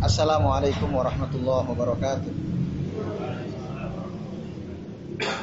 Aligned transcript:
Assalamualaikum 0.00 0.94
warahmatullahi 0.94 1.66
wabarakatuh. 1.74 2.32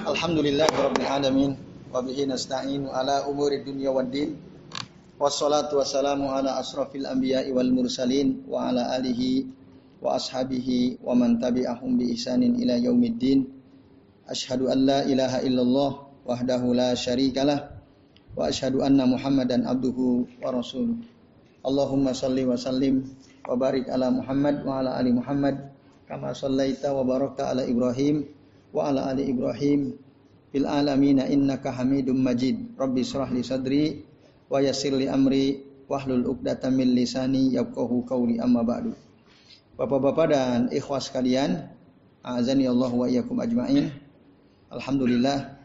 Alhamdulillah 0.07 0.69
rabbil 0.71 1.09
alamin 1.11 1.51
wa 1.91 1.99
bihi 1.99 2.23
nasta'inu 2.23 2.87
ala 2.87 3.27
umuri 3.27 3.67
dunya 3.67 3.91
waddin. 3.91 4.39
Wassalatu 5.19 5.83
wassalamu 5.83 6.31
ala 6.31 6.55
asrafil 6.55 7.03
anbiya'i 7.03 7.51
wal 7.51 7.67
mursalin 7.67 8.47
wa 8.47 8.71
ala 8.71 8.95
alihi 8.95 9.51
wa 9.99 10.15
ashabihi 10.15 11.03
wa 11.03 11.11
man 11.11 11.43
tabi'ahum 11.43 11.99
bi 11.99 12.15
ihsanin 12.15 12.55
ila 12.63 12.79
yaumiddin. 12.79 13.43
Ashhadu 14.23 14.71
an 14.71 14.87
la 14.87 15.03
ilaha 15.03 15.43
illallah 15.43 15.91
wahdahu 16.23 16.71
la 16.71 16.95
syarikalah 16.95 17.75
wa 18.39 18.47
ashhadu 18.47 18.87
anna 18.87 19.03
Muhammadan 19.03 19.67
abduhu 19.67 20.31
wa 20.39 20.55
rasuluh. 20.55 20.95
Allahumma 21.67 22.15
salli 22.15 22.47
wa 22.47 22.55
sallim 22.55 23.03
wa 23.47 23.55
barik 23.55 23.87
ala 23.87 24.11
Muhammad 24.11 24.67
wa 24.67 24.83
ala 24.83 24.99
ali 24.99 25.15
Muhammad 25.15 25.71
kama 26.03 26.35
sallaita 26.35 26.91
wa 26.91 27.07
barakta 27.07 27.55
ala 27.55 27.63
Ibrahim 27.63 28.27
wa 28.75 28.91
ala 28.91 29.07
ali 29.07 29.31
Ibrahim 29.31 29.95
fil 30.51 30.67
alamin 30.67 31.23
innaka 31.23 31.71
Hamidum 31.71 32.19
Majid. 32.19 32.75
Rabbi 32.75 32.99
israh 33.03 33.31
li 33.31 33.41
sadri 33.43 33.83
wa 34.51 34.59
yassir 34.59 34.91
li 34.95 35.07
amri 35.07 35.63
wahlul 35.87 36.27
'uqdatam 36.27 36.75
min 36.75 36.91
lisani 36.91 37.55
yafqahu 37.55 38.03
qawli 38.03 38.39
amma 38.43 38.67
ba'du. 38.67 38.91
Bapak-bapak 39.79 40.27
dan 40.33 40.59
ikhwas 40.73 41.07
sekalian, 41.07 41.71
azani 42.25 42.67
Allah 42.67 42.91
wa 42.91 43.05
iyyakum 43.07 43.39
ajmain. 43.39 43.93
Alhamdulillah 44.67 45.55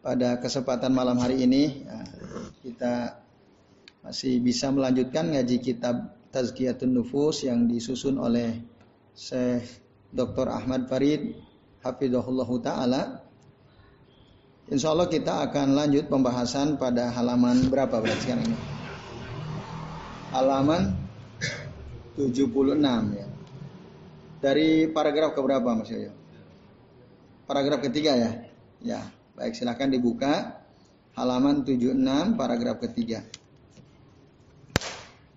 pada 0.00 0.40
kesempatan 0.40 0.92
malam 0.92 1.20
hari 1.20 1.44
ini 1.44 1.84
kita 2.64 3.20
masih 4.04 4.40
bisa 4.40 4.68
melanjutkan 4.68 5.32
ngaji 5.32 5.56
kitab 5.60 6.12
Tazkiyatun 6.34 6.90
Nufus 6.90 7.46
yang 7.46 7.70
disusun 7.70 8.18
oleh 8.18 8.58
Syekh 9.14 9.62
Dr. 10.10 10.50
Ahmad 10.50 10.90
Farid 10.90 11.38
Hafidhullah 11.86 12.50
Ta'ala. 12.58 13.02
Insya 14.66 14.90
Allah 14.90 15.06
kita 15.06 15.46
akan 15.46 15.78
lanjut 15.78 16.10
pembahasan 16.10 16.74
pada 16.74 17.14
halaman 17.14 17.70
berapa 17.70 18.02
berarti 18.02 18.22
sekarang 18.26 18.50
ini? 18.50 18.58
Halaman 20.34 20.82
76 22.18 22.82
ya. 23.14 23.26
Dari 24.42 24.90
paragraf 24.90 25.38
ke 25.38 25.40
berapa 25.40 25.68
Mas 25.70 25.86
Yoyo? 25.94 26.10
Paragraf 27.46 27.78
ketiga 27.78 28.18
ya? 28.18 28.30
Ya, 28.82 29.00
baik 29.38 29.54
silakan 29.54 29.94
dibuka 29.94 30.58
halaman 31.14 31.62
76 31.62 32.34
paragraf 32.34 32.82
ketiga 32.82 33.22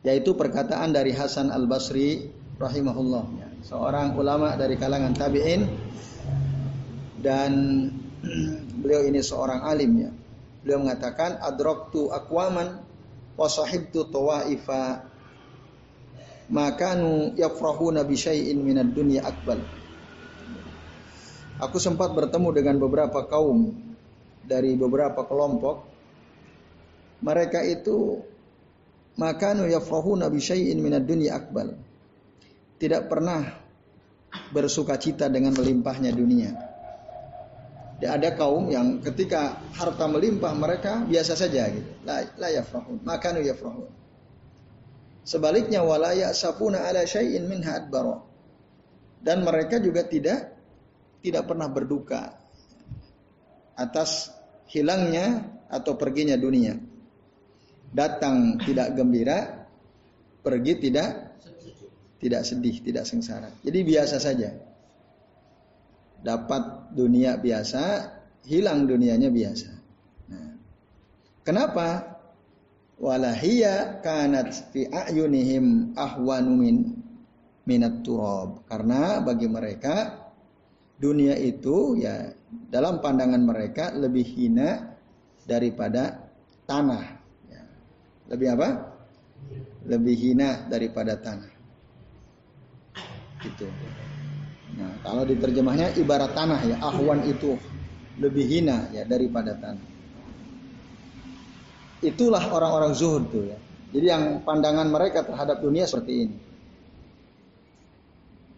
yaitu 0.06 0.38
perkataan 0.38 0.94
dari 0.94 1.14
Hasan 1.14 1.50
Al 1.50 1.66
Basri 1.66 2.30
rahimahullah. 2.58 3.26
Seorang 3.66 4.14
ulama 4.17 4.54
dari 4.54 4.78
kalangan 4.78 5.14
tabiin. 5.17 5.62
Dan 7.17 7.52
beliau 8.81 9.02
ini 9.06 9.22
seorang 9.22 9.66
alim 9.66 9.92
ya. 9.98 10.12
Beliau 10.62 10.84
mengatakan 10.86 11.42
adraktu 11.42 12.14
akwaman 12.14 12.81
wa 13.38 13.48
sahibtu 13.48 14.09
tawaifa 14.09 15.06
makanu 16.52 17.34
yafrahuna 17.36 18.06
bi 18.06 18.16
syai'in 18.16 18.61
minad 18.61 18.94
dunya 18.94 19.26
akbal. 19.26 19.59
Aku 21.58 21.82
sempat 21.82 22.14
bertemu 22.14 22.54
dengan 22.54 22.76
beberapa 22.78 23.26
kaum 23.26 23.73
dari 24.45 24.78
beberapa 24.78 25.26
kelompok. 25.26 25.89
Mereka 27.17 27.66
itu 27.66 28.22
maka 29.18 29.58
nu 29.58 29.66
yafrahuna 29.66 30.30
bi 30.30 30.38
syai'in 30.38 30.78
minad 30.78 31.04
dunya 31.04 31.36
akbal. 31.36 31.73
Tidak 32.78 33.10
pernah 33.10 33.42
bersuka 34.54 35.02
cita 35.02 35.26
dengan 35.28 35.58
melimpahnya 35.58 36.14
dunia. 36.14 36.54
Ada 37.98 38.38
kaum 38.38 38.70
yang 38.70 39.02
ketika 39.02 39.58
harta 39.73 40.06
melimpah 40.06 40.54
mereka 40.54 41.02
biasa 41.02 41.33
saja 41.33 41.66
gitu. 41.73 41.89
La, 42.06 42.22
la 42.38 42.54
yafrahun. 42.54 43.02
Maka 43.02 43.33
nu 43.33 43.42
yafrahun. 43.42 43.89
Sebaliknya 45.26 45.82
wala 45.82 46.14
ya'safuna 46.14 46.86
ala 46.86 47.02
syai'in 47.04 47.50
minha 47.50 47.73
adbara. 47.73 48.22
Dan 49.17 49.42
mereka 49.42 49.82
juga 49.82 50.06
tidak 50.06 50.54
tidak 51.26 51.50
pernah 51.50 51.66
berduka 51.73 52.38
atas 53.73 54.30
hilangnya 54.70 55.58
atau 55.67 55.98
perginya 55.98 56.38
dunia. 56.38 56.77
Datang 57.92 58.59
tidak 58.64 58.93
gembira, 58.95 59.67
pergi 60.43 60.73
tidak 60.80 61.27
tidak 62.17 62.42
sedih, 62.43 62.75
tidak 62.81 63.05
sengsara. 63.05 63.49
Jadi 63.61 63.80
biasa 63.86 64.17
saja. 64.17 64.49
Dapat 66.17 66.93
dunia 66.97 67.37
biasa, 67.37 68.09
hilang 68.49 68.89
dunianya 68.89 69.30
biasa. 69.30 69.70
Nah, 70.33 70.52
kenapa? 71.45 72.17
Walahiyya 72.97 74.02
kanat 74.02 74.73
fi 74.73 74.89
ayunihim 74.89 75.93
ahwanu 75.93 76.58
min 76.58 76.76
minat 77.70 78.02
turab. 78.02 78.65
Karena 78.65 79.21
bagi 79.21 79.45
mereka 79.45 80.26
dunia 80.97 81.37
itu 81.37 82.02
ya 82.02 82.33
dalam 82.73 82.97
pandangan 83.05 83.45
mereka 83.45 83.93
lebih 83.93 84.26
hina 84.26 84.97
daripada 85.45 86.26
tanah. 86.65 87.17
Lebih 88.27 88.48
apa? 88.60 88.70
Lebih 89.88 90.15
hina 90.15 90.67
daripada 90.67 91.15
tanah. 91.15 91.52
Gitu. 93.43 93.67
Nah, 94.77 94.92
kalau 95.02 95.23
diterjemahnya 95.23 95.95
ibarat 95.95 96.36
tanah 96.36 96.60
ya, 96.67 96.76
ahwan 96.83 97.23
itu 97.26 97.55
lebih 98.20 98.45
hina 98.45 98.92
ya 98.92 99.08
daripada 99.08 99.55
tanah. 99.55 99.86
Itulah 102.04 102.43
orang-orang 102.54 102.93
zuhud 102.93 103.32
tuh 103.33 103.43
ya. 103.49 103.58
Jadi 103.95 104.05
yang 104.05 104.23
pandangan 104.44 104.86
mereka 104.92 105.23
terhadap 105.23 105.64
dunia 105.64 105.88
seperti 105.88 106.14
ini. 106.27 106.38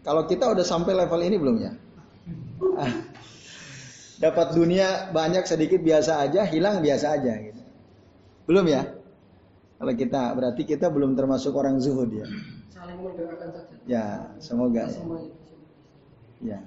Kalau 0.03 0.25
kita 0.25 0.49
udah 0.49 0.65
sampai 0.65 0.97
level 0.97 1.21
ini 1.21 1.37
belum 1.37 1.55
ya? 1.61 1.71
Ah, 2.75 2.93
dapat 4.19 4.57
dunia 4.57 5.13
banyak 5.13 5.45
sedikit 5.47 5.79
biasa 5.79 6.25
aja, 6.27 6.43
hilang 6.49 6.83
biasa 6.83 7.15
aja 7.15 7.33
gitu. 7.39 7.61
Belum 8.49 8.65
ya? 8.67 8.98
Kalau 9.79 9.93
kita 9.95 10.35
berarti 10.35 10.67
kita 10.67 10.91
belum 10.91 11.15
termasuk 11.15 11.55
orang 11.55 11.79
zuhud 11.79 12.11
ya. 12.11 12.27
Saling 12.67 12.99
mendoakan 12.99 13.47
saja. 13.55 13.75
Ya, 13.87 14.05
semoga 14.43 14.91
ya. 14.91 14.99
Ya. 16.43 16.59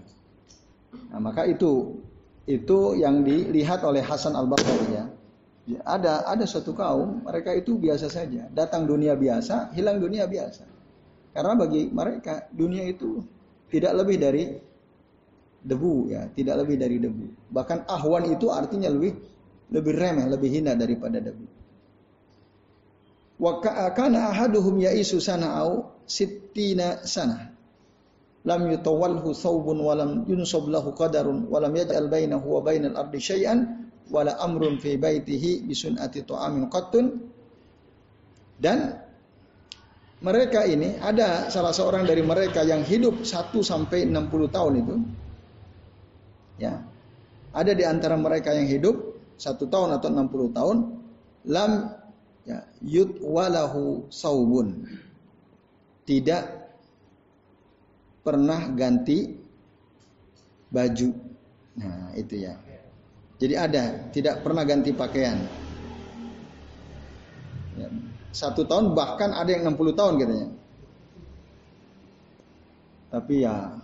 Nah, 1.13 1.21
maka 1.21 1.45
itu 1.45 2.01
itu 2.49 2.97
yang 2.97 3.21
dilihat 3.21 3.85
oleh 3.85 4.01
Hasan 4.01 4.33
Al 4.33 4.49
Basri 4.49 4.97
ya. 4.97 5.05
ya. 5.69 5.81
Ada 5.85 6.25
ada 6.25 6.49
suatu 6.49 6.73
kaum 6.73 7.21
mereka 7.21 7.53
itu 7.53 7.77
biasa 7.77 8.09
saja, 8.09 8.49
datang 8.49 8.89
dunia 8.89 9.13
biasa, 9.13 9.77
hilang 9.77 10.01
dunia 10.01 10.25
biasa. 10.25 10.65
Karena 11.37 11.53
bagi 11.53 11.93
mereka 11.93 12.49
dunia 12.49 12.89
itu 12.89 13.21
tidak 13.69 13.93
lebih 14.05 14.17
dari 14.21 14.45
debu 15.61 16.09
ya, 16.09 16.33
tidak 16.33 16.65
lebih 16.65 16.81
dari 16.81 16.97
debu. 16.97 17.53
Bahkan 17.53 17.93
ahwan 17.93 18.25
itu 18.33 18.49
artinya 18.49 18.89
lebih 18.89 19.21
lebih 19.69 19.93
remeh, 20.01 20.27
lebih 20.33 20.49
hina 20.49 20.73
daripada 20.73 21.21
debu. 21.21 21.62
Wa 23.41 23.61
kana 23.95 24.33
ahaduhum 24.33 24.81
ya'isu 24.83 25.21
sana'au 25.21 25.93
sittina 26.09 27.05
sana. 27.07 27.53
Lam 28.43 28.67
yutawalhu 28.69 29.31
thawbun 29.33 29.79
wa 29.81 29.95
lam 29.95 30.11
yunsab 30.27 30.67
lahu 30.67 30.93
qadarun 30.93 31.47
wa 31.47 31.63
lam 31.63 31.73
yaj'al 31.79 32.11
bainahu 32.11 32.59
wa 32.59 32.61
bainal 32.61 32.99
ardi 32.99 33.23
syai'an 33.23 33.87
wa 34.11 34.27
la 34.27 34.35
amrun 34.43 34.83
fi 34.83 34.99
baitihi 34.99 35.63
bi 35.63 35.75
sun'ati 35.75 36.27
ta'amin 36.27 36.67
qattun. 36.67 37.07
Dan 38.59 38.79
mereka 40.23 40.63
ini 40.67 40.99
ada 41.03 41.51
salah 41.51 41.75
seorang 41.75 42.07
dari 42.07 42.23
mereka 42.23 42.63
yang 42.63 42.87
hidup 42.87 43.27
1 43.27 43.59
sampai 43.59 44.07
60 44.07 44.55
tahun 44.55 44.75
itu 44.79 44.97
Ya. 46.63 46.79
Ada 47.53 47.75
di 47.75 47.85
antara 47.85 48.15
mereka 48.15 48.55
yang 48.55 48.71
hidup 48.71 48.97
satu 49.37 49.67
tahun 49.67 49.99
atau 49.99 50.09
60 50.09 50.57
tahun 50.57 50.77
lam 51.51 51.73
ya, 52.83 53.03
yut 53.03 53.23
walahu 53.23 54.11
saubun. 54.11 54.87
Tidak 56.03 56.45
pernah 58.27 58.71
ganti 58.75 59.39
baju. 60.71 61.11
Nah, 61.79 62.11
itu 62.19 62.43
ya. 62.43 62.59
Jadi 63.39 63.55
ada, 63.59 63.83
tidak 64.15 64.43
pernah 64.47 64.63
ganti 64.63 64.95
pakaian. 64.95 65.39
Ya. 67.79 67.89
Satu 68.31 68.63
tahun 68.67 68.95
bahkan 68.95 69.35
ada 69.35 69.51
yang 69.51 69.75
60 69.75 69.99
tahun 69.99 70.15
katanya. 70.23 70.49
Tapi 73.13 73.45
ya 73.45 73.77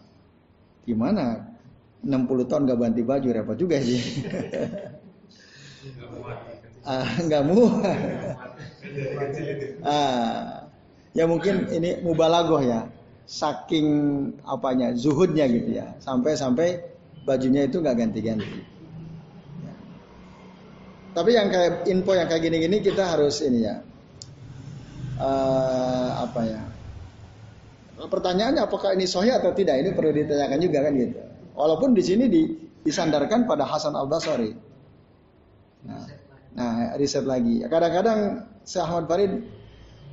gimana 0.89 1.45
60 2.01 2.49
tahun 2.49 2.65
gak 2.65 2.81
ganti 2.81 3.03
baju 3.05 3.29
repot 3.29 3.57
juga 3.59 3.77
sih. 3.83 4.01
Ah, 6.89 7.09
nggak 7.29 7.45
muat. 7.45 7.85
ah, 9.85 10.65
ya 11.13 11.29
mungkin 11.29 11.69
ini 11.69 12.01
mubalagoh 12.01 12.65
ya. 12.65 12.89
Saking 13.29 13.89
apanya 14.49 14.97
zuhudnya 14.97 15.45
gitu 15.45 15.77
ya. 15.77 15.93
Sampai-sampai 16.01 16.81
bajunya 17.29 17.69
itu 17.69 17.85
nggak 17.85 17.97
ganti-ganti. 18.01 18.65
Ya. 19.61 19.75
Tapi 21.13 21.31
yang 21.37 21.53
kayak 21.53 21.85
info 21.93 22.17
yang 22.17 22.25
kayak 22.25 22.49
gini-gini 22.49 22.81
kita 22.81 23.05
harus 23.05 23.45
ini 23.45 23.69
ya. 23.69 23.85
Uh, 25.21 26.25
apa 26.25 26.41
ya? 26.49 26.63
Pertanyaannya 27.99 28.63
apakah 28.63 28.95
ini 28.97 29.05
sahih 29.05 29.37
atau 29.37 29.53
tidak? 29.53 29.83
Ini 29.83 29.91
perlu 29.93 30.15
ditanyakan 30.15 30.59
juga 30.63 30.79
kan 30.87 30.93
gitu. 30.95 31.19
Walaupun 31.59 31.91
di 31.93 32.03
sini 32.07 32.31
di, 32.31 32.47
disandarkan 32.87 33.51
pada 33.51 33.67
Hasan 33.67 33.99
Al 33.99 34.07
Basri. 34.07 34.55
Nah, 36.59 36.99
riset 36.99 37.23
lagi. 37.23 37.63
Kadang-kadang 37.63 38.51
Syekh 38.67 38.83
Ahmad 38.83 39.07
Farid 39.07 39.33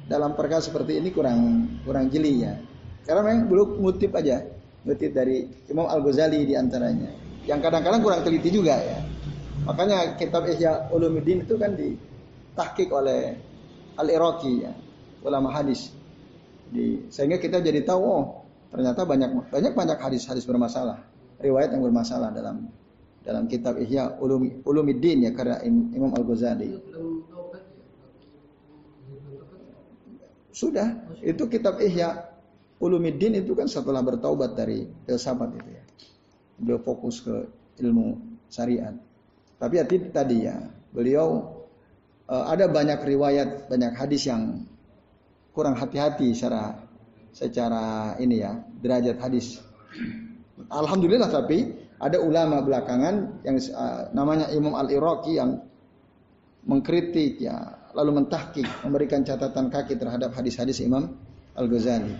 dalam 0.05 0.37
perkara 0.37 0.61
seperti 0.61 1.01
ini 1.01 1.09
kurang 1.09 1.65
kurang 1.81 2.13
jeli 2.13 2.45
ya. 2.45 2.53
Karena 3.01 3.25
memang 3.25 3.49
belum 3.49 3.81
ngutip 3.81 4.13
aja, 4.13 4.45
ngutip 4.85 5.09
dari 5.09 5.49
Imam 5.65 5.89
Al 5.89 6.05
Ghazali 6.05 6.45
di 6.45 6.53
antaranya. 6.53 7.09
Yang 7.49 7.59
kadang-kadang 7.65 8.01
kurang 8.05 8.21
teliti 8.21 8.53
juga 8.53 8.77
ya. 8.77 9.01
Makanya 9.65 10.21
kitab 10.21 10.45
Ihya 10.45 10.93
Ulumuddin 10.93 11.41
itu 11.41 11.57
kan 11.57 11.73
ditahkik 11.73 12.93
oleh 12.93 13.33
Al 13.97 14.05
Iraqi 14.05 14.69
ya, 14.69 14.73
ulama 15.25 15.49
hadis. 15.49 15.89
Di, 16.69 17.09
sehingga 17.09 17.41
kita 17.41 17.61
jadi 17.61 17.81
tahu 17.81 18.01
oh 18.01 18.25
ternyata 18.73 19.05
banyak 19.05 19.53
banyak 19.53 19.73
banyak 19.77 19.97
hadis-hadis 20.01 20.49
bermasalah 20.49 20.97
riwayat 21.37 21.77
yang 21.77 21.85
bermasalah 21.85 22.33
dalam 22.33 22.65
dalam 23.25 23.49
kitab 23.49 23.81
Ihya 23.81 24.21
Ulum, 24.21 24.61
Ulumiddin 24.61 25.25
ya 25.25 25.33
karena 25.33 25.57
Imam 25.65 26.13
Al 26.13 26.21
Ghazali. 26.21 26.77
Sudah, 30.53 30.87
itu 31.25 31.43
kitab 31.49 31.81
Ihya 31.81 32.31
Ulumiddin 32.77 33.33
itu 33.41 33.57
kan 33.57 33.65
setelah 33.65 34.05
bertaubat 34.05 34.53
dari 34.53 34.85
filsafat 35.09 35.57
itu 35.57 35.69
ya. 35.73 35.83
Beliau 36.61 36.79
fokus 36.79 37.19
ke 37.19 37.49
ilmu 37.81 38.21
syariat. 38.47 38.93
Tapi 39.57 39.81
ya 39.81 39.83
tadi 39.89 40.45
ya, 40.45 40.55
beliau 40.93 41.59
uh, 42.29 42.45
ada 42.47 42.69
banyak 42.69 43.03
riwayat, 43.03 43.67
banyak 43.67 43.91
hadis 43.97 44.29
yang 44.29 44.63
kurang 45.51 45.75
hati-hati 45.75 46.31
secara 46.31 46.77
secara 47.35 48.15
ini 48.21 48.45
ya, 48.45 48.53
derajat 48.79 49.17
hadis. 49.19 49.59
Alhamdulillah 50.71 51.27
tapi 51.27 51.84
ada 51.95 52.17
ulama 52.19 52.59
belakangan 52.59 53.45
yang 53.47 53.57
uh, 53.71 54.11
namanya 54.11 54.51
Imam 54.51 54.75
Al-Iraqi 54.75 55.39
yang 55.39 55.63
mengkritik 56.65 57.39
ya 57.39 57.55
lalu 57.95 58.23
mentahkik 58.23 58.67
memberikan 58.83 59.23
catatan 59.23 59.71
kaki 59.71 59.95
terhadap 59.95 60.35
hadis-hadis 60.35 60.83
Imam 60.83 61.15
Al-Ghazali. 61.55 62.11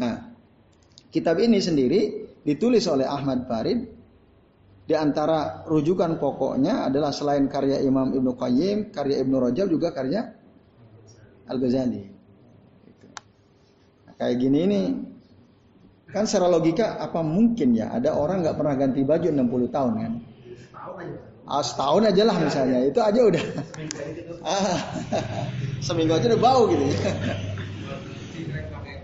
Nah, 0.00 0.32
kitab 1.12 1.36
ini 1.36 1.60
sendiri 1.60 2.32
ditulis 2.40 2.88
oleh 2.88 3.04
Ahmad 3.04 3.44
Farid 3.44 3.84
di 4.84 4.94
antara 4.96 5.64
rujukan 5.68 6.16
pokoknya 6.16 6.88
adalah 6.88 7.12
selain 7.12 7.44
karya 7.48 7.80
Imam 7.84 8.12
Ibnu 8.12 8.36
Qayyim, 8.36 8.92
karya 8.92 9.20
Ibnu 9.20 9.36
Rajab 9.36 9.68
juga 9.68 9.92
karya 9.92 10.32
Al-Ghazali. 11.48 12.04
Kayak 14.14 14.36
gini 14.40 14.58
ini 14.64 14.80
Kan 16.10 16.28
secara 16.28 16.52
logika 16.52 17.00
apa 17.00 17.24
mungkin 17.24 17.72
ya? 17.72 17.88
Ada 17.94 18.12
orang 18.12 18.44
nggak 18.44 18.56
pernah 18.60 18.74
ganti 18.76 19.00
baju 19.00 19.28
60 19.30 19.72
tahun 19.72 19.92
kan? 19.96 20.12
Ah, 21.44 21.60
setahun 21.60 22.08
aja 22.08 22.22
lah 22.24 22.36
misalnya, 22.40 22.78
itu 22.88 23.00
aja 23.00 23.20
udah. 23.20 23.44
Ah, 24.44 24.76
seminggu 25.80 26.12
aja 26.12 26.28
udah 26.28 26.40
bau 26.40 26.68
gitu. 26.68 26.84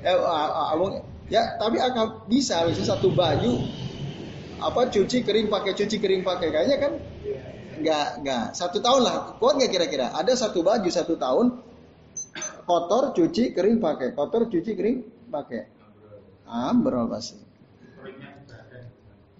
ya, 0.05 0.13
ah, 0.21 0.73
ah, 0.73 0.93
ya 1.33 1.57
tapi 1.57 1.81
akan 1.81 2.29
bisa 2.29 2.61
misalnya 2.69 2.93
satu 2.93 3.09
baju 3.13 3.65
apa 4.61 4.93
cuci 4.93 5.25
kering 5.25 5.49
pakai 5.49 5.73
cuci 5.73 5.97
kering 5.97 6.21
pakai. 6.21 6.53
Kayaknya 6.53 6.77
kan 6.77 6.93
nggak 7.81 8.09
nggak. 8.21 8.45
Satu 8.53 8.85
tahun 8.85 9.01
lah. 9.09 9.17
Kuat 9.41 9.57
nggak 9.57 9.73
kira-kira? 9.73 10.13
Ada 10.13 10.37
satu 10.37 10.61
baju 10.61 10.89
satu 10.93 11.17
tahun 11.17 11.65
kotor 12.69 13.17
cuci 13.17 13.57
kering 13.57 13.81
pakai. 13.81 14.13
Kotor 14.13 14.53
cuci 14.53 14.77
kering 14.77 14.97
pakai 15.33 15.80
Ambrol 16.51 17.07
pasti. 17.07 17.39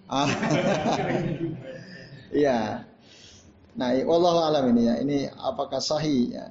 Ah. 0.07 0.27
Iya. 2.31 2.87
Nah, 3.75 3.89
wallahu 4.07 4.39
alam 4.39 4.71
ini 4.71 4.87
ya. 4.87 4.95
Ini 5.03 5.17
apakah 5.35 5.83
sahih 5.83 6.31
ya. 6.31 6.47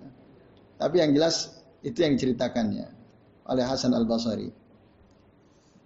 Tapi 0.76 1.00
yang 1.00 1.16
jelas 1.16 1.56
itu 1.80 2.04
yang 2.04 2.20
diceritakannya 2.20 2.88
oleh 3.48 3.64
Hasan 3.64 3.96
Al 3.96 4.04
Basri. 4.04 4.52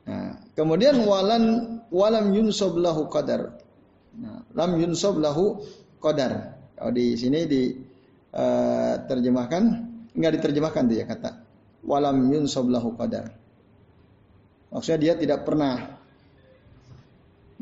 Nah, 0.04 0.36
kemudian 0.58 0.98
walan 1.06 1.78
walam 1.94 2.34
yunsob 2.34 2.74
lahu 2.74 3.06
qadar. 3.06 3.54
Nah, 4.18 4.42
lam 4.54 4.78
yunsob 4.82 5.22
lahu 5.22 5.62
qadar. 6.02 6.58
Kalau 6.74 6.90
di 6.90 7.14
sini 7.14 7.46
di 7.46 7.70
uh, 8.34 8.94
terjemahkan 9.06 9.62
enggak 10.14 10.32
diterjemahkan 10.42 10.82
tuh 10.90 10.96
ya 10.98 11.06
kata 11.06 11.30
walam 11.86 12.28
yunsob 12.34 12.66
lahu 12.66 12.98
qadar. 12.98 13.43
Maksudnya 14.74 14.98
dia 14.98 15.14
tidak 15.14 15.46
pernah 15.46 16.02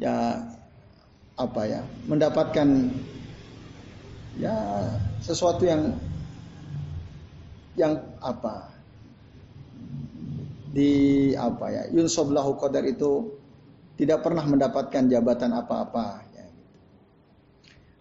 ya 0.00 0.40
apa 1.36 1.62
ya 1.68 1.80
mendapatkan 2.08 2.88
ya 4.40 4.56
sesuatu 5.20 5.68
yang 5.68 5.92
yang 7.76 8.00
apa 8.20 8.72
di 10.72 11.32
apa 11.36 11.66
ya 11.68 11.82
yunsob 11.92 12.32
lahu 12.32 12.56
qadar 12.56 12.84
itu 12.88 13.36
tidak 14.00 14.24
pernah 14.24 14.44
mendapatkan 14.48 15.04
jabatan 15.04 15.52
apa-apa 15.52 16.24
ya. 16.32 16.46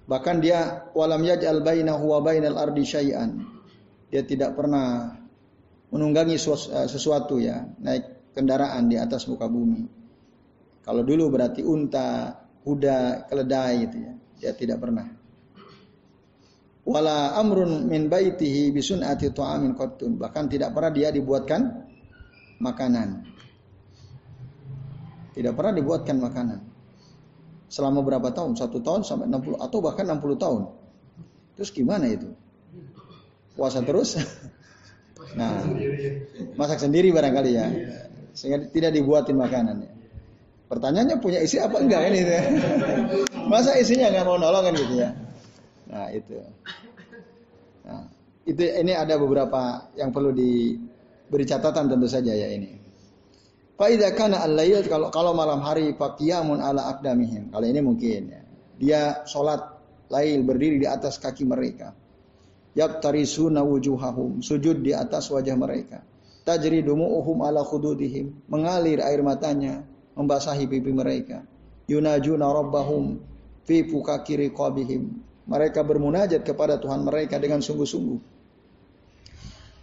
bahkan 0.07 0.39
dia 0.39 0.87
walam 0.95 1.23
yaj'al 1.23 1.59
bainahu 1.63 2.15
wa 2.15 2.19
bainal 2.23 2.55
ardi 2.55 2.87
syai'an 2.87 3.43
dia 4.07 4.23
tidak 4.23 4.55
pernah 4.55 5.19
menunggangi 5.91 6.39
sesuatu 6.87 7.39
ya 7.39 7.67
naik 7.83 8.10
kendaraan 8.31 8.87
di 8.87 8.95
atas 8.95 9.27
muka 9.27 9.47
bumi. 9.47 9.83
Kalau 10.81 11.05
dulu 11.05 11.29
berarti 11.29 11.61
unta, 11.61 12.33
kuda, 12.65 13.29
keledai 13.29 13.75
itu 13.85 13.97
ya. 14.01 14.13
Dia 14.41 14.51
tidak 14.57 14.81
pernah. 14.81 15.05
Wala 16.81 17.37
amrun 17.37 17.85
min 17.85 18.09
baitihi 18.09 18.73
bisunati 18.73 19.29
ta'amin 19.29 19.77
qattun. 19.77 20.17
Bahkan 20.17 20.43
tidak 20.49 20.73
pernah 20.73 20.89
dia 20.89 21.13
dibuatkan 21.13 21.61
makanan. 22.57 23.29
Tidak 25.37 25.53
pernah 25.53 25.73
dibuatkan 25.77 26.17
makanan. 26.17 26.59
Selama 27.69 28.01
berapa 28.01 28.33
tahun? 28.33 28.57
Satu 28.57 28.81
tahun 28.81 29.05
sampai 29.05 29.29
60 29.29 29.61
atau 29.61 29.77
bahkan 29.79 30.03
60 30.09 30.41
tahun. 30.41 30.61
Terus 31.55 31.69
gimana 31.71 32.09
itu? 32.09 32.33
Puasa 33.53 33.85
terus? 33.85 34.17
Nah, 35.31 35.63
masak 36.59 36.81
sendiri 36.81 37.13
barangkali 37.13 37.51
ya 37.55 37.71
sehingga 38.33 38.67
tidak 38.71 38.95
dibuatin 38.95 39.37
makanannya. 39.37 39.91
Pertanyaannya 40.71 41.19
punya 41.19 41.43
isi 41.43 41.59
apa 41.59 41.83
enggak 41.83 42.01
ini? 42.11 42.19
Masa 43.51 43.75
isinya 43.75 44.07
nggak 44.07 44.23
mau 44.23 44.39
nolong 44.39 44.71
kan 44.71 44.73
gitu 44.79 44.95
ya? 45.03 45.09
Nah 45.91 46.07
itu. 46.15 46.39
Nah, 47.83 48.07
itu 48.47 48.61
ini 48.63 48.95
ada 48.95 49.19
beberapa 49.19 49.91
yang 49.99 50.15
perlu 50.15 50.31
diberi 50.31 51.43
catatan 51.43 51.91
tentu 51.91 52.07
saja 52.07 52.31
ya 52.31 52.47
ini. 52.55 52.79
Faidah 53.75 54.15
kana 54.15 54.47
al 54.47 54.55
kalau 54.87 55.11
kalau 55.11 55.35
malam 55.35 55.59
hari 55.59 55.91
faqiyamun 55.91 56.63
ala 56.63 56.87
akdamihim. 56.95 57.51
Kalau 57.51 57.65
ini 57.67 57.79
mungkin 57.83 58.21
ya. 58.31 58.41
Dia 58.81 59.01
sholat 59.27 59.61
lail 60.07 60.39
berdiri 60.47 60.79
di 60.79 60.87
atas 60.87 61.19
kaki 61.19 61.43
mereka. 61.43 61.91
Yabtarisuna 62.79 63.59
wujuhahum, 63.67 64.39
sujud 64.39 64.79
di 64.79 64.95
atas 64.95 65.27
wajah 65.27 65.59
mereka 65.59 65.99
tajri 66.41 66.81
dumu'uhum 66.81 67.45
ala 67.45 67.61
khududihim 67.61 68.33
mengalir 68.49 69.01
air 69.01 69.21
matanya 69.21 69.85
membasahi 70.17 70.65
pipi 70.67 70.91
mereka. 70.91 71.45
Yunajuna 71.89 72.49
rabbahum 72.49 73.19
fi 73.65 73.85
fukakiri 73.85 74.53
qabihim. 74.53 75.21
Mereka 75.49 75.83
bermunajat 75.83 76.45
kepada 76.45 76.77
Tuhan 76.79 77.03
mereka 77.03 77.41
dengan 77.41 77.59
sungguh-sungguh. 77.59 78.19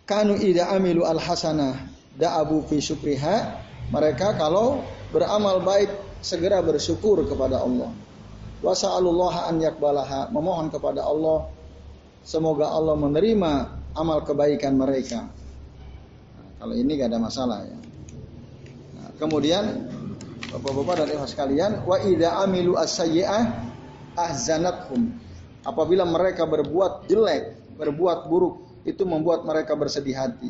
Kanu 0.09 0.41
ida 0.41 0.73
amilu 0.73 1.05
al 1.05 1.21
hasanah 1.21 1.77
da'abu 2.17 2.65
fi 2.65 2.81
syukriha. 2.81 3.67
Mereka 3.93 4.37
kalau 4.37 4.85
beramal 5.12 5.61
baik 5.65 5.93
segera 6.25 6.65
bersyukur 6.65 7.25
kepada 7.29 7.61
Allah. 7.61 7.93
Wa 8.65 8.73
sa'alullah 8.73 9.53
an 9.53 9.61
yakbalaha 9.61 10.33
memohon 10.33 10.73
kepada 10.73 11.05
Allah. 11.05 11.49
Semoga 12.25 12.73
Allah 12.73 12.97
menerima 12.97 13.53
amal 13.97 14.25
kebaikan 14.25 14.77
mereka 14.77 15.38
kalau 16.59 16.75
ini 16.75 16.99
gak 16.99 17.15
ada 17.15 17.23
masalah 17.23 17.62
ya. 17.65 17.79
Nah, 18.99 19.11
kemudian 19.17 19.65
Bapak-bapak 20.49 21.05
dan 21.05 21.09
ibu 21.12 21.29
sekalian, 21.29 21.73
wa 21.85 22.00
idza 22.00 22.41
amilu 22.41 22.73
as-sayyi'ah 22.81 23.69
ahzanathum. 24.17 25.12
Apabila 25.61 26.09
mereka 26.09 26.49
berbuat 26.49 27.05
jelek, 27.05 27.77
berbuat 27.77 28.33
buruk, 28.33 28.81
itu 28.88 29.05
membuat 29.05 29.45
mereka 29.45 29.77
bersedih 29.77 30.17
hati. 30.17 30.49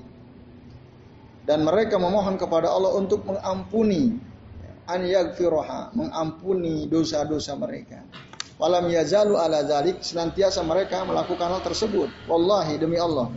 dan 1.48 1.64
mereka 1.64 1.96
memohon 1.96 2.36
kepada 2.36 2.68
Allah 2.68 2.92
untuk 3.00 3.24
mengampuni 3.24 4.20
an 4.84 5.00
yaghfiraha, 5.00 5.96
mengampuni 5.96 6.84
dosa-dosa 6.92 7.56
mereka. 7.56 8.04
Walam 8.60 8.92
yazalu 8.92 9.40
ala 9.40 9.64
dzalik 9.64 10.04
senantiasa 10.04 10.60
mereka 10.60 11.08
melakukan 11.08 11.48
hal 11.48 11.64
tersebut. 11.64 12.12
Wallahi 12.28 12.76
demi 12.76 13.00
Allah. 13.00 13.32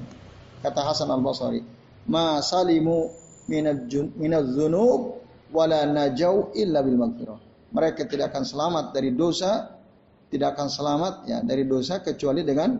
Kata 0.59 0.91
Hasan 0.91 1.07
Al-Basri, 1.07 1.63
"Ma 2.09 2.41
salimu 2.41 3.11
minadz 3.51 4.55
dzunub 4.55 5.21
wala 5.51 5.85
najau 5.85 6.55
illa 6.55 6.81
bil 6.81 6.97
maghfirah." 6.97 7.39
Mereka 7.71 8.07
tidak 8.07 8.35
akan 8.35 8.43
selamat 8.43 8.85
dari 8.91 9.15
dosa, 9.15 9.79
tidak 10.27 10.59
akan 10.59 10.67
selamat 10.67 11.13
ya 11.27 11.39
dari 11.43 11.63
dosa 11.63 12.03
kecuali 12.03 12.43
dengan 12.43 12.75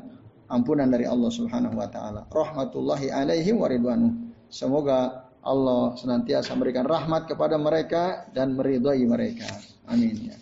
ampunan 0.52 0.92
dari 0.92 1.08
Allah 1.08 1.32
Subhanahu 1.32 1.80
wa 1.80 1.88
taala. 1.88 2.28
Rahmatullahi 2.28 3.08
alaihim 3.08 3.64
wa 3.64 3.72
ridwanu. 3.72 4.36
Semoga 4.52 5.32
Allah 5.42 5.96
senantiasa 5.96 6.54
memberikan 6.54 6.86
rahmat 6.86 7.26
kepada 7.26 7.56
mereka 7.56 8.28
dan 8.36 8.54
meridhai 8.54 9.02
mereka. 9.08 9.48
Amin 9.88 10.28
ya. 10.28 10.38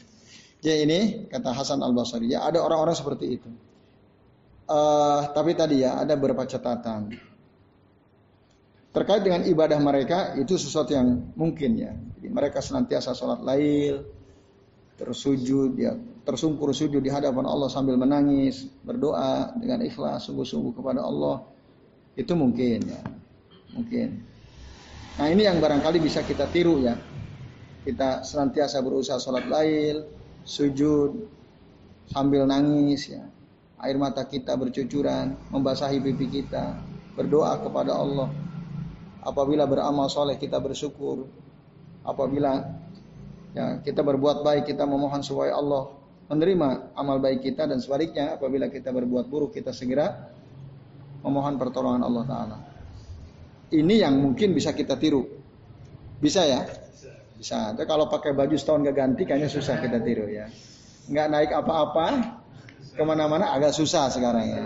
Ya 0.59 0.75
ini 0.75 1.29
kata 1.31 1.55
Hasan 1.55 1.79
Al 1.79 1.95
Basri 1.95 2.35
ya 2.35 2.43
ada 2.43 2.59
orang-orang 2.59 2.97
seperti 2.97 3.39
itu. 3.39 3.49
Uh, 4.69 5.25
tapi 5.33 5.55
tadi 5.57 5.81
ya 5.81 5.97
ada 5.97 6.13
beberapa 6.13 6.45
catatan 6.45 7.09
terkait 8.89 9.21
dengan 9.21 9.45
ibadah 9.45 9.77
mereka 9.77 10.33
itu 10.37 10.57
sesuatu 10.57 10.93
yang 10.93 11.33
mungkin 11.37 11.77
ya. 11.77 11.93
Jadi 11.93 12.27
mereka 12.29 12.59
senantiasa 12.59 13.13
sholat 13.13 13.45
lail, 13.45 14.05
tersujud 14.97 15.77
ya, 15.77 15.93
tersungkur 16.25 16.73
sujud 16.75 16.99
di 16.99 17.07
hadapan 17.07 17.45
Allah 17.45 17.69
sambil 17.71 17.95
menangis, 17.95 18.67
berdoa 18.83 19.53
dengan 19.55 19.85
ikhlas 19.85 20.27
sungguh-sungguh 20.27 20.73
kepada 20.75 21.05
Allah. 21.05 21.45
Itu 22.17 22.35
mungkin 22.35 22.79
ya. 22.83 23.01
Mungkin. 23.77 24.07
Nah, 25.19 25.27
ini 25.29 25.45
yang 25.45 25.61
barangkali 25.61 26.01
bisa 26.01 26.25
kita 26.25 26.49
tiru 26.49 26.81
ya. 26.83 26.97
Kita 27.85 28.25
senantiasa 28.25 28.83
berusaha 28.83 29.21
sholat 29.21 29.47
lail, 29.47 30.03
sujud 30.43 31.15
sambil 32.09 32.43
nangis 32.49 33.13
ya. 33.13 33.23
Air 33.79 33.95
mata 33.95 34.27
kita 34.27 34.59
bercucuran, 34.59 35.39
membasahi 35.55 36.03
pipi 36.03 36.27
kita, 36.27 36.75
berdoa 37.15 37.55
kepada 37.63 37.95
Allah. 37.95 38.48
Apabila 39.23 39.67
beramal 39.67 40.07
soleh 40.07 40.39
kita 40.39 40.59
bersyukur. 40.59 41.27
Apabila 42.03 42.63
ya 43.51 43.81
kita 43.83 44.05
berbuat 44.05 44.45
baik 44.45 44.69
kita 44.71 44.85
memohon 44.85 45.19
supaya 45.25 45.57
Allah 45.57 45.91
menerima 46.29 46.93
amal 46.93 47.17
baik 47.17 47.41
kita 47.41 47.65
dan 47.65 47.81
sebaliknya 47.81 48.37
apabila 48.37 48.69
kita 48.69 48.93
berbuat 48.93 49.25
buruk 49.27 49.57
kita 49.57 49.73
segera 49.73 50.29
memohon 51.25 51.57
pertolongan 51.57 52.05
Allah 52.05 52.23
Taala. 52.29 52.57
Ini 53.69 54.05
yang 54.05 54.17
mungkin 54.17 54.53
bisa 54.55 54.73
kita 54.73 54.97
tiru. 54.97 55.25
Bisa 56.17 56.45
ya? 56.45 56.65
Bisa. 57.37 57.73
Tapi 57.73 57.85
kalau 57.85 58.09
pakai 58.09 58.33
baju 58.33 58.55
setahun 58.57 58.83
gak 58.83 58.97
ganti 58.97 59.23
kayaknya 59.23 59.49
susah 59.49 59.77
kita 59.79 60.01
tiru 60.01 60.25
ya. 60.27 60.49
Nggak 61.09 61.27
naik 61.29 61.51
apa-apa, 61.53 62.05
ke 62.93 63.03
mana-mana 63.07 63.55
agak 63.55 63.73
susah 63.73 64.11
sekarang 64.11 64.45
ya. 64.45 64.63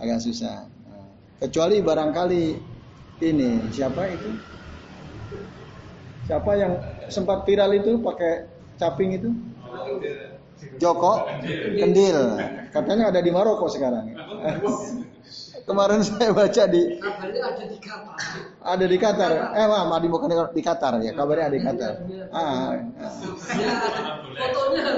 Agak 0.00 0.18
susah. 0.24 0.66
Nah, 0.66 1.06
kecuali 1.38 1.84
barangkali 1.84 2.44
ini 3.22 3.62
siapa 3.70 4.10
itu? 4.10 4.30
Siapa 6.26 6.50
yang 6.58 6.72
sempat 7.06 7.46
viral 7.46 7.78
itu 7.78 7.98
pakai 8.02 8.46
caping 8.78 9.10
itu? 9.14 9.30
Joko 10.78 11.26
Kendil. 11.78 12.18
Katanya 12.70 13.10
ada 13.10 13.20
di 13.22 13.30
Maroko 13.30 13.66
sekarang. 13.70 14.10
Kemarin 15.62 16.02
saya 16.02 16.34
baca 16.34 16.66
di 16.66 16.98
ada 16.98 17.64
di 17.70 17.78
Qatar. 17.78 18.18
Ada 18.66 18.84
di 18.90 18.96
Qatar. 18.98 19.30
Eh, 19.54 19.66
Mam, 19.70 19.94
di 20.02 20.08
bukan 20.10 20.26
di 20.50 20.62
Qatar 20.62 20.98
ya. 20.98 21.14
Kabarnya 21.14 21.46
ada 21.46 21.54
di 21.54 21.62
Qatar. 21.62 21.92
Ah, 22.34 22.42
ah. 22.42 22.70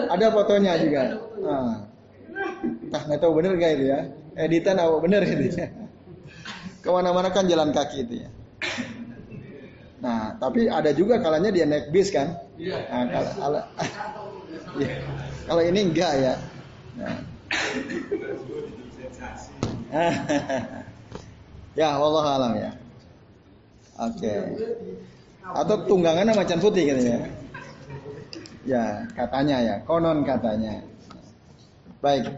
Ada 0.08 0.32
fotonya 0.32 0.80
juga. 0.80 1.20
Ah. 1.44 1.84
Entah 2.64 3.02
nggak 3.04 3.20
tahu 3.20 3.32
bener 3.36 3.52
gak 3.60 3.72
itu 3.76 3.84
ya. 3.92 4.00
Editan 4.40 4.80
apa 4.80 4.96
bener 5.04 5.20
ya. 5.28 5.83
Ke 6.84 6.92
mana-mana 6.92 7.32
kan 7.32 7.48
jalan 7.48 7.72
kaki 7.72 8.04
itu 8.04 8.28
ya. 8.28 8.30
Nah, 10.04 10.36
tapi 10.36 10.68
ada 10.68 10.92
juga 10.92 11.16
kalanya 11.16 11.48
dia 11.48 11.64
naik 11.64 11.88
bis 11.88 12.12
kan. 12.12 12.36
Nah, 12.60 13.08
kalau, 13.08 13.32
kalau, 13.40 13.62
ya, 14.84 15.00
kalau 15.48 15.62
ini 15.64 15.80
enggak 15.80 16.12
ya. 16.20 16.36
Nah. 17.00 17.16
ya, 21.80 21.88
Allah 21.96 22.24
alam 22.36 22.52
ya. 22.52 22.70
Oke. 24.04 24.20
Okay. 24.20 24.38
Atau 25.40 25.88
tunggangan 25.88 26.36
macan 26.36 26.60
putih 26.60 26.84
gitu 26.84 27.00
ya. 27.00 27.18
Ya, 28.64 28.84
katanya 29.16 29.56
ya, 29.60 29.74
konon 29.88 30.20
katanya. 30.24 30.84
Baik, 32.04 32.28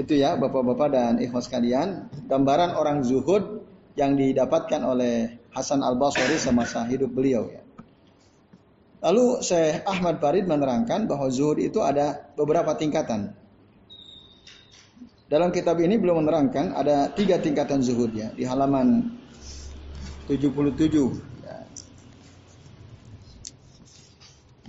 itu 0.00 0.16
ya 0.16 0.36
Bapak-bapak 0.40 0.88
dan 0.92 1.20
ikhwas 1.20 1.52
kalian, 1.52 2.08
gambaran 2.28 2.72
orang 2.72 3.04
zuhud 3.04 3.61
yang 3.96 4.16
didapatkan 4.16 4.80
oleh 4.80 5.42
Hasan 5.52 5.84
Al-Basri 5.84 6.40
semasa 6.40 6.84
hidup 6.88 7.12
beliau 7.12 7.48
ya. 7.52 7.62
Lalu 9.02 9.42
Syekh 9.42 9.82
Ahmad 9.82 10.22
Farid 10.22 10.46
menerangkan 10.46 11.10
bahwa 11.10 11.26
zuhud 11.26 11.58
itu 11.58 11.82
ada 11.82 12.30
beberapa 12.38 12.70
tingkatan. 12.78 13.34
Dalam 15.26 15.50
kitab 15.50 15.80
ini 15.82 15.98
belum 15.98 16.22
menerangkan 16.22 16.76
ada 16.76 17.10
tiga 17.10 17.42
tingkatan 17.42 17.82
zuhud 17.82 18.14
ya 18.14 18.30
di 18.30 18.46
halaman 18.46 19.10
77. 20.30 20.78
Ya. 21.42 21.56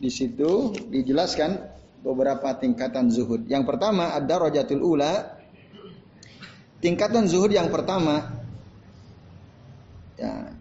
Di 0.01 0.09
situ 0.09 0.73
dijelaskan 0.89 1.61
beberapa 2.01 2.57
tingkatan 2.57 3.13
zuhud. 3.13 3.45
Yang 3.45 3.69
pertama 3.69 4.17
ada 4.17 4.35
rojatul 4.41 4.81
ula. 4.81 5.39
Tingkatan 6.81 7.29
zuhud 7.29 7.53
yang 7.53 7.71
pertama 7.71 8.42
ya 10.23 10.55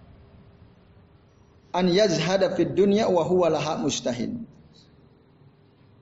an 1.72 1.86
yazhada 1.88 2.52
fid 2.52 2.74
dunya 2.76 3.08
wa 3.08 3.24
huwa 3.24 3.48
laha 3.48 3.80
mustahin. 3.80 4.44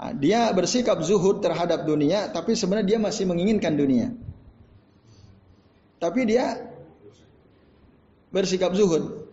Nah, 0.00 0.17
dia 0.17 0.49
bersikap 0.57 1.05
zuhud 1.05 1.45
terhadap 1.45 1.85
dunia, 1.85 2.33
tapi 2.33 2.57
sebenarnya 2.57 2.97
dia 2.97 2.99
masih 2.99 3.29
menginginkan 3.29 3.76
dunia. 3.76 4.17
Tapi 6.00 6.25
dia 6.25 6.57
bersikap 8.33 8.73
zuhud. 8.73 9.29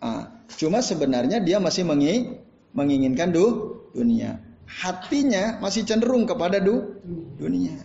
Nah, 0.00 0.40
cuma 0.56 0.80
sebenarnya 0.80 1.44
dia 1.44 1.60
masih 1.60 1.84
menginginkan 2.72 3.36
du, 3.36 3.76
dunia. 3.92 4.40
Hatinya 4.64 5.60
masih 5.60 5.84
cenderung 5.84 6.24
kepada 6.24 6.56
du, 6.56 6.96
dunia. 7.36 7.76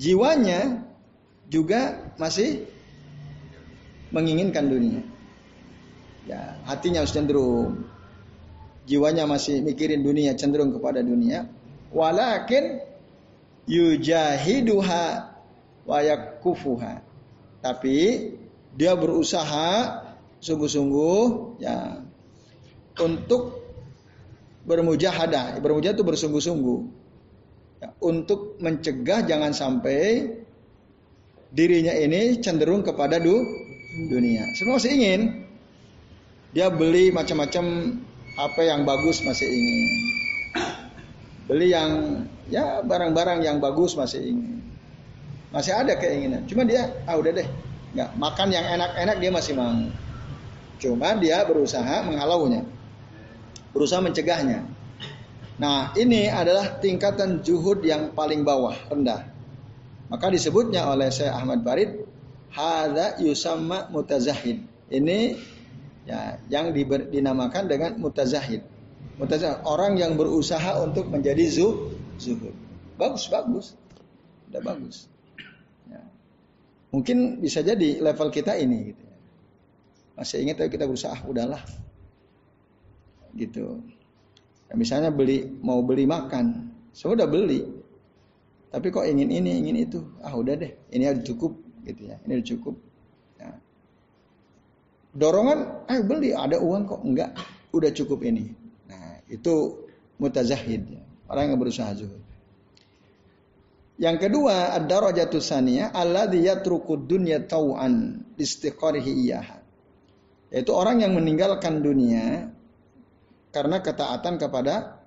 Jiwanya 0.00 0.88
juga 1.52 2.08
masih 2.16 2.64
menginginkan 4.12 4.68
dunia. 4.68 5.02
Ya, 6.28 6.54
hatinya 6.68 7.02
harus 7.02 7.10
cenderung 7.10 7.90
jiwanya 8.86 9.26
masih 9.26 9.62
mikirin 9.62 10.02
dunia, 10.02 10.34
cenderung 10.34 10.74
kepada 10.74 11.02
dunia. 11.02 11.46
Walakin 11.92 12.82
yujahiduha 13.68 15.04
wa 15.86 15.98
yakufuha. 16.02 17.02
Tapi 17.62 17.96
dia 18.74 18.92
berusaha 18.98 20.02
sungguh-sungguh 20.42 21.20
ya 21.62 22.02
untuk 22.98 23.62
bermujahadah. 24.66 25.62
Bermujahadah 25.62 25.98
itu 25.98 26.06
bersungguh-sungguh. 26.06 26.80
Ya, 27.82 27.90
untuk 28.02 28.58
mencegah 28.62 29.26
jangan 29.26 29.50
sampai 29.54 30.38
dirinya 31.52 31.92
ini 31.92 32.38
cenderung 32.40 32.82
kepada 32.82 33.18
du, 33.18 33.42
dunia. 34.08 34.48
Semua 34.56 34.80
masih 34.80 34.92
ingin. 34.96 35.22
Dia 36.52 36.68
beli 36.68 37.08
macam-macam 37.12 37.64
HP 38.36 38.56
yang 38.68 38.84
bagus 38.84 39.24
masih 39.24 39.48
ingin. 39.48 39.90
Beli 41.48 41.72
yang 41.72 41.90
ya 42.48 42.80
barang-barang 42.84 43.44
yang 43.44 43.60
bagus 43.60 43.96
masih 43.96 44.32
ingin. 44.32 44.60
Masih 45.52 45.76
ada 45.76 45.96
keinginan. 45.96 46.44
Cuma 46.48 46.64
dia 46.64 46.88
ah 47.04 47.16
udah 47.16 47.32
deh. 47.32 47.48
Nggak 47.92 48.10
makan 48.16 48.48
yang 48.52 48.64
enak-enak 48.64 49.16
dia 49.20 49.30
masih 49.32 49.52
mau. 49.52 49.76
Cuma 50.80 51.12
dia 51.20 51.44
berusaha 51.44 52.04
menghalaunya. 52.08 52.64
Berusaha 53.76 54.00
mencegahnya. 54.00 54.64
Nah, 55.60 55.92
ini 55.94 56.26
adalah 56.26 56.80
tingkatan 56.80 57.44
juhud 57.44 57.84
yang 57.84 58.16
paling 58.16 58.42
bawah, 58.42 58.74
rendah. 58.88 59.28
Maka 60.08 60.26
disebutnya 60.32 60.88
oleh 60.88 61.12
saya 61.12 61.36
Ahmad 61.36 61.62
Barid, 61.62 62.11
hadza 62.52 63.18
yusamma 63.18 63.88
mutazahid. 63.88 64.62
Ini 64.92 65.40
ya 66.04 66.36
yang 66.52 66.76
diber, 66.76 67.08
dinamakan 67.08 67.66
dengan 67.66 67.96
mutazahid. 67.96 68.60
Mutazahid 69.16 69.64
orang 69.64 69.96
yang 69.96 70.20
berusaha 70.20 70.78
untuk 70.84 71.08
menjadi 71.08 71.48
zu, 71.48 71.96
zuhud. 72.20 72.52
Bagus, 73.00 73.26
bagus. 73.32 73.66
Udah 74.52 74.60
bagus. 74.60 75.08
Ya. 75.88 76.04
Mungkin 76.92 77.40
bisa 77.40 77.64
jadi 77.64 78.04
level 78.04 78.28
kita 78.28 78.52
ini 78.60 78.92
gitu 78.92 79.02
ya. 79.02 79.16
masih 80.12 80.44
ingat 80.44 80.60
tapi 80.60 80.70
kita 80.76 80.84
berusaha 80.84 81.16
ah, 81.16 81.20
udahlah 81.24 81.62
gitu 83.32 83.80
ya, 84.68 84.74
misalnya 84.76 85.08
beli 85.08 85.48
mau 85.64 85.80
beli 85.80 86.04
makan 86.04 86.68
sudah 86.92 87.24
beli 87.24 87.64
tapi 88.68 88.92
kok 88.92 89.08
ingin 89.08 89.32
ini 89.32 89.64
ingin 89.64 89.76
itu 89.88 90.00
ah 90.20 90.36
udah 90.36 90.52
deh 90.56 90.72
ini 90.92 91.08
udah 91.08 91.24
cukup 91.24 91.56
gitu 91.82 92.10
ya. 92.10 92.16
Ini 92.26 92.42
cukup. 92.42 92.74
Ya. 93.38 93.58
dorongan 95.12 95.88
ayo 95.90 96.02
beli 96.06 96.30
ada 96.32 96.58
uang 96.58 96.82
kok. 96.88 97.00
Enggak 97.04 97.30
udah 97.74 97.90
cukup 97.90 98.22
ini. 98.24 98.54
Nah 98.88 99.20
itu 99.28 99.86
mutazahid. 100.16 100.98
Orang 101.26 101.52
yang 101.52 101.58
berusaha 101.58 101.96
zuhud 101.96 102.22
yang 104.02 104.18
kedua, 104.18 104.74
ad-darajatu 104.74 105.38
saniyah 105.38 105.94
alladhi 105.94 106.48
yatruku 106.48 107.06
dunya 107.06 107.44
tau'an 107.44 108.24
istiqarihi 108.34 109.30
iyaha. 109.30 109.62
Yaitu 110.50 110.74
orang 110.74 111.06
yang 111.06 111.14
meninggalkan 111.14 111.78
dunia 111.78 112.50
karena 113.54 113.78
ketaatan 113.78 114.42
kepada 114.42 114.98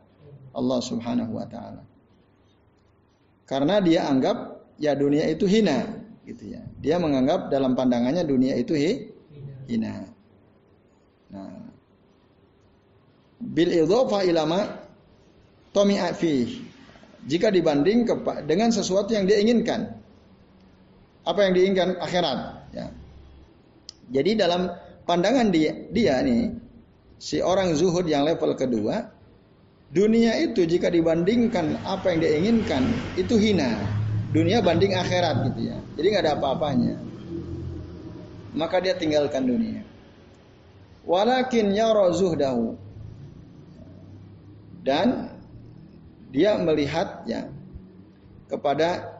Allah 0.55 0.79
Subhanahu 0.79 1.35
wa 1.35 1.43
taala. 1.43 1.83
Karena 3.45 3.83
dia 3.83 4.07
anggap 4.07 4.63
ya 4.79 4.95
dunia 4.95 5.27
itu 5.27 5.43
hina 5.43 6.04
gitu 6.25 6.57
ya. 6.57 6.61
Dia 6.81 6.97
menganggap 6.97 7.53
dalam 7.53 7.77
pandangannya 7.77 8.25
dunia 8.25 8.57
itu 8.57 8.73
hi, 8.73 8.91
hina. 9.69 10.09
Nah, 11.29 11.69
bil 13.39 13.71
idhofa 13.71 14.25
ilama 14.25 14.65
tomi'a 15.71 16.11
fi 16.17 16.65
jika 17.25 17.49
dibanding 17.49 18.05
dengan 18.45 18.69
sesuatu 18.69 19.13
yang 19.13 19.25
dia 19.25 19.41
inginkan. 19.41 20.01
Apa 21.25 21.49
yang 21.49 21.57
diinginkan 21.57 21.97
akhirat. 21.97 22.69
Ya. 22.69 22.85
Jadi 24.13 24.37
dalam 24.37 24.69
pandangan 25.09 25.49
dia, 25.49 25.73
dia 25.89 26.21
nih, 26.21 26.53
si 27.17 27.41
orang 27.41 27.73
zuhud 27.73 28.05
yang 28.05 28.21
level 28.29 28.53
kedua, 28.53 29.09
dunia 29.89 30.37
itu 30.37 30.69
jika 30.69 30.93
dibandingkan 30.93 31.81
apa 31.81 32.13
yang 32.13 32.19
dia 32.21 32.31
inginkan, 32.37 32.85
itu 33.17 33.41
hina. 33.41 33.73
Dunia 34.35 34.59
banding 34.59 34.91
akhirat 34.91 35.47
gitu 35.47 35.71
ya. 35.71 35.77
Jadi 35.95 36.05
nggak 36.11 36.23
ada 36.27 36.33
apa-apanya. 36.35 36.99
Maka 38.51 38.83
dia 38.83 38.99
tinggalkan 38.99 39.47
dunia. 39.47 39.79
Walakin 41.07 41.71
yara 41.71 42.11
zuhdahu. 42.11 42.75
Dan 44.83 45.31
dia 46.35 46.59
melihat 46.59 47.23
ya 47.23 47.47
kepada 48.51 49.15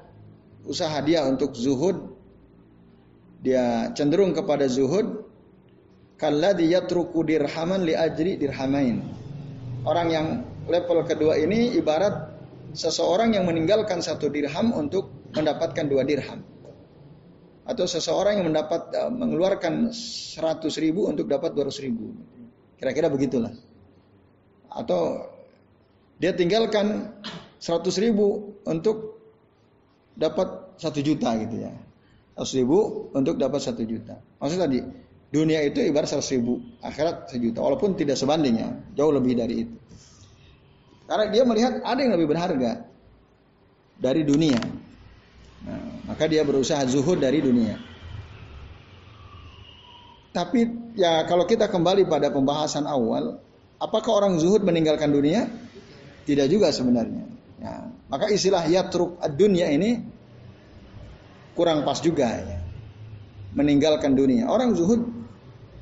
usaha 0.67 0.99
dia 0.99 1.23
untuk 1.23 1.55
zuhud 1.55 2.11
dia 3.39 3.93
cenderung 3.95 4.35
kepada 4.35 4.67
zuhud 4.67 5.23
kalladhi 6.19 6.75
yatruku 6.75 7.23
dirhaman 7.23 7.87
li 7.87 7.95
ajri 7.95 8.35
dirhamain 8.35 8.99
orang 9.87 10.07
yang 10.11 10.27
level 10.67 11.07
kedua 11.07 11.39
ini 11.39 11.77
ibarat 11.79 12.34
seseorang 12.75 13.33
yang 13.33 13.47
meninggalkan 13.47 14.03
satu 14.03 14.27
dirham 14.27 14.75
untuk 14.75 15.31
mendapatkan 15.31 15.87
dua 15.87 16.03
dirham 16.03 16.43
atau 17.65 17.85
seseorang 17.89 18.43
yang 18.43 18.53
mendapat 18.53 18.93
uh, 18.93 19.09
mengeluarkan 19.09 19.89
seratus 19.95 20.77
ribu 20.77 21.09
untuk 21.09 21.25
dapat 21.25 21.55
dua 21.55 21.65
ratus 21.71 21.81
ribu 21.81 22.13
kira-kira 22.77 23.09
begitulah 23.09 23.55
atau 24.75 25.31
dia 26.19 26.31
tinggalkan 26.31 27.11
100 27.59 28.03
ribu 28.03 28.55
untuk 28.63 29.19
dapat 30.15 30.77
satu 30.79 30.99
juta 31.03 31.35
gitu 31.39 31.65
ya. 31.67 31.73
100 32.39 32.59
ribu 32.63 33.09
untuk 33.15 33.39
dapat 33.39 33.63
satu 33.63 33.83
juta. 33.83 34.19
Maksud 34.39 34.59
tadi, 34.59 34.79
dunia 35.31 35.63
itu 35.63 35.79
ibarat 35.83 36.07
100 36.07 36.35
ribu, 36.35 36.59
akhirat 36.83 37.31
sejuta. 37.31 37.63
Walaupun 37.63 37.95
tidak 37.95 38.19
sebandingnya, 38.19 38.75
jauh 38.95 39.11
lebih 39.11 39.39
dari 39.39 39.67
itu. 39.67 39.75
Karena 41.05 41.25
dia 41.29 41.43
melihat 41.45 41.73
ada 41.85 41.99
yang 42.01 42.13
lebih 42.17 42.27
berharga 42.33 42.85
dari 44.01 44.25
dunia. 44.25 44.57
Nah, 45.65 46.05
maka 46.09 46.25
dia 46.25 46.41
berusaha 46.41 46.81
zuhud 46.89 47.21
dari 47.21 47.41
dunia. 47.41 47.77
Tapi 50.35 50.67
ya 50.99 51.23
kalau 51.29 51.47
kita 51.47 51.71
kembali 51.71 52.09
pada 52.11 52.27
pembahasan 52.33 52.83
awal, 52.89 53.39
apakah 53.79 54.11
orang 54.25 54.35
zuhud 54.41 54.65
meninggalkan 54.65 55.13
dunia? 55.13 55.47
Tidak 56.25 56.49
juga 56.49 56.73
sebenarnya. 56.73 57.23
Ya, 57.61 57.87
maka 58.11 58.27
istilah 58.33 58.65
yatruk 58.67 59.21
dunia 59.37 59.71
ini 59.71 60.03
kurang 61.55 61.87
pas 61.87 62.01
juga 62.01 62.27
ya. 62.35 62.59
Meninggalkan 63.55 64.11
dunia. 64.17 64.51
Orang 64.51 64.75
zuhud 64.75 65.07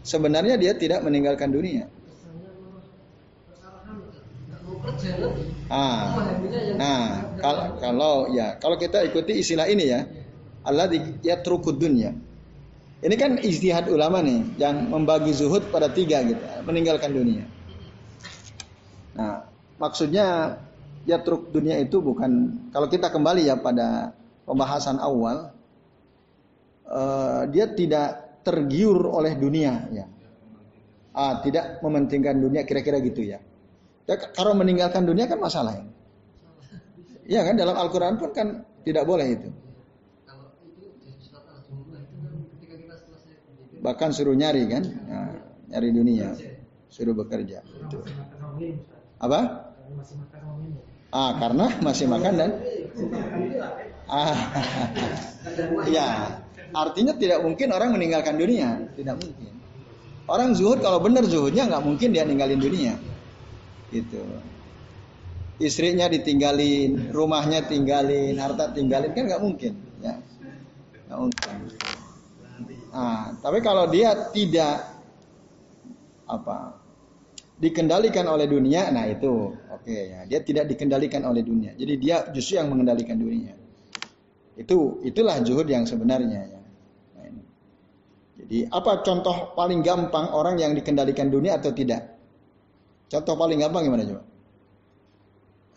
sebenarnya 0.06 0.60
dia 0.62 0.78
tidak 0.78 1.02
meninggalkan 1.02 1.50
dunia. 1.50 1.90
Ah, 5.72 6.12
nah 6.76 7.02
kalau, 7.40 7.64
kalau 7.80 8.14
ya 8.36 8.60
kalau 8.60 8.76
kita 8.76 9.02
ikuti 9.08 9.40
istilah 9.40 9.68
ini 9.72 9.86
ya, 9.90 10.04
Allah 10.68 10.92
yatrukud 11.24 11.80
dunia. 11.80 12.12
Ini 13.04 13.16
kan 13.20 13.36
istihad 13.44 13.92
ulama 13.92 14.24
nih 14.24 14.60
yang 14.60 14.88
membagi 14.88 15.36
zuhud 15.36 15.68
pada 15.72 15.92
tiga 15.92 16.24
gitu, 16.24 16.40
meninggalkan 16.64 17.12
dunia. 17.12 17.44
Nah, 19.16 19.44
maksudnya 19.76 20.58
ya 21.04 21.20
truk 21.20 21.52
dunia 21.52 21.80
itu 21.84 22.00
bukan 22.00 22.56
kalau 22.72 22.88
kita 22.88 23.12
kembali 23.12 23.52
ya 23.52 23.60
pada 23.60 24.16
pembahasan 24.48 25.04
awal 25.04 25.52
uh, 26.88 27.44
dia 27.52 27.68
tidak 27.76 28.40
tergiur 28.48 29.12
oleh 29.12 29.36
dunia 29.36 29.84
ya 29.92 30.08
ah, 31.14 31.44
tidak 31.44 31.80
mementingkan 31.84 32.40
dunia 32.40 32.64
kira-kira 32.66 33.04
gitu 33.04 33.22
ya. 33.24 33.43
Ya 34.04 34.16
kalau 34.36 34.54
meninggalkan 34.56 35.08
dunia 35.08 35.26
kan 35.28 35.40
masalah 35.40 35.80
ya 35.80 35.86
ya 37.28 37.42
kan 37.48 37.56
dalam 37.56 37.76
Al-Quran 37.76 38.20
pun 38.20 38.32
kan 38.36 38.68
tidak 38.84 39.08
boleh 39.08 39.28
itu. 39.32 39.50
Bahkan 43.84 44.10
suruh 44.16 44.36
nyari 44.36 44.64
kan? 44.68 44.84
Nah, 44.84 45.32
nyari 45.72 45.90
dunia. 45.92 46.32
Suruh 46.88 47.12
bekerja. 47.12 47.60
Itu. 47.64 48.00
apa? 49.20 49.40
Ah, 51.14 51.32
karena 51.40 51.68
masih 51.80 52.08
makan 52.10 52.34
dan 52.36 52.52
ah, 54.12 54.36
ya, 55.88 56.38
artinya 56.74 57.14
tidak 57.16 57.40
mungkin 57.44 57.70
orang 57.72 57.94
meninggalkan 57.96 58.36
dunia, 58.36 58.88
tidak 58.98 59.20
mungkin. 59.22 59.52
Orang 60.26 60.56
zuhud 60.56 60.80
kalau 60.82 61.04
benar 61.04 61.24
zuhudnya 61.28 61.70
nggak 61.70 61.84
mungkin 61.84 62.16
dia 62.16 62.24
ninggalin 62.26 62.60
dunia, 62.60 62.98
gitu. 63.94 64.22
Istrinya 65.62 66.10
ditinggalin, 66.10 67.14
rumahnya 67.14 67.64
tinggalin, 67.70 68.42
harta 68.42 68.74
tinggalin 68.74 69.14
kan 69.14 69.30
nggak 69.30 69.44
mungkin, 69.46 69.74
ya, 70.02 70.18
nggak 71.08 71.20
mungkin. 71.22 71.56
Ah, 72.94 73.34
tapi 73.38 73.62
kalau 73.62 73.90
dia 73.90 74.34
tidak 74.34 74.86
apa 76.30 76.78
dikendalikan 77.58 78.26
oleh 78.26 78.50
dunia, 78.50 78.90
nah 78.90 79.06
itu 79.06 79.54
oke 79.54 79.82
okay, 79.82 80.14
ya. 80.14 80.22
Dia 80.30 80.40
tidak 80.46 80.70
dikendalikan 80.74 81.26
oleh 81.26 81.42
dunia. 81.46 81.74
Jadi 81.78 81.94
dia 82.02 82.26
justru 82.34 82.58
yang 82.58 82.70
mengendalikan 82.74 83.18
dunia. 83.18 83.54
Itu 84.54 85.02
itulah 85.02 85.42
zuhud 85.42 85.66
yang 85.66 85.90
sebenarnya 85.90 86.42
ya. 86.50 86.62
Nah, 87.18 87.42
Jadi 88.42 88.58
apa 88.70 89.02
contoh 89.02 89.58
paling 89.58 89.82
gampang 89.82 90.30
orang 90.30 90.62
yang 90.62 90.78
dikendalikan 90.78 91.34
dunia 91.34 91.58
atau 91.58 91.74
tidak? 91.74 92.13
Contoh 93.14 93.38
paling 93.38 93.62
gampang 93.62 93.86
gimana 93.86 94.10
coba? 94.10 94.26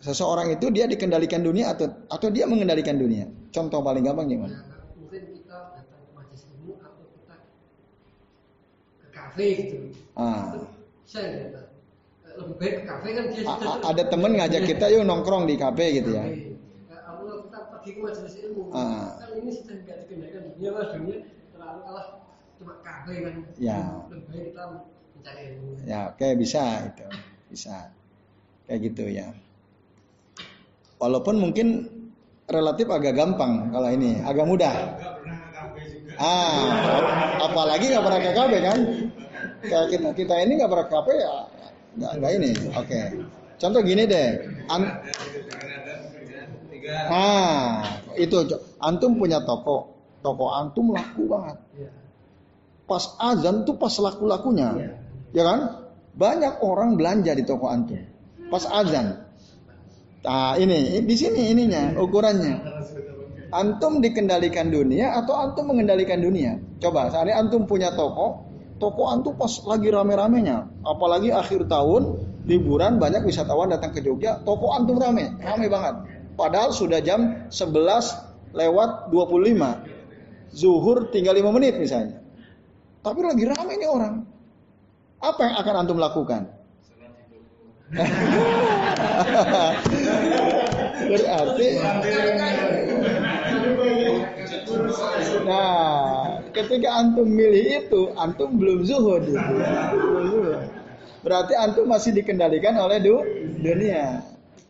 Seseorang 0.01 0.57
itu 0.57 0.73
dia 0.73 0.89
dikendalikan 0.89 1.45
dunia 1.45 1.69
atau 1.69 1.85
atau 2.09 2.33
dia 2.33 2.49
mengendalikan 2.49 2.97
dunia? 2.97 3.29
Contoh 3.53 3.85
paling 3.85 4.01
gampang 4.01 4.25
gimana? 4.25 4.57
Mungkin 4.97 5.21
kita 5.37 5.77
datang 5.77 6.01
ke 6.01 6.11
majelis 6.17 6.43
ilmu 6.49 6.73
atau 6.81 7.05
kita 7.13 7.35
ke 9.05 9.07
kafe 9.13 9.47
gitu. 9.53 9.77
Ah. 10.17 10.65
Saya 11.05 11.53
lebih 12.41 12.55
baik 12.57 12.73
ke 12.81 12.83
kafe 12.89 13.07
kan 13.13 13.25
dia 13.29 13.41
sudah 13.45 13.85
ada 13.85 14.03
temen 14.09 14.31
ngajak 14.33 14.63
kita 14.65 14.85
yuk 14.89 15.05
nongkrong 15.05 15.45
di 15.45 15.55
kafe 15.61 15.85
gitu 16.01 16.17
ya. 16.17 16.25
Kalau 16.89 17.45
kita 17.45 17.59
pergi 17.69 17.89
ke 17.93 17.99
majelis 18.01 18.33
ilmu, 18.49 18.63
ah. 18.73 19.13
kan 19.21 19.29
ini 19.37 19.51
sudah 19.53 19.75
nggak 19.85 19.97
dikendalikan 20.05 20.41
dunia 20.57 20.69
mas 20.73 20.89
dunia 20.89 21.17
terlalu 21.53 21.79
kalah 21.85 22.07
cuma 22.57 22.73
kafe 22.81 23.13
kan. 23.21 23.35
Ya. 23.61 23.77
Lebih 24.09 24.25
baik 24.25 24.43
kita. 24.57 24.96
Ya 25.87 26.11
oke 26.11 26.19
okay, 26.19 26.31
bisa 26.35 26.83
itu 26.83 27.05
bisa 27.51 27.91
kayak 28.67 28.79
gitu 28.91 29.03
ya. 29.07 29.31
Walaupun 30.99 31.39
mungkin 31.39 31.87
relatif 32.49 32.87
agak 32.89 33.15
gampang 33.15 33.71
kalau 33.71 33.89
ini 33.91 34.19
agak 34.23 34.45
mudah. 34.47 34.75
Ah, 36.17 36.65
apalagi 37.45 37.93
nggak 37.93 38.03
pernah 38.03 38.19
ke 38.19 38.31
kafe 38.33 38.57
kan? 38.59 38.79
Kayak 39.61 39.85
kita 39.93 40.09
kita 40.17 40.35
ini 40.41 40.51
nggak 40.57 40.71
pernah 40.71 40.87
ke 40.89 40.93
kafe 40.97 41.13
ya 41.13 41.35
Enggak, 41.97 42.11
enggak 42.13 42.31
ini. 42.37 42.51
Oke. 42.53 42.73
Okay. 42.85 43.05
Contoh 43.57 43.81
gini 43.81 44.03
deh. 44.05 44.29
An 44.69 44.81
ah, 47.09 47.97
itu 48.13 48.37
antum 48.77 49.17
punya 49.17 49.41
toko. 49.41 49.97
Toko 50.21 50.45
antum 50.53 50.93
laku 50.93 51.25
banget. 51.25 51.57
pas 52.87 53.03
azan 53.19 53.67
tuh 53.67 53.75
pas 53.75 53.91
laku-lakunya. 53.91 54.71
Ya. 55.35 55.43
kan? 55.43 55.59
Banyak 56.17 56.65
orang 56.65 56.97
belanja 56.97 57.31
di 57.37 57.43
toko 57.45 57.69
antum. 57.69 58.01
Pas 58.49 58.63
azan. 58.65 59.27
Nah, 60.25 60.57
ini 60.59 61.03
di 61.05 61.15
sini 61.15 61.53
ininya 61.53 61.95
ukurannya. 61.95 62.55
Antum 63.47 64.03
dikendalikan 64.03 64.67
dunia 64.67 65.15
atau 65.23 65.39
antum 65.39 65.71
mengendalikan 65.71 66.19
dunia? 66.19 66.59
Coba, 66.83 67.07
saat 67.07 67.31
antum 67.31 67.63
punya 67.63 67.95
toko, 67.95 68.43
toko 68.75 69.07
antum 69.07 69.39
pas 69.39 69.49
lagi 69.63 69.87
rame-ramenya, 69.87 70.83
apalagi 70.83 71.31
akhir 71.31 71.71
tahun, 71.71 72.19
liburan 72.43 72.99
banyak 72.99 73.23
wisatawan 73.23 73.71
datang 73.71 73.95
ke 73.95 74.03
Jogja, 74.03 74.43
toko 74.43 74.75
antum 74.75 74.99
rame, 74.99 75.39
rame 75.39 75.67
banget. 75.71 75.95
Padahal 76.35 76.75
sudah 76.75 76.99
jam 76.99 77.47
11 77.49 78.51
lewat 78.51 79.09
25. 79.15 80.53
Zuhur 80.53 81.07
tinggal 81.11 81.35
5 81.35 81.55
menit 81.55 81.75
misalnya. 81.79 82.19
Tapi 83.01 83.19
lagi 83.23 83.43
ramai 83.47 83.73
ini 83.79 83.87
orang. 83.87 84.15
Apa 85.17 85.39
yang 85.49 85.55
akan 85.57 85.75
antum 85.85 85.97
lakukan? 85.97 86.45
Berarti 91.07 91.67
Nah, 95.47 96.43
ketika 96.51 96.89
antum 96.99 97.27
milih 97.27 97.87
itu, 97.87 98.01
antum 98.19 98.59
belum 98.59 98.83
zuhud 98.83 99.23
gitu. 99.31 99.55
Berarti 101.23 101.53
antum 101.55 101.87
masih 101.87 102.11
dikendalikan 102.15 102.75
oleh 102.75 102.99
du 102.99 103.23
dunia. 103.63 104.21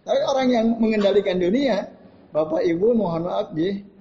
Tapi 0.06 0.20
orang 0.24 0.48
yang 0.54 0.66
mengendalikan 0.80 1.42
dunia, 1.42 1.90
Bapak 2.32 2.64
Ibu 2.64 2.96
mohon 2.96 3.28
maaf 3.28 3.52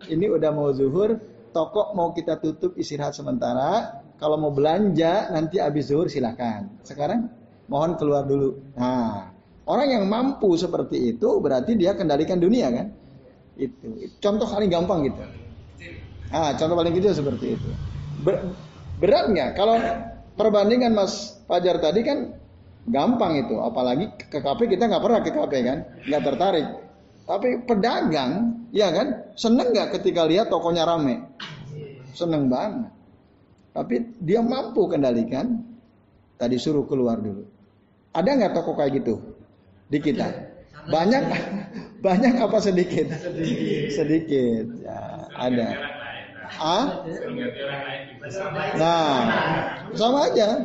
ini 0.07 0.27
udah 0.29 0.51
mau 0.53 0.71
zuhur, 0.71 1.19
toko 1.51 1.97
mau 1.97 2.13
kita 2.13 2.39
tutup 2.39 2.77
istirahat 2.79 3.17
sementara. 3.17 4.05
Kalau 4.17 4.41
mau 4.41 4.53
belanja 4.53 5.29
nanti 5.29 5.61
habis 5.61 5.93
zuhur 5.93 6.09
silahkan. 6.09 6.65
Sekarang 6.81 7.29
mohon 7.69 8.01
keluar 8.01 8.25
dulu. 8.25 8.57
Nah, 8.73 9.29
orang 9.69 9.89
yang 9.93 10.05
mampu 10.09 10.57
seperti 10.57 11.13
itu 11.17 11.37
berarti 11.37 11.77
dia 11.77 11.93
kendalikan 11.93 12.41
dunia 12.41 12.73
kan? 12.73 12.87
Itu. 13.61 14.09
Contoh 14.21 14.49
paling 14.49 14.73
gampang 14.73 15.05
gitu. 15.05 15.21
Ah, 16.33 16.57
contoh 16.57 16.75
paling 16.75 16.97
kecil 16.97 17.13
seperti 17.13 17.61
itu. 17.61 17.69
Ber, 18.25 18.57
berat 18.99 19.29
nggak? 19.29 19.51
Kalau 19.53 19.77
perbandingan 20.35 20.97
Mas 20.97 21.37
Fajar 21.45 21.77
tadi 21.79 22.01
kan 22.01 22.33
gampang 22.89 23.37
itu. 23.37 23.61
Apalagi 23.61 24.11
ke 24.17 24.41
KP 24.41 24.73
kita 24.73 24.89
nggak 24.89 25.03
pernah 25.05 25.21
ke 25.21 25.31
KP 25.31 25.53
kan, 25.61 25.79
nggak 26.09 26.23
tertarik. 26.25 26.67
Tapi 27.27 27.49
pedagang, 27.67 28.65
ya 28.71 28.95
kan, 28.95 29.35
seneng 29.35 29.75
nggak 29.75 29.99
ketika 29.99 30.23
lihat 30.25 30.47
tokonya 30.47 30.87
rame? 30.87 31.27
Seneng 32.15 32.47
banget. 32.47 32.96
Tapi 33.77 34.17
dia 34.25 34.41
mampu 34.41 34.89
kendalikan. 34.89 35.61
Tadi 36.41 36.57
suruh 36.57 36.85
keluar 36.89 37.21
dulu. 37.21 37.45
Ada 38.17 38.29
nggak 38.37 38.53
toko 38.57 38.73
kayak 38.77 39.05
gitu 39.05 39.21
di 39.93 40.01
kita? 40.01 40.29
Banyak, 40.89 41.23
banyak 42.07 42.35
apa 42.41 42.59
sedikit? 42.61 43.09
Sedikit. 43.93 44.65
Ya, 44.81 45.29
ada. 45.33 45.69
Ah? 46.57 47.05
Nah, 48.77 49.17
sama 49.93 50.33
aja. 50.33 50.65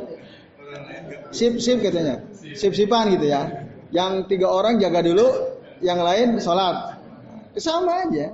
Sip 1.31 1.59
sip 1.59 1.83
katanya. 1.83 2.23
Sip 2.55 2.71
sipan 2.75 3.15
gitu 3.15 3.27
ya. 3.31 3.47
Yang 3.91 4.31
tiga 4.31 4.47
orang 4.47 4.79
jaga 4.79 5.03
dulu, 5.03 5.27
yang 5.83 5.99
lain 5.99 6.39
sholat. 6.39 6.95
Sama 7.59 8.07
aja. 8.07 8.31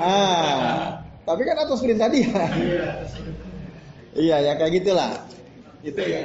Ah, 0.00 0.79
tapi 1.24 1.42
kan 1.44 1.56
atas 1.60 1.80
perintah 1.80 2.08
dia. 2.08 2.32
iya 4.16 4.36
ya 4.40 4.52
kayak 4.56 4.72
gitulah. 4.80 5.12
Itu 5.84 6.00
ya. 6.00 6.22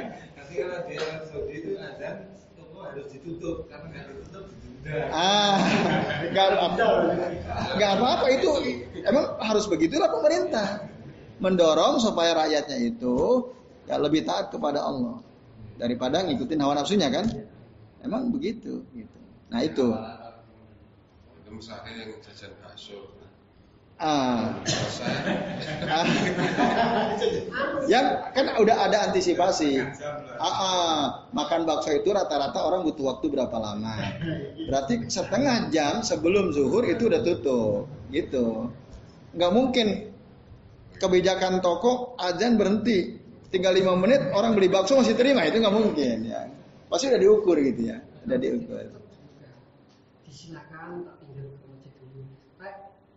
Di 0.56 0.62
Arab 0.96 1.22
Saudi 1.28 1.52
itu 1.60 1.76
ada 1.76 2.32
toko 2.56 2.80
harus 2.80 3.06
ditutup 3.12 3.68
karena 3.68 3.92
nggak 3.92 4.04
ditutup 4.08 4.44
Ah, 5.10 5.58
nggak 6.30 6.48
nggak 7.74 7.90
apa-apa 7.98 8.26
itu 8.30 8.50
emang 9.02 9.34
harus 9.42 9.66
begitulah 9.66 10.06
pemerintah 10.06 10.86
mendorong 11.42 11.98
supaya 11.98 12.38
rakyatnya 12.38 12.94
itu 12.94 13.50
ya 13.90 13.98
lebih 13.98 14.22
taat 14.22 14.54
kepada 14.54 14.86
Allah 14.86 15.18
daripada 15.76 16.22
ngikutin 16.22 16.62
hawa 16.62 16.78
nafsunya 16.78 17.10
kan. 17.10 17.26
Emang 18.06 18.30
begitu 18.30 18.86
gitu. 18.94 19.18
Nah 19.50 19.60
itu. 19.66 19.90
Itu 21.42 21.50
misalnya 21.50 21.90
yang 22.06 22.22
jajan 22.22 22.54
bakso. 22.62 23.10
Ah. 23.96 24.52
ah. 25.88 26.06
yang 27.88 28.28
kan 28.36 28.46
udah 28.60 28.76
ada 28.84 29.08
antisipasi. 29.08 29.80
Ah, 30.36 30.44
ah. 30.44 31.00
makan 31.32 31.64
bakso 31.64 31.96
itu 31.96 32.12
rata-rata 32.12 32.60
orang 32.60 32.84
butuh 32.84 33.16
waktu 33.16 33.32
berapa 33.32 33.56
lama? 33.56 33.96
Berarti 34.68 35.08
setengah 35.08 35.72
jam 35.72 36.04
sebelum 36.04 36.52
zuhur 36.52 36.84
itu 36.84 37.08
udah 37.08 37.24
tutup, 37.24 37.88
gitu. 38.12 38.68
Nggak 39.32 39.52
mungkin 39.56 40.12
kebijakan 41.00 41.64
toko 41.64 42.20
azan 42.20 42.60
berhenti, 42.60 43.16
tinggal 43.48 43.72
lima 43.72 43.96
menit 43.96 44.28
orang 44.36 44.52
beli 44.52 44.68
bakso 44.68 45.00
masih 45.00 45.16
terima 45.16 45.40
itu 45.48 45.56
nggak 45.56 45.72
mungkin 45.72 46.28
ya. 46.28 46.52
Pasti 46.92 47.08
udah 47.08 47.20
diukur 47.20 47.56
gitu 47.64 47.96
ya, 47.96 48.04
udah 48.28 48.36
diukur. 48.36 48.84
Disilakan 50.28 51.16
tinggal 51.16 51.48
ke 51.48 51.64
masjid 51.64 51.92
dulu. 51.96 52.28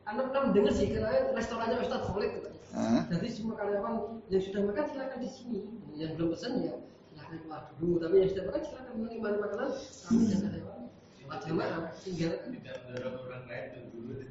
Anak 0.09 0.25
kan 0.33 0.43
dengar 0.49 0.73
sih 0.73 0.89
karena 0.89 1.29
restorannya 1.37 1.77
Ustaz 1.85 2.01
Solid 2.09 2.29
gitu. 2.33 2.49
Jadi 3.09 3.27
semua 3.29 3.53
karyawan 3.57 3.93
yang 4.33 4.41
sudah 4.41 4.61
makan 4.65 4.85
silakan 4.89 5.19
di 5.21 5.29
sini. 5.29 5.59
Yang 5.93 6.11
belum 6.17 6.29
pesan 6.33 6.51
ya 6.65 6.73
silakan 7.13 7.37
keluar 7.45 7.61
dulu. 7.77 7.95
Tapi 8.01 8.15
yang 8.25 8.29
sudah 8.33 8.43
makan 8.49 8.61
silakan 8.65 8.93
menikmati 9.05 9.37
makanan. 9.37 9.69
Kami 9.77 10.23
dan 10.25 10.39
karyawan 10.41 10.79
lewat 11.29 11.39
jamaah 11.45 11.93
tinggal 12.01 12.33
tidak 12.41 12.75
mendorong 12.89 13.15
orang 13.29 13.43
lain 13.45 13.65
dulu. 13.93 14.11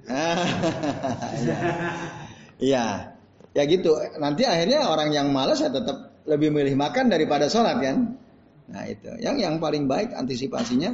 Iya. 2.58 3.14
Ya 3.54 3.62
gitu. 3.70 3.94
Nanti 4.18 4.42
akhirnya 4.42 4.90
orang 4.90 5.14
yang 5.14 5.30
malas 5.30 5.62
ya 5.62 5.70
tetap 5.70 6.10
lebih 6.26 6.50
milih 6.50 6.74
makan 6.74 7.06
daripada 7.06 7.46
sholat 7.46 7.78
kan. 7.78 8.18
Nah 8.66 8.82
itu, 8.84 9.14
yang 9.22 9.38
yang 9.38 9.54
paling 9.62 9.86
baik 9.86 10.10
antisipasinya, 10.10 10.92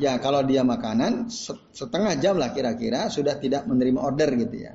ya 0.00 0.18
kalau 0.18 0.42
dia 0.42 0.66
makanan 0.66 1.30
setengah 1.74 2.18
jam 2.18 2.34
lah 2.38 2.50
kira-kira 2.50 3.06
sudah 3.10 3.38
tidak 3.38 3.66
menerima 3.68 4.00
order 4.00 4.30
gitu 4.34 4.66
ya, 4.66 4.72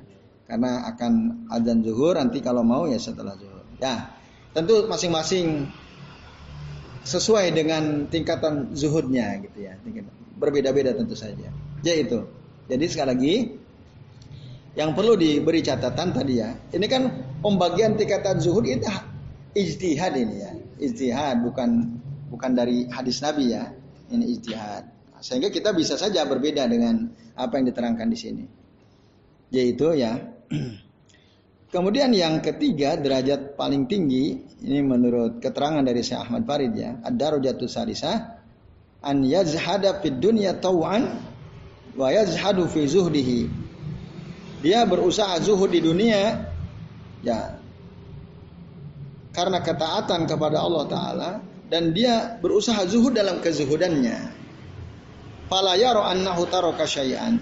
karena 0.48 0.88
akan 0.90 1.44
azan 1.52 1.84
zuhur 1.84 2.16
nanti 2.16 2.40
kalau 2.40 2.64
mau 2.64 2.88
ya 2.88 2.96
setelah 2.96 3.36
zuhur. 3.36 3.64
Ya, 3.80 4.12
tentu 4.52 4.84
masing-masing 4.88 5.68
sesuai 7.04 7.56
dengan 7.56 8.06
tingkatan 8.12 8.76
zuhudnya 8.76 9.40
gitu 9.40 9.64
ya, 9.64 9.76
berbeda-beda 10.36 10.92
tentu 10.92 11.16
saja. 11.16 11.48
Ya 11.80 11.94
itu. 11.96 12.28
Jadi 12.68 12.84
sekali 12.86 13.08
lagi 13.08 13.34
yang 14.78 14.94
perlu 14.94 15.16
diberi 15.18 15.64
catatan 15.64 16.14
tadi 16.14 16.38
ya, 16.38 16.54
ini 16.70 16.86
kan 16.86 17.02
pembagian 17.40 17.96
tingkatan 17.96 18.38
zuhud 18.38 18.68
itu 18.68 18.86
ijtihad 19.50 20.14
ini 20.14 20.36
ya 20.46 20.52
ijtihad 20.78 21.42
bukan 21.42 21.98
bukan 22.30 22.50
dari 22.54 22.86
hadis 22.88 23.20
Nabi 23.20 23.52
ya. 23.52 23.68
Ini 24.10 24.26
ijtihad. 24.26 24.99
Sehingga 25.20 25.52
kita 25.52 25.76
bisa 25.76 26.00
saja 26.00 26.24
berbeda 26.24 26.64
dengan 26.66 27.12
apa 27.36 27.60
yang 27.60 27.68
diterangkan 27.68 28.08
di 28.08 28.18
sini. 28.18 28.44
Yaitu 29.52 29.94
ya. 29.96 30.16
Kemudian 31.74 32.10
yang 32.10 32.42
ketiga 32.42 32.98
derajat 32.98 33.54
paling 33.54 33.86
tinggi 33.86 34.42
ini 34.66 34.82
menurut 34.82 35.38
keterangan 35.38 35.86
dari 35.86 36.02
Syekh 36.02 36.26
Ahmad 36.26 36.42
Farid 36.42 36.74
ya, 36.74 36.98
ad-darajatu 36.98 37.70
salisah 37.70 38.42
an 39.06 39.22
yazhada 39.22 40.02
fid 40.02 40.18
dunya 40.18 40.58
taw'an 40.58 41.14
wa 41.94 42.08
yazhadu 42.10 42.66
fi 42.66 42.90
zuhdihi. 42.90 43.46
Dia 44.66 44.82
berusaha 44.82 45.38
zuhud 45.40 45.70
di 45.70 45.78
dunia 45.78 46.50
ya 47.22 47.54
karena 49.30 49.62
ketaatan 49.62 50.26
kepada 50.26 50.58
Allah 50.58 50.84
Ta'ala 50.90 51.30
dan 51.70 51.94
dia 51.94 52.34
berusaha 52.42 52.82
zuhud 52.90 53.14
dalam 53.14 53.38
kezuhudannya. 53.38 54.39
Fala 55.50 55.74
yaro 55.74 56.06
annahu 56.06 56.46
taraka 56.46 56.86
syai'an. 56.86 57.34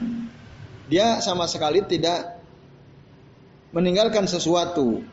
Dia 0.89 1.21
sama 1.21 1.45
sekali 1.45 1.85
tidak 1.85 2.41
meninggalkan 3.77 4.25
sesuatu. 4.25 5.05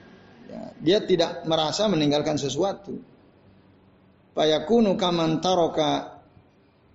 Ya, 0.48 0.64
dia 0.80 0.98
tidak 1.04 1.44
merasa 1.44 1.92
meninggalkan 1.92 2.40
sesuatu. 2.40 2.96
Fayakunu 4.32 4.96
kaman 4.96 5.44
taraka 5.44 6.24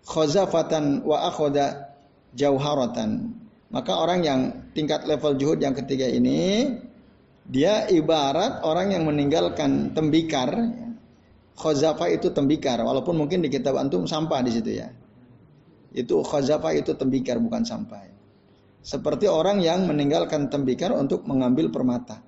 khazafatan 0.08 1.04
wa 1.04 1.28
akhoda 1.28 1.92
jauharatan. 2.32 3.36
Maka 3.68 3.92
orang 4.00 4.20
yang 4.24 4.40
tingkat 4.72 5.04
level 5.04 5.36
juhud 5.36 5.60
yang 5.60 5.76
ketiga 5.76 6.08
ini 6.08 6.80
dia 7.44 7.86
ibarat 7.92 8.64
orang 8.64 8.96
yang 8.96 9.04
meninggalkan 9.04 9.92
tembikar. 9.92 10.48
Khozafa 11.60 12.08
itu 12.08 12.32
tembikar, 12.32 12.80
walaupun 12.80 13.20
mungkin 13.20 13.44
di 13.44 13.52
kitab 13.52 13.76
antum 13.76 14.08
sampah 14.08 14.40
di 14.40 14.48
situ 14.48 14.80
ya. 14.80 14.88
Itu 15.90 16.22
khozafa 16.22 16.70
itu 16.74 16.94
tembikar 16.94 17.42
bukan 17.42 17.66
sampah. 17.66 18.06
seperti 18.80 19.28
orang 19.28 19.60
yang 19.60 19.84
meninggalkan 19.84 20.48
tembikar 20.48 20.96
untuk 20.96 21.28
mengambil 21.28 21.68
permata. 21.68 22.24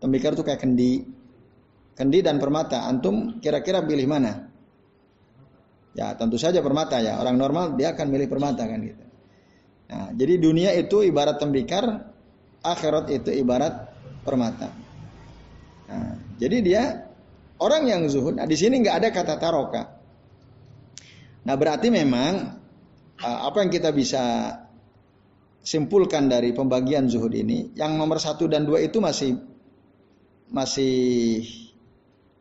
Tembikar 0.00 0.32
itu 0.32 0.40
kayak 0.40 0.64
kendi. 0.64 1.04
Kendi 1.96 2.24
dan 2.24 2.40
permata. 2.40 2.88
Antum 2.88 3.36
kira-kira 3.40 3.84
pilih 3.84 4.08
mana? 4.08 4.48
Ya 5.96 6.12
tentu 6.16 6.36
saja 6.36 6.60
permata 6.60 7.00
ya. 7.00 7.20
Orang 7.20 7.40
normal 7.40 7.76
dia 7.76 7.92
akan 7.96 8.06
milih 8.08 8.28
permata 8.28 8.68
kan 8.68 8.80
gitu. 8.84 9.04
Nah, 9.86 10.12
jadi 10.12 10.34
dunia 10.36 10.70
itu 10.76 11.00
ibarat 11.06 11.40
tembikar, 11.40 11.84
akhirat 12.60 13.08
itu 13.08 13.32
ibarat 13.32 13.92
permata. 14.26 14.68
Nah, 15.88 16.20
jadi 16.36 16.56
dia 16.60 16.82
orang 17.56 17.88
yang 17.88 18.02
zuhud. 18.12 18.36
Nah, 18.36 18.44
di 18.44 18.56
sini 18.58 18.84
nggak 18.84 18.96
ada 19.04 19.08
kata 19.08 19.34
taroka. 19.40 19.95
Nah, 21.46 21.54
berarti 21.54 21.94
memang 21.94 22.58
uh, 23.22 23.38
apa 23.46 23.62
yang 23.62 23.70
kita 23.70 23.94
bisa 23.94 24.50
simpulkan 25.62 26.26
dari 26.26 26.50
pembagian 26.50 27.06
zuhud 27.06 27.30
ini, 27.30 27.70
yang 27.78 27.94
nomor 27.94 28.18
satu 28.18 28.50
dan 28.50 28.66
dua 28.66 28.82
itu 28.82 28.98
masih 28.98 29.38
masih 30.50 31.46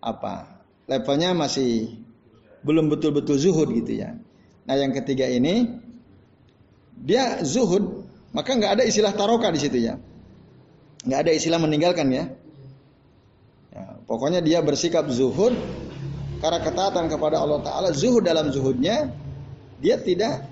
apa? 0.01 0.65
Levelnya 0.89 1.37
masih 1.37 2.01
belum 2.65 2.89
betul-betul 2.89 3.37
zuhud 3.37 3.69
gitu 3.77 3.93
ya. 4.01 4.17
Nah, 4.65 4.73
yang 4.73 4.89
ketiga 4.89 5.29
ini 5.29 5.69
dia 6.97 7.45
zuhud, 7.45 8.09
maka 8.33 8.57
nggak 8.57 8.81
ada 8.81 8.83
istilah 8.89 9.13
taroka 9.13 9.53
di 9.53 9.61
situ 9.61 9.77
ya. 9.85 10.01
Nggak 11.05 11.29
ada 11.29 11.31
istilah 11.37 11.61
meninggalkan 11.61 12.09
ya. 12.09 12.25
ya. 13.69 13.83
Pokoknya 14.09 14.41
dia 14.41 14.65
bersikap 14.65 15.05
zuhud 15.13 15.53
karena 16.45 16.61
ketaatan 16.61 17.09
kepada 17.09 17.41
Allah 17.41 17.57
Taala. 17.65 17.89
Zuhud 17.89 18.21
dalam 18.21 18.53
zuhudnya 18.53 19.09
dia 19.81 19.97
tidak. 19.97 20.45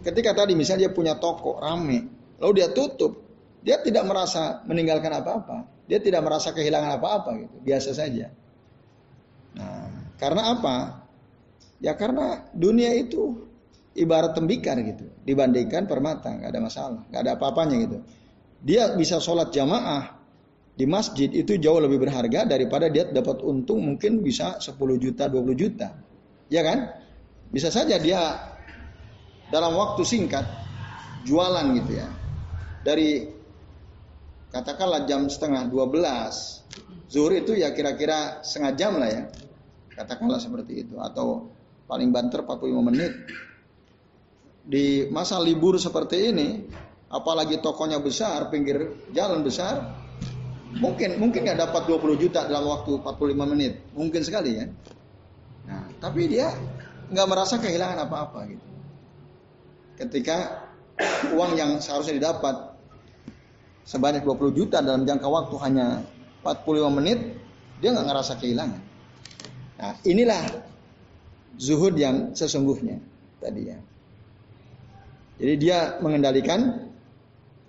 Ketika 0.00 0.32
tadi 0.32 0.56
misalnya 0.56 0.88
dia 0.88 0.92
punya 0.92 1.20
toko 1.20 1.60
rame, 1.60 2.08
lalu 2.40 2.64
dia 2.64 2.72
tutup, 2.72 3.20
dia 3.60 3.80
tidak 3.84 4.08
merasa 4.08 4.64
meninggalkan 4.64 5.12
apa-apa. 5.12 5.68
Dia 5.84 6.00
tidak 6.00 6.24
merasa 6.24 6.52
kehilangan 6.56 6.96
apa-apa 6.96 7.44
gitu, 7.44 7.56
biasa 7.60 7.92
saja. 7.92 8.32
Nah, 9.52 10.12
karena 10.16 10.56
apa? 10.56 10.76
Ya 11.80 11.92
karena 11.96 12.48
dunia 12.56 12.92
itu 12.96 13.44
ibarat 13.92 14.32
tembikar 14.32 14.80
gitu, 14.80 15.08
dibandingkan 15.28 15.84
permata, 15.84 16.32
nggak 16.32 16.52
ada 16.52 16.60
masalah, 16.60 17.00
nggak 17.12 17.20
ada 17.20 17.32
apa-apanya 17.36 17.76
gitu. 17.84 17.98
Dia 18.64 18.96
bisa 18.96 19.20
sholat 19.20 19.52
jamaah 19.52 20.23
di 20.74 20.84
masjid 20.90 21.30
itu 21.30 21.54
jauh 21.54 21.78
lebih 21.78 22.02
berharga 22.02 22.50
daripada 22.50 22.90
dia 22.90 23.06
dapat 23.06 23.38
untung 23.46 23.78
mungkin 23.78 24.26
bisa 24.26 24.58
10 24.58 24.74
juta, 24.98 25.30
20 25.30 25.54
juta. 25.54 25.94
Ya 26.50 26.66
kan? 26.66 26.90
Bisa 27.54 27.70
saja 27.70 27.94
dia 28.02 28.50
dalam 29.54 29.78
waktu 29.78 30.02
singkat 30.02 30.42
jualan 31.22 31.78
gitu 31.78 31.92
ya. 31.94 32.10
Dari 32.82 33.22
katakanlah 34.50 35.06
jam 35.06 35.30
setengah 35.30 35.70
12 35.70 37.06
zuhur 37.06 37.30
itu 37.38 37.54
ya 37.54 37.70
kira-kira 37.70 38.42
setengah 38.42 38.72
jam 38.74 38.92
lah 38.98 39.10
ya. 39.14 39.22
Katakanlah 39.94 40.42
seperti 40.42 40.82
itu 40.82 40.98
atau 40.98 41.54
paling 41.86 42.10
banter 42.10 42.42
45 42.42 42.88
menit. 42.90 43.14
Di 44.66 45.06
masa 45.06 45.38
libur 45.38 45.78
seperti 45.78 46.34
ini 46.34 46.48
apalagi 47.14 47.62
tokonya 47.62 48.02
besar, 48.02 48.50
pinggir 48.50 49.06
jalan 49.14 49.46
besar, 49.46 50.03
mungkin 50.78 51.20
mungkin 51.22 51.46
nggak 51.46 51.60
dapat 51.60 51.82
20 51.86 52.22
juta 52.22 52.46
dalam 52.46 52.66
waktu 52.70 52.98
45 53.02 53.52
menit, 53.54 53.78
mungkin 53.94 54.22
sekali 54.26 54.58
ya. 54.58 54.66
Nah, 55.70 55.84
tapi 56.02 56.28
dia 56.28 56.52
nggak 57.10 57.28
merasa 57.28 57.60
kehilangan 57.60 58.08
apa-apa 58.08 58.38
gitu. 58.50 58.66
Ketika 59.94 60.66
uang 61.30 61.54
yang 61.54 61.78
seharusnya 61.78 62.18
didapat 62.18 62.74
sebanyak 63.86 64.26
20 64.26 64.58
juta 64.58 64.80
dalam 64.80 65.06
jangka 65.06 65.28
waktu 65.28 65.54
hanya 65.62 65.86
45 66.42 66.98
menit, 66.98 67.18
dia 67.78 67.94
nggak 67.94 68.06
ngerasa 68.10 68.32
kehilangan. 68.40 68.82
Nah, 69.74 69.94
inilah 70.06 70.42
zuhud 71.58 71.94
yang 71.94 72.34
sesungguhnya 72.34 72.98
tadi 73.38 73.62
ya. 73.70 73.78
Jadi 75.34 75.54
dia 75.58 75.98
mengendalikan 75.98 76.90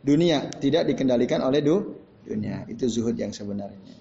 dunia, 0.05 0.53
tidak 0.61 0.85
dikendalikan 0.85 1.41
oleh 1.41 1.65
du, 1.65 1.94
dunia. 2.25 2.65
Itu 2.65 2.89
zuhud 2.89 3.15
yang 3.15 3.31
sebenarnya. 3.31 3.93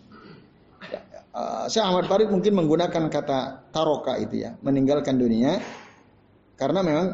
Ya, 0.91 1.01
uh, 1.33 1.65
Syekh 1.69 1.85
Ahmad 1.85 2.09
Farid 2.09 2.29
mungkin 2.33 2.57
menggunakan 2.57 3.09
kata 3.09 3.71
taroka 3.73 4.17
itu 4.17 4.45
ya, 4.45 4.57
meninggalkan 4.61 5.17
dunia 5.17 5.61
karena 6.57 6.81
memang 6.85 7.07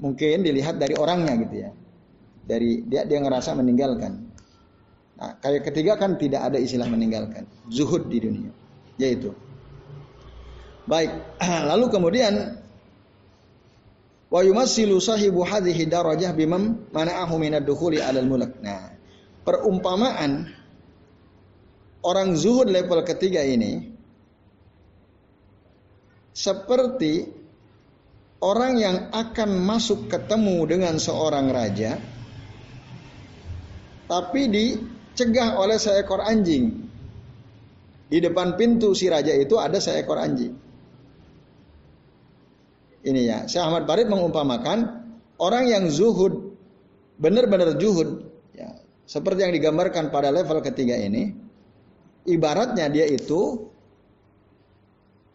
mungkin 0.00 0.42
dilihat 0.42 0.80
dari 0.80 0.96
orangnya 0.96 1.34
gitu 1.44 1.56
ya. 1.68 1.70
Dari 2.44 2.84
dia 2.84 3.08
dia 3.08 3.18
ngerasa 3.20 3.56
meninggalkan. 3.56 4.32
Nah, 5.14 5.38
kayak 5.40 5.70
ketiga 5.70 5.96
kan 5.96 6.18
tidak 6.18 6.52
ada 6.52 6.58
istilah 6.58 6.90
meninggalkan, 6.90 7.46
zuhud 7.70 8.10
di 8.10 8.18
dunia. 8.18 8.50
Yaitu 8.98 9.32
Baik, 10.84 11.40
lalu 11.70 11.88
kemudian 11.88 12.60
wa 14.28 14.40
yumassilu 14.44 15.00
sahibu 15.00 15.40
hadhihi 15.40 15.88
darajah 15.88 16.36
bimam 16.36 16.84
mana'ahu 16.92 17.40
minad 17.40 17.64
dukhuli 17.64 18.04
'alal 18.04 18.28
mulk. 18.28 18.60
Nah, 18.60 18.92
perumpamaan 19.44 20.50
orang 22.04 22.34
zuhud 22.34 22.68
level 22.68 23.04
ketiga 23.04 23.44
ini 23.44 23.92
seperti 26.34 27.28
orang 28.42 28.72
yang 28.80 28.96
akan 29.14 29.62
masuk 29.62 30.10
ketemu 30.10 30.56
dengan 30.66 30.94
seorang 30.98 31.52
raja 31.52 32.00
tapi 34.04 34.52
dicegah 34.52 35.56
oleh 35.56 35.80
seekor 35.80 36.20
anjing. 36.20 36.84
Di 38.04 38.20
depan 38.20 38.60
pintu 38.60 38.92
si 38.92 39.08
raja 39.08 39.32
itu 39.32 39.56
ada 39.56 39.80
seekor 39.80 40.20
anjing 40.20 40.64
ini 43.04 43.28
ya. 43.28 43.44
Syekh 43.44 43.62
Ahmad 43.62 43.84
Farid 43.84 44.08
mengumpamakan 44.08 44.78
orang 45.36 45.64
yang 45.68 45.84
zuhud 45.92 46.56
benar-benar 47.20 47.76
zuhud 47.76 48.23
seperti 49.04 49.44
yang 49.44 49.54
digambarkan 49.54 50.08
pada 50.08 50.32
level 50.32 50.64
ketiga 50.64 50.96
ini 50.96 51.32
ibaratnya 52.24 52.88
dia 52.88 53.04
itu 53.04 53.68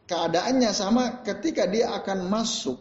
keadaannya 0.10 0.72
sama 0.74 1.22
ketika 1.22 1.70
dia 1.70 1.94
akan 1.94 2.30
masuk 2.30 2.78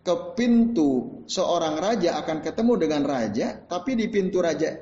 ke 0.00 0.14
pintu 0.32 1.20
seorang 1.28 1.76
raja 1.76 2.16
akan 2.24 2.40
ketemu 2.40 2.72
dengan 2.80 3.02
raja 3.04 3.60
tapi 3.68 3.92
di 3.92 4.08
pintu 4.08 4.40
raja 4.40 4.72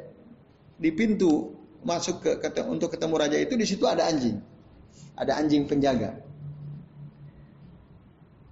di 0.78 0.90
pintu 0.94 1.50
masuk 1.82 2.22
ke, 2.22 2.30
ke 2.38 2.62
untuk 2.62 2.94
ketemu 2.94 3.14
raja 3.18 3.36
itu 3.38 3.58
di 3.58 3.66
situ 3.66 3.90
ada 3.90 4.06
anjing 4.06 4.38
ada 5.18 5.34
anjing 5.34 5.66
penjaga 5.66 6.26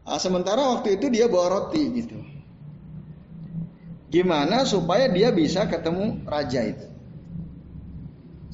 Nah, 0.05 0.21
sementara 0.21 0.61
waktu 0.77 1.01
itu 1.01 1.09
dia 1.09 1.27
bawa 1.33 1.49
roti 1.49 1.81
gitu. 1.97 2.21
Gimana 4.15 4.63
supaya 4.63 5.11
dia 5.11 5.35
bisa 5.35 5.67
ketemu 5.67 6.23
raja 6.23 6.63
itu? 6.63 6.87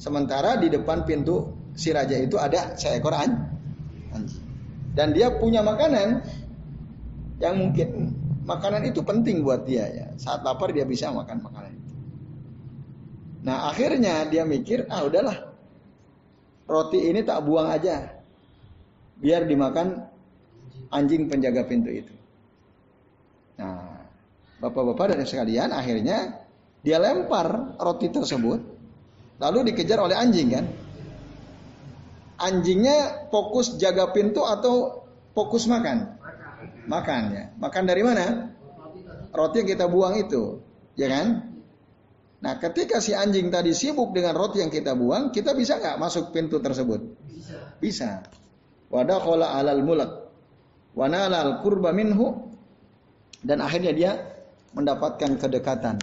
Sementara 0.01 0.57
di 0.57 0.73
depan 0.73 1.05
pintu 1.05 1.53
si 1.77 1.93
raja 1.93 2.17
itu 2.17 2.41
ada 2.41 2.73
seekor 2.73 3.13
anjing. 3.13 4.41
Dan 4.97 5.13
dia 5.13 5.29
punya 5.37 5.61
makanan 5.61 6.25
yang 7.37 7.61
mungkin 7.61 8.09
makanan 8.41 8.89
itu 8.89 9.05
penting 9.05 9.45
buat 9.45 9.61
dia 9.61 9.85
ya. 9.85 10.07
Saat 10.17 10.41
lapar 10.41 10.73
dia 10.73 10.81
bisa 10.81 11.13
makan 11.13 11.45
makanan 11.45 11.77
itu. 11.77 11.93
Nah 13.45 13.69
akhirnya 13.69 14.25
dia 14.33 14.41
mikir, 14.41 14.89
ah 14.89 15.05
udahlah 15.05 15.45
roti 16.65 17.05
ini 17.05 17.21
tak 17.21 17.37
buang 17.45 17.69
aja. 17.69 18.17
Biar 19.21 19.45
dimakan 19.45 20.09
anjing 20.89 21.29
penjaga 21.29 21.69
pintu 21.69 21.93
itu. 21.93 22.20
Bapak-bapak 24.61 25.17
dan 25.17 25.25
sekalian 25.25 25.73
akhirnya 25.73 26.45
dia 26.85 27.01
lempar 27.01 27.77
roti 27.81 28.13
tersebut, 28.13 28.61
lalu 29.41 29.73
dikejar 29.73 29.97
oleh 29.97 30.13
anjing 30.13 30.53
kan. 30.53 30.65
Anjingnya 32.41 33.29
fokus 33.29 33.77
jaga 33.77 34.13
pintu 34.13 34.45
atau 34.45 35.05
fokus 35.33 35.65
makan? 35.65 36.17
Makan 36.85 37.21
ya. 37.33 37.43
Makan 37.57 37.83
dari 37.85 38.01
mana? 38.01 38.53
Roti 39.33 39.65
yang 39.65 39.69
kita 39.69 39.85
buang 39.89 40.17
itu, 40.17 40.61
ya 40.97 41.09
kan? 41.09 41.53
Nah, 42.41 42.57
ketika 42.57 42.97
si 42.97 43.13
anjing 43.13 43.53
tadi 43.53 43.73
sibuk 43.73 44.13
dengan 44.13 44.33
roti 44.33 44.61
yang 44.61 44.73
kita 44.73 44.97
buang, 44.97 45.29
kita 45.29 45.53
bisa 45.53 45.77
nggak 45.77 46.01
masuk 46.01 46.33
pintu 46.33 46.57
tersebut? 46.57 47.01
Bisa. 47.29 47.57
Bisa. 47.77 48.09
Wadah 48.89 49.21
alal 49.25 49.85
mulak 49.85 50.21
wanalal 50.91 51.63
kurba 51.63 51.95
minhu 51.95 52.51
dan 53.41 53.63
akhirnya 53.63 53.93
dia 53.95 54.11
mendapatkan 54.71 55.35
kedekatan. 55.39 55.99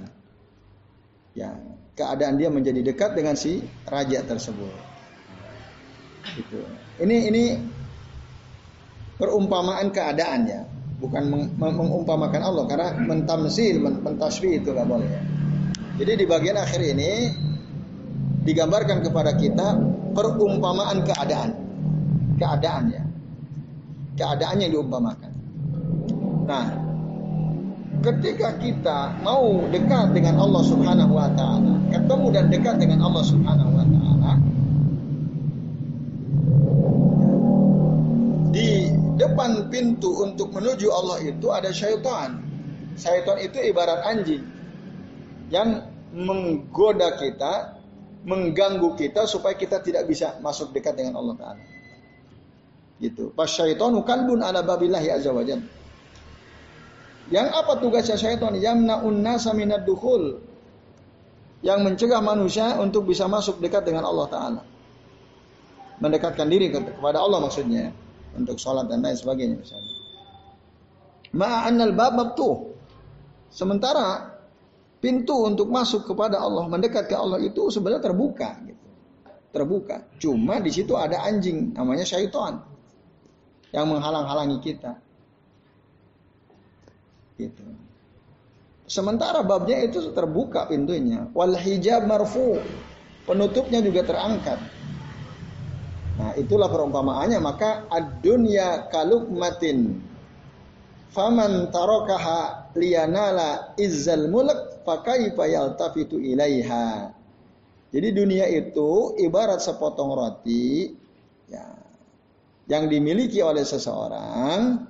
Ya, 1.36 1.54
keadaan 1.94 2.36
dia 2.36 2.50
menjadi 2.50 2.82
dekat 2.82 3.14
dengan 3.14 3.34
si 3.38 3.62
raja 3.88 4.22
tersebut. 4.24 4.72
Gitu. 6.36 6.60
Ini 7.02 7.16
ini 7.30 7.44
perumpamaan 9.18 9.90
keadaan 9.90 10.42
ya. 10.46 10.62
bukan 10.98 11.54
mengumpamakan 11.62 12.42
Allah 12.42 12.66
karena 12.66 12.90
mentamsil, 12.98 13.78
mentasbih 13.78 14.58
itu 14.58 14.74
nggak 14.74 14.82
boleh. 14.82 15.06
Jadi 15.94 16.12
di 16.18 16.26
bagian 16.26 16.58
akhir 16.58 16.82
ini 16.82 17.10
digambarkan 18.42 19.06
kepada 19.06 19.30
kita 19.38 19.78
perumpamaan 20.10 21.06
keadaan. 21.06 21.54
Keadaan 22.34 22.84
ya. 22.90 23.02
Keadaan 24.18 24.58
yang 24.58 24.74
diumpamakan. 24.74 25.30
Nah, 26.50 26.87
ketika 28.02 28.54
kita 28.62 28.98
mau 29.22 29.66
dekat 29.68 30.14
dengan 30.14 30.38
Allah 30.38 30.62
Subhanahu 30.62 31.12
wa 31.12 31.28
taala, 31.34 31.74
ketemu 31.90 32.26
dan 32.30 32.44
dekat 32.50 32.76
dengan 32.78 33.02
Allah 33.02 33.24
Subhanahu 33.26 33.70
wa 33.74 33.86
taala, 33.86 34.32
di 38.54 38.90
depan 39.18 39.70
pintu 39.70 40.22
untuk 40.22 40.54
menuju 40.54 40.88
Allah 40.94 41.18
itu 41.26 41.46
ada 41.50 41.70
syaitan. 41.74 42.38
Syaitan 42.98 43.38
itu 43.38 43.58
ibarat 43.62 44.02
anjing 44.06 44.42
yang 45.54 45.86
menggoda 46.10 47.14
kita, 47.18 47.78
mengganggu 48.26 48.98
kita 48.98 49.24
supaya 49.24 49.54
kita 49.54 49.80
tidak 49.80 50.10
bisa 50.10 50.36
masuk 50.42 50.74
dekat 50.74 50.98
dengan 50.98 51.18
Allah 51.22 51.34
Taala. 51.38 51.62
Gitu. 52.98 53.30
Pas 53.38 53.46
syaitanu 53.46 54.02
kalbun 54.02 54.42
ala 54.42 54.66
babillahi 54.66 55.14
azza 55.14 55.30
wajalla. 55.30 55.77
Yang 57.28 57.48
apa 57.52 57.72
tugasnya 57.76 58.16
syaitan? 58.16 58.56
Yamna'un 58.56 59.20
nasa 59.20 59.52
minad 59.52 59.84
dukhul. 59.84 60.40
Yang 61.60 61.78
mencegah 61.84 62.22
manusia 62.24 62.78
untuk 62.80 63.04
bisa 63.04 63.28
masuk 63.28 63.60
dekat 63.60 63.84
dengan 63.84 64.08
Allah 64.08 64.26
Ta'ala. 64.30 64.62
Mendekatkan 65.98 66.46
diri 66.46 66.70
kepada 66.70 67.18
Allah 67.18 67.42
maksudnya 67.42 67.90
untuk 68.38 68.56
sholat 68.56 68.86
dan 68.86 69.02
lain 69.02 69.18
sebagainya 69.18 69.56
misalnya. 69.58 69.94
Ma'annal 71.34 71.92
bab 71.92 72.38
tuh. 72.38 72.72
Sementara 73.50 74.38
pintu 75.02 75.44
untuk 75.44 75.68
masuk 75.68 76.06
kepada 76.06 76.38
Allah, 76.38 76.68
mendekat 76.70 77.10
ke 77.10 77.16
Allah 77.16 77.42
itu 77.42 77.68
sebenarnya 77.68 78.12
terbuka 78.12 78.50
gitu. 78.64 78.88
Terbuka. 79.50 79.96
Cuma 80.20 80.60
di 80.62 80.70
situ 80.70 80.94
ada 80.94 81.24
anjing 81.24 81.74
namanya 81.74 82.04
syaitan 82.04 82.62
yang 83.74 83.88
menghalang-halangi 83.90 84.60
kita. 84.62 85.07
Gitu. 87.38 87.62
Sementara 88.90 89.46
babnya 89.46 89.78
itu 89.86 90.10
terbuka 90.10 90.66
pintunya. 90.66 91.30
Wal 91.32 91.54
hijab 91.54 92.04
marfu. 92.10 92.58
Penutupnya 93.28 93.78
juga 93.84 94.02
terangkat. 94.02 94.58
Nah, 96.18 96.34
itulah 96.34 96.66
perumpamaannya 96.66 97.38
maka 97.38 97.86
ad-dunya 97.86 98.90
kalukmatin 98.90 100.02
faman 101.14 101.70
tarakaha 101.70 102.74
liyanala 102.74 103.78
izzal 103.78 104.26
mulk 104.26 104.82
fakaifa 104.82 105.46
yaltafitu 105.46 106.18
ilaiha. 106.18 107.14
Jadi 107.88 108.08
dunia 108.12 108.44
itu 108.50 109.16
ibarat 109.16 109.64
sepotong 109.64 110.12
roti 110.12 110.92
ya, 111.48 111.64
yang 112.66 112.90
dimiliki 112.90 113.40
oleh 113.40 113.64
seseorang. 113.64 114.84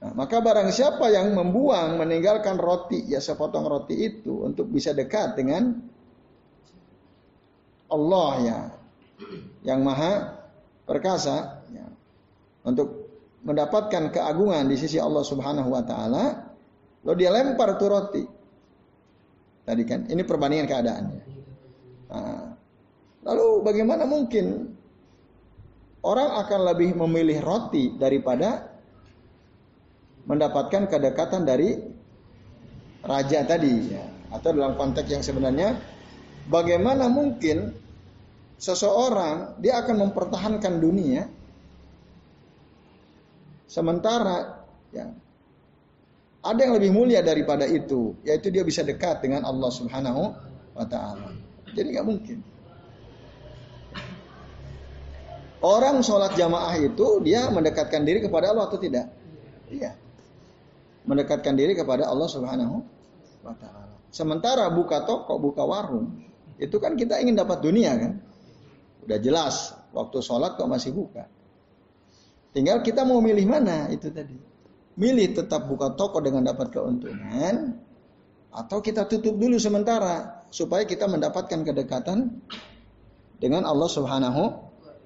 Nah, 0.00 0.16
maka 0.16 0.40
barang 0.40 0.72
siapa 0.72 1.12
yang 1.12 1.36
membuang, 1.36 2.00
meninggalkan 2.00 2.56
roti, 2.56 3.04
ya 3.04 3.20
sepotong 3.20 3.68
roti 3.68 4.00
itu 4.00 4.48
untuk 4.48 4.72
bisa 4.72 4.96
dekat 4.96 5.36
dengan 5.36 5.76
Allah 7.92 8.30
ya, 8.40 8.58
yang 9.60 9.84
maha 9.84 10.40
perkasa 10.88 11.60
ya, 11.68 11.84
untuk 12.64 13.12
mendapatkan 13.44 14.08
keagungan 14.08 14.72
di 14.72 14.76
sisi 14.80 14.96
Allah 14.96 15.20
Subhanahu 15.20 15.68
wa 15.68 15.84
taala 15.84 16.24
lalu 17.04 17.16
dia 17.20 17.30
lempar 17.32 17.76
tuh 17.76 17.88
roti. 17.88 18.24
Tadi 19.64 19.82
kan 19.84 20.08
ini 20.08 20.24
perbandingan 20.24 20.68
keadaannya. 20.68 21.22
Nah, 22.10 22.44
lalu 23.28 23.46
bagaimana 23.64 24.08
mungkin 24.08 24.76
orang 26.00 26.40
akan 26.40 26.60
lebih 26.72 26.96
memilih 26.96 27.44
roti 27.44 27.92
daripada 28.00 28.69
mendapatkan 30.28 30.88
kedekatan 30.88 31.44
dari 31.48 31.80
raja 33.04 33.44
tadi 33.44 33.74
ya 33.88 34.04
atau 34.30 34.50
dalam 34.54 34.76
konteks 34.76 35.08
yang 35.08 35.24
sebenarnya 35.24 35.80
bagaimana 36.46 37.08
mungkin 37.08 37.72
seseorang 38.60 39.56
dia 39.58 39.80
akan 39.80 40.10
mempertahankan 40.10 40.74
dunia 40.78 41.24
sementara 43.66 44.68
ya 44.92 45.08
ada 46.40 46.60
yang 46.60 46.74
lebih 46.76 46.90
mulia 46.92 47.20
daripada 47.20 47.68
itu 47.68 48.16
yaitu 48.24 48.48
dia 48.48 48.64
bisa 48.64 48.80
dekat 48.80 49.20
dengan 49.20 49.44
Allah 49.44 49.68
Subhanahu 49.68 50.32
wa 50.72 50.86
taala. 50.88 51.36
Jadi 51.76 51.88
nggak 51.96 52.06
mungkin. 52.08 52.38
Orang 55.60 56.00
sholat 56.00 56.32
jamaah 56.40 56.72
itu 56.80 57.20
dia 57.20 57.52
mendekatkan 57.52 58.00
diri 58.08 58.24
kepada 58.24 58.48
Allah 58.48 58.64
atau 58.64 58.80
tidak? 58.80 59.12
Iya. 59.68 59.92
Mendekatkan 61.08 61.56
diri 61.56 61.72
kepada 61.72 62.08
Allah 62.08 62.28
Subhanahu 62.28 62.76
wa 63.44 63.54
taala. 63.56 63.96
Sementara 64.10 64.68
buka 64.68 65.06
toko, 65.06 65.38
buka 65.38 65.62
warung, 65.64 66.18
itu 66.60 66.76
kan 66.76 66.98
kita 66.98 67.16
ingin 67.22 67.38
dapat 67.40 67.64
dunia 67.64 67.96
kan? 67.96 68.12
Udah 69.06 69.18
jelas 69.22 69.72
waktu 69.96 70.18
sholat 70.20 70.60
kok 70.60 70.68
masih 70.68 70.92
buka. 70.92 71.24
Tinggal 72.50 72.82
kita 72.84 73.06
mau 73.06 73.22
milih 73.22 73.46
mana 73.46 73.88
itu 73.88 74.10
tadi. 74.12 74.36
Milih 75.00 75.32
tetap 75.32 75.64
buka 75.70 75.96
toko 75.96 76.20
dengan 76.20 76.44
dapat 76.44 76.68
keuntungan 76.74 77.80
atau 78.50 78.82
kita 78.82 79.06
tutup 79.06 79.38
dulu 79.38 79.56
sementara 79.56 80.44
supaya 80.50 80.82
kita 80.82 81.06
mendapatkan 81.06 81.62
kedekatan 81.62 82.42
dengan 83.40 83.64
Allah 83.64 83.88
Subhanahu 83.88 84.42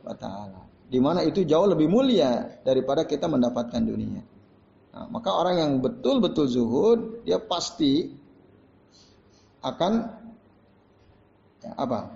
wa 0.02 0.14
taala. 0.16 0.64
Di 0.90 0.98
mana 0.98 1.22
itu 1.22 1.44
jauh 1.46 1.68
lebih 1.68 1.86
mulia 1.86 2.58
daripada 2.66 3.06
kita 3.06 3.30
mendapatkan 3.30 3.78
dunia. 3.84 4.33
Nah, 4.94 5.10
maka 5.10 5.34
orang 5.34 5.58
yang 5.58 5.72
betul-betul 5.82 6.46
zuhud 6.46 7.26
dia 7.26 7.42
pasti 7.42 8.14
akan 9.66 9.92
ya, 11.66 11.72
apa? 11.74 12.14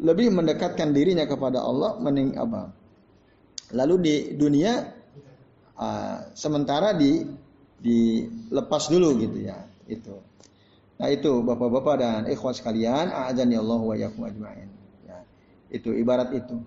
lebih 0.00 0.34
mendekatkan 0.34 0.90
dirinya 0.90 1.28
kepada 1.28 1.62
Allah 1.62 2.02
mening 2.02 2.34
apa? 2.34 2.72
Lalu 3.76 3.94
di 4.02 4.14
dunia 4.34 4.90
uh, 5.78 6.34
sementara 6.34 6.96
di 6.96 7.22
dilepas 7.78 8.90
dulu 8.90 9.14
gitu 9.22 9.46
ya 9.46 9.62
itu. 9.86 10.18
Nah 10.98 11.08
itu 11.08 11.40
bapak-bapak 11.46 11.94
dan 11.96 12.22
ikhwas 12.28 12.58
sekalian, 12.60 13.08
azan 13.08 13.54
ya 13.54 13.62
Allah 13.62 13.80
wa 13.80 13.94
ajmain. 13.94 14.68
Ya, 15.06 15.18
itu 15.72 15.94
ibarat 15.94 16.34
itu. 16.34 16.60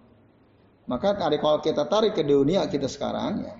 Maka 0.89 1.19
tadi 1.19 1.37
kalau 1.37 1.59
kita 1.59 1.85
tarik 1.85 2.17
ke 2.17 2.23
dunia 2.25 2.65
kita 2.65 2.89
sekarang 2.89 3.45
ya, 3.45 3.55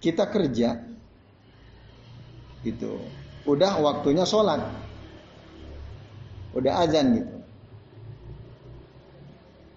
kita 0.00 0.28
kerja, 0.28 0.82
gitu. 2.66 2.98
Udah 3.46 3.78
waktunya 3.78 4.26
sholat, 4.26 4.58
udah 6.56 6.72
azan 6.82 7.06
gitu. 7.22 7.36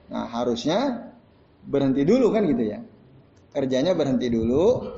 Nah 0.09 0.25
harusnya 0.25 1.11
berhenti 1.69 2.01
dulu 2.01 2.33
kan 2.33 2.49
gitu 2.49 2.63
ya. 2.65 2.81
Kerjanya 3.53 3.93
berhenti 3.93 4.29
dulu 4.33 4.95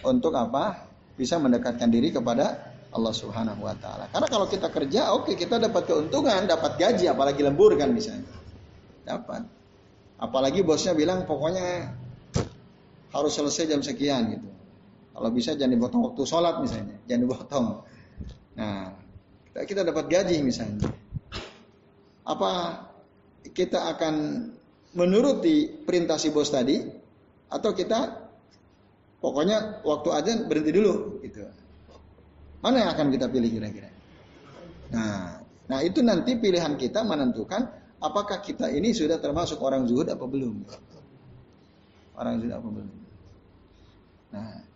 untuk 0.00 0.32
apa? 0.32 0.88
Bisa 1.16 1.36
mendekatkan 1.36 1.92
diri 1.92 2.12
kepada 2.12 2.72
Allah 2.92 3.12
Subhanahu 3.12 3.60
wa 3.60 3.76
taala. 3.76 4.08
Karena 4.08 4.28
kalau 4.32 4.48
kita 4.48 4.72
kerja, 4.72 5.12
oke 5.12 5.32
okay, 5.32 5.34
kita 5.36 5.60
dapat 5.60 5.84
keuntungan, 5.84 6.48
dapat 6.48 6.80
gaji, 6.80 7.04
apalagi 7.12 7.44
lembur 7.44 7.76
kan 7.76 7.92
misalnya. 7.92 8.24
Dapat. 9.04 9.44
Apalagi 10.16 10.64
bosnya 10.64 10.96
bilang 10.96 11.28
pokoknya 11.28 11.92
harus 13.12 13.32
selesai 13.36 13.76
jam 13.76 13.80
sekian 13.84 14.32
gitu. 14.32 14.48
Kalau 15.16 15.32
bisa 15.32 15.56
jangan 15.56 15.80
dipotong 15.80 16.12
waktu 16.12 16.22
sholat 16.28 16.60
misalnya, 16.60 17.00
jangan 17.08 17.22
dipotong. 17.24 17.66
Nah, 18.60 18.92
kita, 19.64 19.80
dapat 19.80 20.12
gaji 20.12 20.44
misalnya. 20.44 20.92
Apa 22.28 22.84
kita 23.56 23.96
akan 23.96 24.14
menuruti 24.92 25.72
perintah 25.88 26.20
si 26.20 26.28
bos 26.28 26.52
tadi 26.52 26.84
atau 27.48 27.72
kita 27.72 28.28
pokoknya 29.24 29.80
waktu 29.88 30.08
aja 30.12 30.32
berhenti 30.44 30.72
dulu 30.76 31.24
gitu. 31.24 31.48
Mana 32.60 32.84
yang 32.84 32.90
akan 32.92 33.08
kita 33.08 33.32
pilih 33.32 33.48
kira-kira? 33.48 33.88
Nah, 34.92 35.40
nah 35.64 35.78
itu 35.80 36.04
nanti 36.04 36.36
pilihan 36.36 36.76
kita 36.76 37.00
menentukan 37.08 37.72
apakah 38.04 38.44
kita 38.44 38.68
ini 38.68 38.92
sudah 38.92 39.16
termasuk 39.16 39.64
orang 39.64 39.88
zuhud 39.88 40.12
apa 40.12 40.28
belum. 40.28 40.60
Orang 42.20 42.44
zuhud 42.44 42.52
apa 42.52 42.68
belum. 42.68 42.96
Nah, 44.36 44.66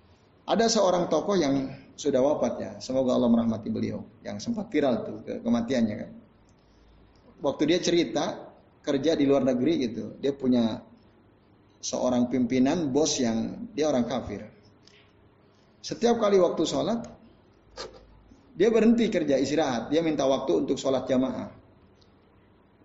ada 0.50 0.66
seorang 0.66 1.06
tokoh 1.06 1.38
yang 1.38 1.70
sudah 1.94 2.18
wafat 2.18 2.54
ya, 2.58 2.72
semoga 2.82 3.14
Allah 3.14 3.30
merahmati 3.30 3.70
beliau, 3.70 4.02
yang 4.26 4.42
sempat 4.42 4.66
viral 4.66 5.06
tuh 5.06 5.16
ke 5.22 5.34
kematiannya 5.46 5.94
kan. 5.94 6.10
Waktu 7.40 7.62
dia 7.70 7.78
cerita, 7.78 8.24
kerja 8.82 9.14
di 9.14 9.24
luar 9.30 9.46
negeri 9.46 9.86
gitu. 9.86 10.18
Dia 10.18 10.34
punya 10.34 10.82
seorang 11.80 12.28
pimpinan 12.28 12.90
bos 12.90 13.16
yang 13.22 13.70
dia 13.72 13.88
orang 13.88 14.04
kafir. 14.10 14.44
Setiap 15.80 16.20
kali 16.20 16.36
waktu 16.36 16.62
sholat, 16.66 17.00
dia 18.58 18.68
berhenti 18.68 19.08
kerja 19.08 19.40
istirahat. 19.40 19.88
Dia 19.88 20.04
minta 20.04 20.28
waktu 20.28 20.66
untuk 20.66 20.76
sholat 20.76 21.08
jamaah. 21.08 21.48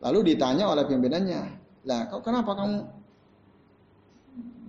Lalu 0.06 0.36
ditanya 0.36 0.70
oleh 0.72 0.86
pimpinannya, 0.88 1.42
lah 1.88 2.08
kau 2.14 2.22
kenapa 2.22 2.54
kamu 2.56 2.78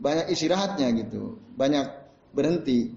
banyak 0.01 0.27
istirahatnya 0.33 0.87
gitu, 1.07 1.39
banyak 1.55 2.06
berhenti. 2.37 2.93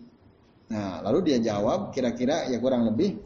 Nah, 0.70 1.00
lalu 1.02 1.32
dia 1.32 1.38
jawab 1.40 1.96
kira-kira 1.96 2.52
ya 2.52 2.60
kurang 2.60 2.86
lebih 2.86 3.18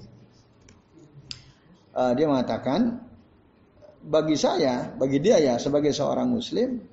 uh, 1.93 2.11
dia 2.13 2.25
mengatakan 2.27 3.01
bagi 4.03 4.35
saya, 4.35 4.91
bagi 4.99 5.23
dia 5.23 5.39
ya 5.39 5.55
sebagai 5.55 5.95
seorang 5.95 6.27
muslim 6.27 6.83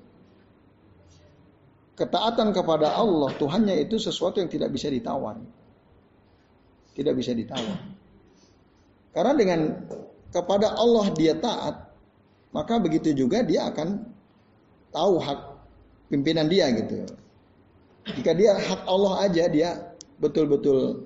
ketaatan 1.99 2.55
kepada 2.55 2.95
Allah 2.95 3.35
Tuhannya 3.35 3.75
itu 3.83 3.99
sesuatu 3.99 4.39
yang 4.39 4.47
tidak 4.47 4.71
bisa 4.71 4.87
ditawar. 4.87 5.37
Tidak 6.95 7.13
bisa 7.13 7.35
ditawar. 7.35 7.77
Karena 9.11 9.33
dengan 9.35 9.59
kepada 10.31 10.71
Allah 10.79 11.11
dia 11.11 11.35
taat, 11.35 11.91
maka 12.55 12.79
begitu 12.79 13.11
juga 13.11 13.43
dia 13.43 13.67
akan 13.67 14.07
tahu 14.95 15.13
hak 15.19 15.39
pimpinan 16.07 16.47
dia 16.47 16.71
gitu. 16.71 17.03
Jika 18.01 18.31
dia 18.33 18.57
hak 18.57 18.89
Allah 18.89 19.13
aja 19.29 19.43
dia 19.45 19.69
betul-betul 20.17 21.05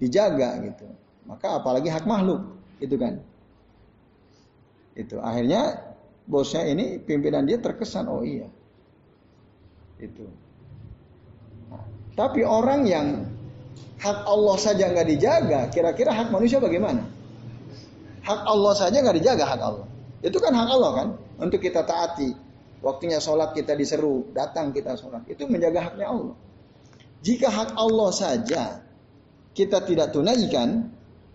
dijaga 0.00 0.56
gitu. 0.64 0.88
Maka 1.28 1.60
apalagi 1.60 1.92
hak 1.92 2.08
makhluk, 2.08 2.42
gitu 2.80 2.96
kan. 2.96 3.20
Itu 4.96 5.20
akhirnya 5.20 5.92
bosnya 6.24 6.64
ini 6.66 6.98
pimpinan 6.98 7.44
dia 7.44 7.60
terkesan 7.60 8.08
oh 8.08 8.24
iya 8.24 8.48
itu. 10.00 10.24
Nah, 11.68 11.84
tapi 12.16 12.42
orang 12.42 12.88
yang 12.88 13.06
hak 14.00 14.24
Allah 14.24 14.56
saja 14.56 14.88
nggak 14.88 15.08
dijaga, 15.12 15.60
kira-kira 15.68 16.10
hak 16.16 16.32
manusia 16.32 16.56
bagaimana? 16.56 17.04
Hak 18.24 18.40
Allah 18.48 18.72
saja 18.76 18.96
nggak 19.00 19.16
dijaga 19.20 19.44
hak 19.44 19.60
Allah. 19.60 19.86
Itu 20.24 20.40
kan 20.40 20.52
hak 20.56 20.68
Allah 20.68 20.90
kan 20.96 21.08
untuk 21.40 21.60
kita 21.60 21.84
taati. 21.84 22.32
Waktunya 22.80 23.20
sholat 23.20 23.52
kita 23.52 23.76
diseru, 23.76 24.32
datang 24.32 24.72
kita 24.72 24.96
sholat. 24.96 25.28
Itu 25.28 25.44
menjaga 25.44 25.92
haknya 25.92 26.08
Allah. 26.08 26.36
Jika 27.20 27.52
hak 27.52 27.76
Allah 27.76 28.10
saja 28.16 28.62
kita 29.52 29.84
tidak 29.84 30.16
tunaikan, 30.16 30.88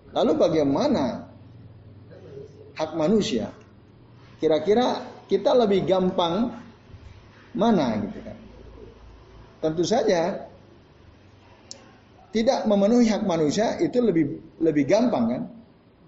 lalu 0.09 0.33
bagaimana 0.33 1.29
hak 2.73 2.91
manusia? 2.97 3.53
Kira-kira 4.41 5.05
kita 5.29 5.53
lebih 5.53 5.85
gampang 5.85 6.49
mana 7.53 8.01
gitu 8.01 8.19
kan? 8.25 8.37
Tentu 9.61 9.85
saja 9.85 10.49
tidak 12.33 12.67
memenuhi 12.67 13.07
hak 13.07 13.23
manusia 13.23 13.77
itu 13.79 14.01
lebih 14.01 14.41
lebih 14.59 14.83
gampang 14.89 15.25
kan 15.29 15.43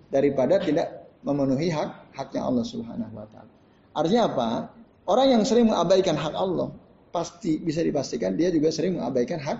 daripada 0.10 0.58
tidak 0.60 1.14
memenuhi 1.22 1.70
hak 1.70 2.18
haknya 2.18 2.42
Allah 2.42 2.66
Subhanahu 2.66 3.14
wa 3.14 3.28
taala. 3.30 3.54
Artinya 3.96 4.24
apa? 4.30 4.50
Orang 5.08 5.32
yang 5.32 5.44
sering 5.48 5.72
mengabaikan 5.72 6.20
hak 6.20 6.36
Allah 6.36 6.76
pasti 7.16 7.58
bisa 7.64 7.80
dipastikan 7.80 8.36
dia 8.36 8.52
juga 8.52 8.70
sering 8.70 9.00
mengabaikan 9.00 9.40
hak 9.40 9.60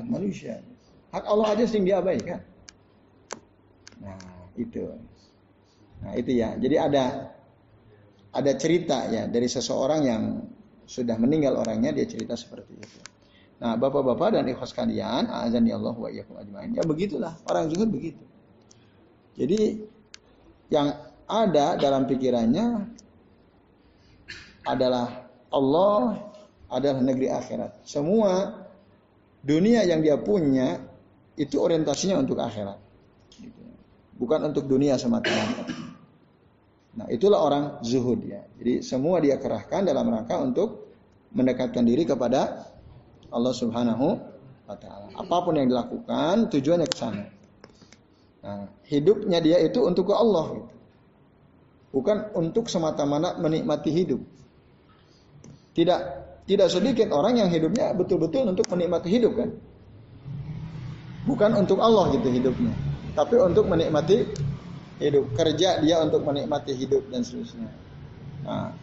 hak 0.00 0.06
manusia. 0.08 0.64
Hak 1.12 1.24
Allah 1.28 1.52
aja 1.52 1.64
sering 1.68 1.84
diabaikan. 1.84 2.40
Nah, 4.00 4.18
itu. 4.56 4.88
Nah, 6.00 6.12
itu 6.16 6.30
ya. 6.34 6.56
Jadi 6.56 6.76
ada 6.80 7.30
ada 8.34 8.52
cerita 8.58 9.06
ya 9.12 9.30
dari 9.30 9.46
seseorang 9.46 10.00
yang 10.02 10.22
sudah 10.88 11.16
meninggal 11.20 11.60
orangnya 11.60 11.94
dia 11.94 12.08
cerita 12.08 12.34
seperti 12.34 12.72
itu. 12.74 13.00
Nah, 13.62 13.78
bapak-bapak 13.78 14.34
dan 14.40 14.44
ikhwas 14.50 14.74
kalian, 14.74 15.30
azan 15.30 15.64
ya 15.64 15.78
Allah 15.78 15.94
wa 15.94 16.08
iyyakum 16.10 16.40
ajmain. 16.40 16.74
Ya 16.74 16.82
begitulah, 16.82 17.38
orang 17.46 17.70
zuhud 17.70 17.88
begitu. 17.88 18.20
Jadi 19.38 19.86
yang 20.72 20.90
ada 21.24 21.78
dalam 21.78 22.04
pikirannya 22.04 22.96
adalah 24.64 25.28
Allah 25.52 26.18
adalah 26.72 27.00
negeri 27.04 27.30
akhirat. 27.30 27.84
Semua 27.86 28.64
dunia 29.44 29.84
yang 29.84 30.00
dia 30.00 30.16
punya 30.18 30.80
itu 31.36 31.60
orientasinya 31.60 32.18
untuk 32.18 32.40
akhirat. 32.40 32.80
Bukan 34.14 34.40
untuk 34.50 34.66
dunia 34.70 34.96
semata-mata. 34.96 35.66
Nah, 36.94 37.06
itulah 37.10 37.42
orang 37.42 37.64
zuhud 37.82 38.22
ya. 38.22 38.46
Jadi 38.58 38.80
semua 38.86 39.18
dia 39.18 39.34
kerahkan 39.34 39.82
dalam 39.82 40.06
rangka 40.06 40.38
untuk 40.38 40.94
mendekatkan 41.34 41.82
diri 41.82 42.06
kepada 42.06 42.70
Allah 43.34 43.50
Subhanahu 43.50 44.06
wa 44.70 44.76
taala. 44.78 45.10
Apa 45.18 45.36
pun 45.42 45.58
yang 45.58 45.66
dilakukan 45.66 46.54
tujuannya 46.54 46.86
ke 46.86 46.96
sana. 46.96 47.26
Nah, 48.46 48.70
hidupnya 48.86 49.42
dia 49.42 49.58
itu 49.58 49.82
untuk 49.82 50.12
ke 50.12 50.14
Allah 50.14 50.62
gitu. 50.62 50.74
Bukan 51.94 52.34
untuk 52.38 52.70
semata-mata 52.70 53.38
menikmati 53.42 53.90
hidup. 53.90 54.22
Tidak 55.74 56.00
tidak 56.44 56.68
sedikit 56.68 57.08
orang 57.10 57.40
yang 57.40 57.48
hidupnya 57.48 57.96
betul-betul 57.96 58.46
untuk 58.46 58.68
menikmati 58.70 59.08
hidup 59.10 59.32
kan. 59.34 59.50
Bukan 61.24 61.50
untuk 61.56 61.80
Allah 61.80 62.12
gitu 62.12 62.28
hidupnya, 62.28 62.76
tapi 63.16 63.40
untuk 63.40 63.64
menikmati 63.64 64.28
hidup, 65.00 65.24
kerja 65.32 65.80
dia 65.80 65.96
untuk 66.04 66.20
menikmati 66.20 66.76
hidup 66.76 67.08
dan 67.08 67.24
seterusnya. 67.24 67.72
Nah, 68.44 68.76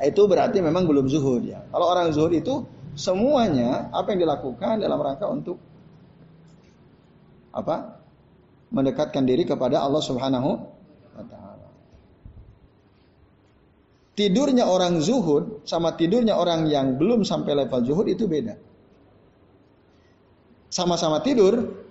itu 0.00 0.22
berarti 0.24 0.64
memang 0.64 0.88
belum 0.88 1.12
zuhud 1.12 1.44
ya. 1.44 1.60
Kalau 1.68 1.86
orang 1.92 2.08
zuhud 2.16 2.32
itu 2.32 2.64
semuanya 2.96 3.92
apa 3.92 4.16
yang 4.16 4.24
dilakukan 4.24 4.80
dalam 4.80 4.96
rangka 4.96 5.28
untuk 5.28 5.60
apa? 7.52 8.00
Mendekatkan 8.72 9.22
diri 9.28 9.44
kepada 9.46 9.84
Allah 9.84 10.02
Subhanahu 10.02 10.50
wa 11.14 11.24
taala. 11.28 11.45
Tidurnya 14.16 14.64
orang 14.64 15.04
zuhud 15.04 15.68
sama 15.68 15.92
tidurnya 15.92 16.40
orang 16.40 16.64
yang 16.72 16.96
belum 16.96 17.20
sampai 17.20 17.52
level 17.52 17.84
zuhud 17.84 18.08
itu 18.08 18.24
beda. 18.24 18.56
Sama-sama 20.72 21.20
tidur, 21.20 21.84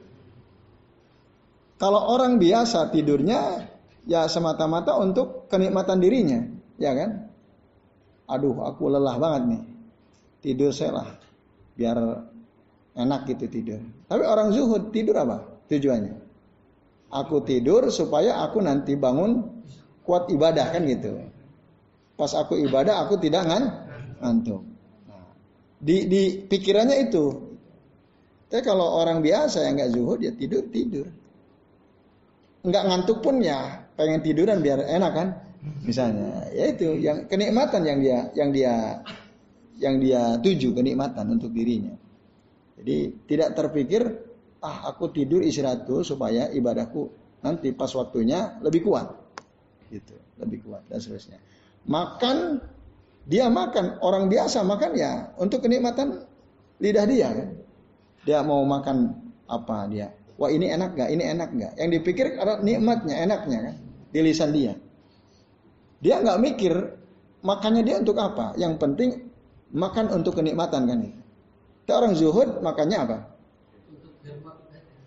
kalau 1.77 2.01
orang 2.17 2.41
biasa 2.41 2.89
tidurnya 2.89 3.69
ya 4.09 4.25
semata-mata 4.25 4.97
untuk 4.97 5.45
kenikmatan 5.53 6.01
dirinya, 6.01 6.41
ya 6.81 6.97
kan? 6.97 7.29
Aduh, 8.25 8.57
aku 8.65 8.89
lelah 8.89 9.21
banget 9.21 9.41
nih. 9.53 9.61
Tidur 10.41 10.73
saya 10.73 11.05
lah, 11.05 11.09
biar 11.77 12.25
enak 12.97 13.21
gitu 13.29 13.45
tidur. 13.53 13.81
Tapi 14.09 14.23
orang 14.25 14.49
zuhud 14.49 14.89
tidur 14.89 15.13
apa? 15.21 15.45
Tujuannya? 15.69 16.15
Aku 17.13 17.45
tidur 17.45 17.93
supaya 17.93 18.41
aku 18.41 18.65
nanti 18.65 18.97
bangun 18.97 19.45
kuat 20.01 20.25
ibadah 20.33 20.73
kan 20.73 20.89
gitu. 20.89 21.34
Pas 22.15 22.31
aku 22.31 22.55
ibadah 22.55 23.03
aku 23.03 23.19
tidak 23.19 23.43
ngan 23.43 23.63
ngantuk. 24.23 24.63
Nah, 25.11 25.27
di, 25.83 26.07
di 26.07 26.21
pikirannya 26.47 27.11
itu. 27.11 27.25
Tapi 28.47 28.63
kalau 28.63 29.03
orang 29.03 29.19
biasa 29.19 29.67
yang 29.67 29.75
nggak 29.75 29.91
zuhud 29.91 30.19
ya 30.23 30.31
tidur 30.31 30.63
tidur. 30.71 31.07
Nggak 32.63 32.83
ngantuk 32.87 33.19
pun 33.19 33.43
ya 33.43 33.83
pengen 33.99 34.23
tiduran 34.23 34.63
biar 34.63 34.79
enak 34.87 35.11
kan? 35.11 35.27
Misalnya 35.83 36.45
ya 36.55 36.71
itu 36.71 36.95
yang 37.03 37.27
kenikmatan 37.27 37.83
yang 37.83 37.99
dia 37.99 38.19
yang 38.37 38.49
dia 38.55 38.73
yang 39.75 39.95
dia 39.99 40.39
tuju 40.39 40.71
kenikmatan 40.71 41.35
untuk 41.35 41.51
dirinya. 41.51 41.91
Jadi 42.79 43.27
tidak 43.27 43.59
terpikir 43.59 44.07
ah 44.63 44.87
aku 44.87 45.11
tidur 45.11 45.43
istirahat 45.43 45.83
tuh 45.83 46.05
supaya 46.05 46.47
ibadahku 46.47 47.11
nanti 47.43 47.75
pas 47.75 47.91
waktunya 47.91 48.55
lebih 48.63 48.87
kuat. 48.87 49.11
Gitu 49.91 50.15
lebih 50.39 50.67
kuat 50.67 50.83
dan 50.91 50.99
seterusnya 50.99 51.39
makan 51.85 52.61
dia 53.25 53.49
makan 53.49 53.97
orang 54.01 54.29
biasa 54.29 54.61
makan 54.61 54.91
ya 54.93 55.33
untuk 55.41 55.65
kenikmatan 55.65 56.25
lidah 56.81 57.05
dia 57.09 57.29
kan 57.33 57.49
dia 58.25 58.39
mau 58.41 58.61
makan 58.65 59.13
apa 59.45 59.85
dia 59.89 60.09
Wah 60.35 60.51
ini 60.51 60.67
enak 60.67 60.99
gak? 60.99 61.09
Ini 61.15 61.23
enak 61.31 61.49
gak? 61.55 61.73
Yang 61.79 61.89
dipikir 61.99 62.35
karena 62.35 62.59
nikmatnya, 62.59 63.15
enaknya 63.23 63.59
kan 63.71 63.75
di 64.11 64.19
lisan 64.19 64.51
dia. 64.51 64.75
Dia 66.03 66.19
nggak 66.19 66.39
mikir 66.43 66.73
makannya 67.39 67.83
dia 67.87 68.03
untuk 68.03 68.19
apa. 68.19 68.51
Yang 68.59 68.73
penting 68.83 69.09
makan 69.71 70.11
untuk 70.11 70.35
kenikmatan 70.35 70.87
kan 70.87 70.99
itu. 71.03 71.21
orang 71.91 72.17
zuhud 72.17 72.59
makannya 72.65 72.97
apa? 72.99 73.17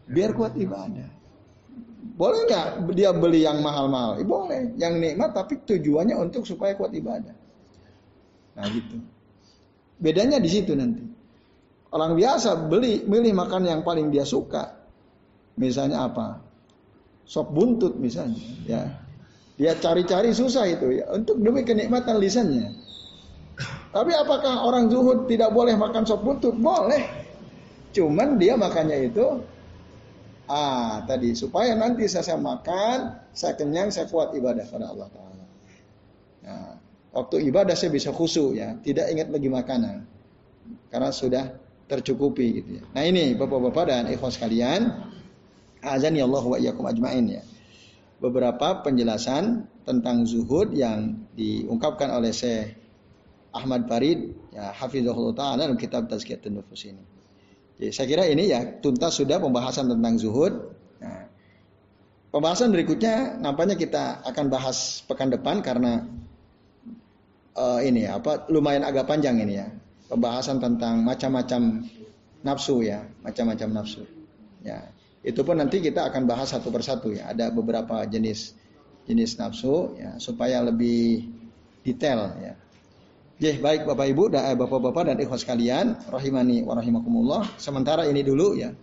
Biar 0.08 0.30
kuat 0.32 0.56
ibadah. 0.56 1.10
Boleh 2.18 2.50
nggak 2.50 2.90
dia 2.98 3.14
beli 3.14 3.46
yang 3.46 3.62
mahal-mahal? 3.62 4.18
Eh, 4.18 4.26
boleh. 4.26 4.74
Yang 4.74 4.94
nikmat 4.98 5.30
tapi 5.38 5.62
tujuannya 5.62 6.18
untuk 6.18 6.42
supaya 6.42 6.74
kuat 6.74 6.90
ibadah. 6.90 7.34
Nah 8.58 8.66
gitu. 8.74 8.98
Bedanya 10.02 10.42
di 10.42 10.50
situ 10.50 10.74
nanti. 10.74 11.06
Orang 11.94 12.18
biasa 12.18 12.68
beli 12.68 13.06
milih 13.06 13.38
makan 13.38 13.62
yang 13.64 13.80
paling 13.86 14.10
dia 14.10 14.26
suka, 14.26 14.78
Misalnya 15.58 16.06
apa? 16.06 16.38
Sop 17.26 17.50
buntut 17.52 17.98
misalnya, 17.98 18.40
ya. 18.64 18.82
Dia 19.58 19.74
cari-cari 19.74 20.30
susah 20.30 20.70
itu 20.70 21.02
ya 21.02 21.10
untuk 21.10 21.42
demi 21.42 21.66
kenikmatan 21.66 22.22
lisannya. 22.22 22.70
Tapi 23.90 24.14
apakah 24.14 24.62
orang 24.62 24.86
zuhud 24.86 25.26
tidak 25.26 25.50
boleh 25.50 25.74
makan 25.74 26.06
sop 26.06 26.22
buntut? 26.22 26.54
Boleh. 26.54 27.02
Cuman 27.90 28.38
dia 28.38 28.54
makannya 28.54 29.10
itu 29.10 29.42
ah 30.48 31.04
tadi 31.04 31.36
supaya 31.36 31.76
nanti 31.76 32.08
saya, 32.08 32.24
saya 32.24 32.40
makan, 32.40 33.28
saya 33.36 33.54
kenyang, 33.54 33.92
saya 33.92 34.08
kuat 34.08 34.32
ibadah 34.32 34.64
pada 34.64 34.90
Allah 34.90 35.08
Taala. 35.12 35.44
Nah, 36.48 36.72
waktu 37.12 37.44
ibadah 37.52 37.76
saya 37.76 37.92
bisa 37.92 38.10
khusyuk 38.10 38.56
ya, 38.56 38.74
tidak 38.80 39.12
ingat 39.12 39.28
lagi 39.28 39.48
makanan 39.52 40.08
karena 40.88 41.10
sudah 41.12 41.44
tercukupi 41.88 42.60
gitu 42.60 42.70
ya. 42.80 42.84
Nah 42.92 43.04
ini 43.04 43.36
bapak-bapak 43.36 43.84
dan 43.88 44.04
ikhwas 44.12 44.36
sekalian, 44.36 44.92
azan 45.80 46.16
ya 46.16 46.28
Allah 46.28 46.44
wa 46.44 46.56
iyyakum 46.60 46.84
ajmain 46.84 47.24
ya. 47.28 47.42
Beberapa 48.18 48.82
penjelasan 48.82 49.68
tentang 49.86 50.26
zuhud 50.26 50.74
yang 50.74 51.28
diungkapkan 51.38 52.10
oleh 52.12 52.34
Syekh 52.34 52.76
Ahmad 53.54 53.88
Farid 53.88 54.36
ya 54.52 54.74
hafizahullah 54.74 55.32
taala 55.32 55.64
dalam 55.64 55.78
kitab 55.80 56.10
Tazkiyatun 56.10 56.60
Nufus 56.60 56.84
ini. 56.84 57.17
Jadi 57.78 57.90
saya 57.94 58.06
kira 58.10 58.24
ini 58.26 58.50
ya 58.50 58.60
tuntas 58.82 59.14
sudah 59.16 59.38
pembahasan 59.38 59.86
tentang 59.86 60.18
zuhud. 60.18 60.74
Nah, 60.98 61.30
pembahasan 62.34 62.74
berikutnya 62.74 63.38
nampaknya 63.38 63.78
kita 63.78 64.26
akan 64.26 64.46
bahas 64.50 65.06
pekan 65.06 65.30
depan 65.30 65.62
karena 65.62 66.02
uh, 67.54 67.78
ini 67.78 68.10
apa 68.10 68.50
lumayan 68.50 68.82
agak 68.82 69.06
panjang 69.06 69.38
ini 69.38 69.54
ya 69.62 69.70
pembahasan 70.08 70.58
tentang 70.58 71.04
macam-macam 71.04 71.84
nafsu 72.42 72.80
ya, 72.82 73.04
macam-macam 73.22 73.68
nafsu. 73.82 74.02
Ya, 74.64 74.90
itu 75.22 75.40
pun 75.44 75.60
nanti 75.60 75.78
kita 75.78 76.08
akan 76.08 76.26
bahas 76.26 76.50
satu 76.50 76.72
persatu 76.72 77.12
ya. 77.14 77.30
Ada 77.30 77.52
beberapa 77.52 78.02
jenis 78.08 78.56
jenis 79.06 79.40
nafsu 79.40 79.94
ya 79.96 80.16
supaya 80.18 80.64
lebih 80.64 81.28
detail 81.84 82.34
ya. 82.40 82.56
Jeh, 83.38 83.62
baik 83.62 83.86
Bapak 83.86 84.06
Ibu 84.10 84.34
dan 84.34 84.50
eh, 84.50 84.56
Bapak-bapak 84.58 85.14
dan 85.14 85.16
ikhwas 85.22 85.46
sekalian, 85.46 85.94
rahimani 86.10 86.66
wa 86.66 86.74
rahimakumullah. 86.74 87.46
Sementara 87.54 88.02
ini 88.10 88.26
dulu 88.26 88.58
ya. 88.58 88.74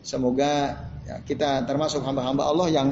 Semoga 0.00 0.80
ya, 1.04 1.20
kita 1.28 1.68
termasuk 1.68 2.00
hamba-hamba 2.00 2.48
Allah 2.48 2.68
yang 2.72 2.88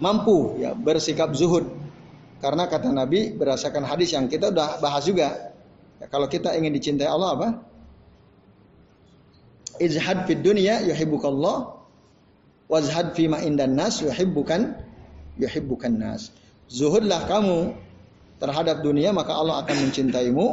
mampu 0.00 0.56
ya 0.64 0.72
bersikap 0.72 1.36
zuhud. 1.36 1.68
Karena 2.40 2.64
kata 2.72 2.88
Nabi 2.88 3.36
berdasarkan 3.36 3.84
hadis 3.84 4.16
yang 4.16 4.32
kita 4.32 4.48
udah 4.48 4.80
bahas 4.80 5.04
juga 5.04 5.50
Ya, 6.00 6.08
kalau 6.08 6.26
kita 6.32 6.56
ingin 6.56 6.72
dicintai 6.72 7.04
Allah 7.04 7.36
apa? 7.36 7.48
Izhad 9.76 10.24
fid 10.24 10.40
dunya 10.40 10.80
yuhibbukallah 10.88 11.76
wazhad 12.72 13.12
fi 13.12 13.28
ma 13.28 13.44
indan 13.44 13.76
nas 13.76 14.00
yuhibbukan 14.00 14.80
yuhibbukan 15.36 15.92
nas. 15.92 16.32
Zuhudlah 16.72 17.28
kamu 17.28 17.76
terhadap 18.40 18.80
dunia 18.80 19.12
maka 19.12 19.36
Allah 19.36 19.60
akan 19.62 19.76
mencintaimu 19.88 20.46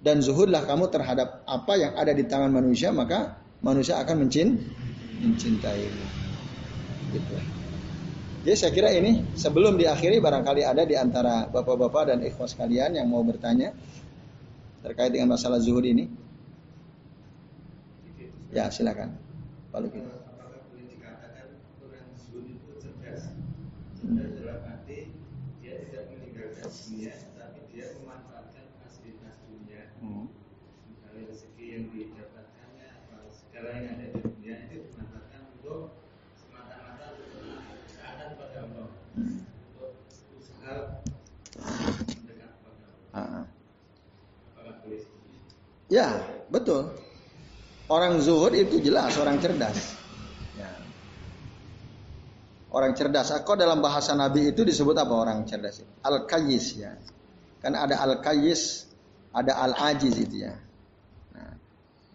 dan 0.00 0.24
zuhudlah 0.24 0.64
kamu 0.64 0.88
terhadap 0.88 1.44
apa 1.44 1.72
yang 1.76 1.92
ada 1.94 2.16
di 2.16 2.24
tangan 2.24 2.48
manusia 2.48 2.90
maka 2.90 3.36
manusia 3.60 4.00
akan 4.00 4.26
mencin 4.26 4.56
mencintaimu. 5.20 6.04
Gitu. 7.12 7.36
Jadi 8.46 8.56
saya 8.56 8.72
kira 8.72 8.90
ini 8.94 9.36
sebelum 9.36 9.76
diakhiri 9.76 10.22
barangkali 10.22 10.62
ada 10.62 10.86
di 10.86 10.94
antara 10.94 11.50
bapak-bapak 11.50 12.14
dan 12.14 12.18
ikhwas 12.22 12.54
kalian 12.54 12.94
yang 12.94 13.10
mau 13.10 13.20
bertanya 13.26 13.74
terkait 14.86 15.10
dengan 15.10 15.34
masalah 15.34 15.58
zuhud 15.58 15.82
ini? 15.82 16.06
Ya, 18.54 18.70
silakan. 18.70 19.12
Kita. 19.76 20.08
Apakah 20.08 20.64
boleh 20.72 20.88
dikatakan 20.88 21.60
orang 21.84 22.08
zuhud 22.16 22.48
itu 22.48 22.80
cerdas? 22.80 23.28
Cerdas 24.00 24.30
dalam 24.40 24.64
arti 24.64 25.12
dia 25.60 25.76
tidak 25.84 26.08
meninggalkan 26.08 26.64
dunia, 26.64 27.12
tapi 27.36 27.60
dia 27.76 27.92
memanfaatkan 28.00 28.64
fasilitas 28.80 29.36
dunia. 29.44 29.92
Hmm. 30.00 30.32
Misalnya 30.88 31.28
rezeki 31.28 31.64
yang 31.68 31.84
didapatkannya, 31.92 32.88
segala 33.28 33.68
yang 33.76 33.86
ada 33.92 34.06
di 34.08 34.18
dunia 34.24 34.54
itu 34.64 34.88
dimanfaatkan 34.88 35.42
untuk 35.60 36.00
semata-mata 36.40 37.06
untuk 37.20 37.44
keadaan 37.92 38.30
pada 38.40 38.58
Allah. 38.64 38.88
Hmm. 39.20 39.44
Untuk 39.76 39.92
usaha 40.40 41.04
mendekat 41.52 42.52
pada 42.64 42.86
Allah. 43.12 43.44
Ah. 43.44 43.46
Ya, 45.86 46.26
betul. 46.50 46.90
Orang 47.86 48.18
zuhud 48.18 48.50
itu 48.58 48.82
jelas 48.82 49.14
orang 49.14 49.38
cerdas. 49.38 49.94
Ya. 50.58 50.70
Orang 52.74 52.98
cerdas. 52.98 53.30
Aku 53.30 53.54
dalam 53.54 53.78
bahasa 53.78 54.18
Nabi 54.18 54.50
itu 54.50 54.66
disebut 54.66 54.98
apa 54.98 55.14
orang 55.14 55.46
cerdas? 55.46 55.86
Al 56.02 56.26
kayis 56.26 56.66
ya. 56.74 56.98
Kan 57.62 57.78
ada 57.78 58.02
al 58.02 58.18
kayis, 58.18 58.90
ada 59.30 59.54
al 59.62 59.78
ajiz 59.78 60.18
itu 60.18 60.50
ya. 60.50 60.58
Nah, 61.38 61.54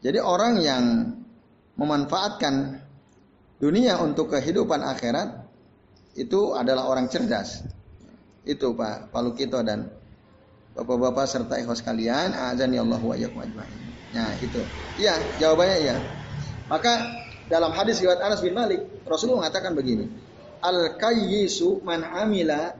jadi 0.04 0.20
orang 0.20 0.54
yang 0.60 0.84
memanfaatkan 1.80 2.84
dunia 3.64 3.96
untuk 4.04 4.36
kehidupan 4.36 4.84
akhirat 4.84 5.48
itu 6.20 6.52
adalah 6.52 6.92
orang 6.92 7.08
cerdas. 7.08 7.64
Itu 8.44 8.76
Pak 8.76 9.16
Palukito 9.16 9.64
dan 9.64 10.01
Bapak-bapak 10.72 11.28
serta 11.28 11.60
ikhwas 11.60 11.84
kalian, 11.84 12.32
azan 12.32 12.72
ya 12.72 12.82
Allah 12.82 13.02
wa 13.02 13.16
ajmain. 13.16 13.52
Nah, 14.12 14.32
itu. 14.40 14.60
Iya, 15.00 15.20
jawabannya 15.40 15.78
iya. 15.84 15.96
Maka 16.72 16.92
dalam 17.52 17.76
hadis 17.76 18.00
riwayat 18.00 18.24
Anas 18.24 18.40
bin 18.40 18.56
Malik, 18.56 18.80
Rasulullah 19.04 19.48
mengatakan 19.48 19.76
begini. 19.76 20.08
Al 20.64 20.96
kayyisu 20.96 21.84
man 21.84 22.08
amila 22.08 22.72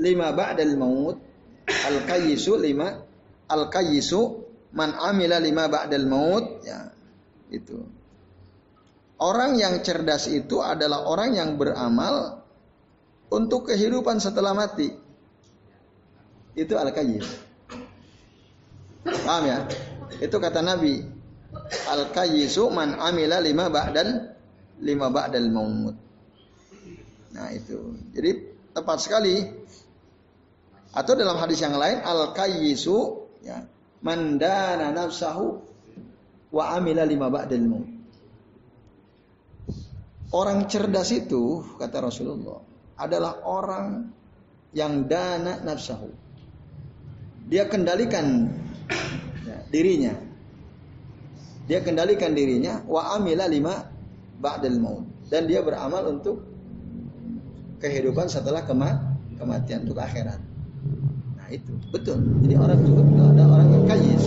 lima 0.00 0.32
ba'dal 0.32 0.76
maut. 0.80 1.20
Al 1.68 2.04
kayyisu 2.08 2.56
lima 2.56 2.96
al 3.52 3.68
kayyisu 3.68 4.20
man 4.72 4.96
amila 4.96 5.36
lima 5.36 5.68
ba'dal 5.68 6.08
maut. 6.08 6.64
Ya, 6.64 6.96
itu. 7.52 7.84
Orang 9.20 9.60
yang 9.60 9.84
cerdas 9.84 10.32
itu 10.32 10.64
adalah 10.64 11.04
orang 11.04 11.36
yang 11.36 11.60
beramal 11.60 12.40
untuk 13.28 13.68
kehidupan 13.68 14.16
setelah 14.16 14.56
mati. 14.56 15.09
Itu 16.60 16.76
al-kayyis. 16.76 17.24
Paham 19.00 19.44
ya? 19.48 19.64
Itu 20.20 20.36
kata 20.36 20.60
Nabi. 20.60 21.00
Al-kayyisu 21.88 22.68
man 22.68 23.00
amila 23.00 23.40
lima 23.40 23.72
ba'dal 23.72 24.36
lima 24.84 25.08
ba'dal 25.08 25.48
maut. 25.48 25.96
Nah 27.32 27.48
itu. 27.56 27.96
Jadi 28.12 28.30
tepat 28.76 28.98
sekali. 29.00 29.40
Atau 30.92 31.16
dalam 31.16 31.40
hadis 31.40 31.64
yang 31.64 31.80
lain 31.80 32.04
al-kayyisu 32.04 32.98
ya 33.40 33.64
man 34.04 34.36
dana 34.36 34.92
nafsahu 34.92 35.64
wa 36.52 36.76
amila 36.76 37.08
lima 37.08 37.32
ba'dal 37.32 37.64
maut. 37.64 37.88
Orang 40.30 40.68
cerdas 40.68 41.08
itu 41.10 41.64
kata 41.80 42.04
Rasulullah 42.04 42.60
adalah 43.00 43.42
orang 43.48 44.12
yang 44.76 45.08
dana 45.08 45.58
nafsahu 45.64 46.29
dia 47.50 47.66
kendalikan 47.66 48.46
ya, 49.42 49.58
dirinya. 49.74 50.14
Dia 51.66 51.82
kendalikan 51.82 52.34
dirinya 52.34 52.82
wa 52.86 53.18
amila 53.18 53.50
lima 53.50 53.90
ba'dal 54.38 54.78
maut 54.78 55.06
dan 55.30 55.50
dia 55.50 55.62
beramal 55.62 56.06
untuk 56.06 56.42
kehidupan 57.82 58.30
setelah 58.30 58.62
kema 58.62 59.18
kematian 59.34 59.82
untuk 59.86 59.98
akhirat. 59.98 60.38
Nah 61.38 61.48
itu 61.50 61.74
betul. 61.90 62.22
Jadi 62.46 62.54
orang 62.54 62.78
itu 62.78 62.92
ada 63.18 63.44
orang 63.46 63.68
yang 63.74 63.84
kayis. 63.86 64.24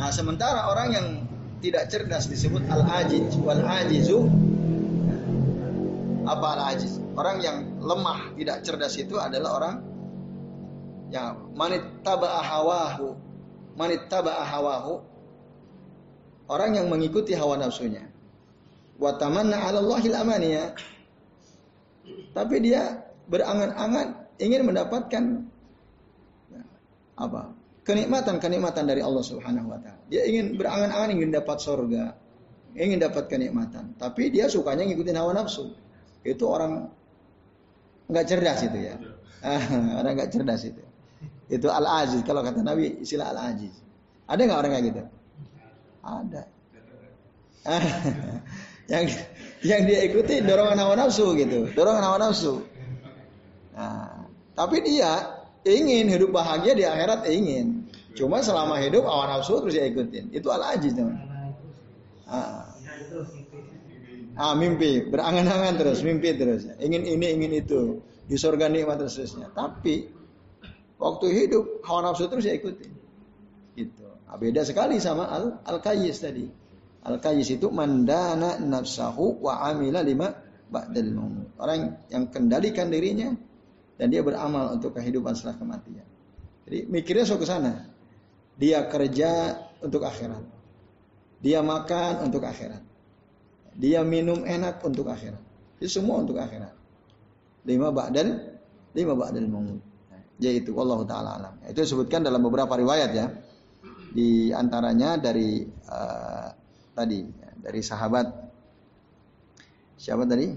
Nah 0.00 0.10
sementara 0.12 0.72
orang 0.72 0.88
yang 0.92 1.06
tidak 1.60 1.92
cerdas 1.92 2.32
disebut 2.32 2.64
al-ajiz 2.68 3.32
wal 3.44 3.60
ajizu 3.60 4.24
apa 6.28 6.46
al-ajiz? 6.56 7.00
Orang 7.18 7.40
yang 7.42 7.66
lemah 7.82 8.30
tidak 8.38 8.62
cerdas 8.62 8.94
itu 9.00 9.18
adalah 9.18 9.58
orang 9.58 9.87
Ya, 11.08 11.32
manit 11.56 11.84
taba'a 12.04 12.40
hawahu. 12.44 13.16
Manit 13.76 14.08
taba'a 14.12 14.44
hawahu. 14.44 15.00
Orang 16.48 16.76
yang 16.76 16.88
mengikuti 16.88 17.36
hawa 17.36 17.60
nafsunya. 17.60 18.08
Wa 18.96 19.16
tamanna 19.16 19.56
'ala 19.56 19.80
Allahil 19.80 20.16
amaniya. 20.16 20.72
Tapi 22.32 22.56
dia 22.64 23.04
berangan-angan 23.28 24.16
ingin 24.40 24.62
mendapatkan 24.64 25.22
ya, 26.48 26.62
apa? 27.20 27.52
Kenikmatan-kenikmatan 27.84 28.84
dari 28.84 29.00
Allah 29.00 29.24
Subhanahu 29.24 29.72
wa 29.72 29.78
taala. 29.80 30.00
Dia 30.12 30.24
ingin 30.28 30.56
berangan-angan 30.56 31.08
ingin 31.12 31.30
dapat 31.32 31.56
surga, 31.60 32.16
ingin 32.76 33.00
dapat 33.00 33.28
kenikmatan, 33.32 33.96
tapi 33.96 34.28
dia 34.28 34.48
sukanya 34.48 34.84
ngikutin 34.88 35.16
hawa 35.16 35.32
nafsu. 35.36 35.72
Itu 36.24 36.48
orang 36.48 36.88
nggak 38.08 38.24
cerdas 38.28 38.60
itu 38.64 38.78
ya. 38.92 38.96
orang 40.00 40.12
nggak 40.16 40.30
cerdas 40.32 40.64
itu. 40.68 40.87
Itu 41.48 41.72
al-aziz. 41.72 42.20
Kalau 42.28 42.44
kata 42.44 42.60
Nabi 42.60 43.00
istilah 43.00 43.32
al-aziz. 43.32 43.72
Ada 44.28 44.40
nggak 44.44 44.60
orang 44.60 44.72
kayak 44.76 44.86
gitu? 44.92 45.02
Ada. 46.04 46.42
yang 48.92 49.04
yang 49.60 49.80
dia 49.84 49.98
ikuti 50.08 50.40
dorongan 50.40 50.78
hawa 50.80 50.94
nafsu 50.96 51.36
gitu, 51.36 51.68
dorongan 51.76 52.04
hawa 52.04 52.18
nafsu. 52.28 52.64
Nah, 53.76 54.24
Tapi 54.56 54.82
dia 54.82 55.38
ingin 55.62 56.10
hidup 56.10 56.34
bahagia 56.34 56.74
di 56.74 56.84
akhirat 56.84 57.28
ingin. 57.30 57.86
Cuma 58.18 58.42
selama 58.42 58.82
hidup 58.82 59.06
awan 59.06 59.38
nafsu 59.38 59.62
terus 59.62 59.74
dia 59.78 59.86
ikutin. 59.86 60.34
Itu 60.34 60.50
al 60.50 60.76
ajiz 60.76 60.92
namanya. 60.98 61.24
Ah. 62.28 62.68
ah 64.36 64.54
mimpi, 64.58 65.08
berangan-angan 65.08 65.74
terus, 65.80 66.04
mimpi 66.04 66.36
terus. 66.36 66.68
Ingin 66.82 67.06
ini, 67.06 67.26
ingin 67.32 67.52
itu. 67.56 68.02
Di 68.28 68.36
surga 68.36 68.68
nikmat 68.68 69.00
terusnya. 69.00 69.48
Tapi 69.56 70.17
waktu 70.98 71.26
hidup 71.32 71.86
hawa 71.86 72.10
nafsu 72.10 72.26
terus 72.26 72.44
dia 72.44 72.58
ikutin. 72.58 72.92
Gitu. 73.78 74.04
Nah, 74.28 74.36
beda 74.36 74.66
sekali 74.66 74.98
sama 74.98 75.30
al 75.30 75.62
al 75.64 75.78
kayis 75.78 76.20
tadi. 76.20 76.44
Al 77.06 77.22
kayis 77.22 77.54
itu 77.54 77.70
mandana 77.70 78.58
nafsahu 78.58 79.40
wa 79.40 79.62
amila 79.70 80.02
lima 80.02 80.28
ba'dal 80.68 81.10
maut. 81.14 81.48
Orang 81.56 81.96
yang 82.12 82.28
kendalikan 82.28 82.92
dirinya 82.92 83.32
dan 83.96 84.12
dia 84.12 84.20
beramal 84.20 84.76
untuk 84.76 84.98
kehidupan 84.98 85.32
setelah 85.32 85.56
kematian. 85.56 86.06
Jadi 86.68 86.84
mikirnya 86.90 87.24
so 87.24 87.40
ke 87.40 87.48
sana. 87.48 87.88
Dia 88.58 88.84
kerja 88.90 89.56
untuk 89.80 90.04
akhirat. 90.04 90.44
Dia 91.40 91.62
makan 91.62 92.28
untuk 92.28 92.42
akhirat. 92.44 92.82
Dia 93.78 94.02
minum 94.02 94.42
enak 94.42 94.82
untuk 94.82 95.06
akhirat. 95.06 95.40
Itu 95.78 96.02
semua 96.02 96.20
untuk 96.20 96.36
akhirat. 96.36 96.74
Lima 97.64 97.94
ba'dal 97.94 98.58
lima 98.92 99.14
ba'dal 99.14 99.48
maut. 99.48 99.87
Yaitu 100.38 100.74
Allah 100.78 100.98
taala 101.06 101.30
alam. 101.38 101.54
Itu 101.66 101.82
disebutkan 101.82 102.22
dalam 102.22 102.42
beberapa 102.42 102.78
riwayat 102.78 103.10
ya. 103.14 103.26
Di 104.08 104.54
antaranya 104.54 105.20
dari 105.20 105.66
uh, 105.66 106.48
tadi 106.94 107.26
dari 107.58 107.80
sahabat 107.82 108.26
siapa 109.98 110.24
tadi? 110.24 110.48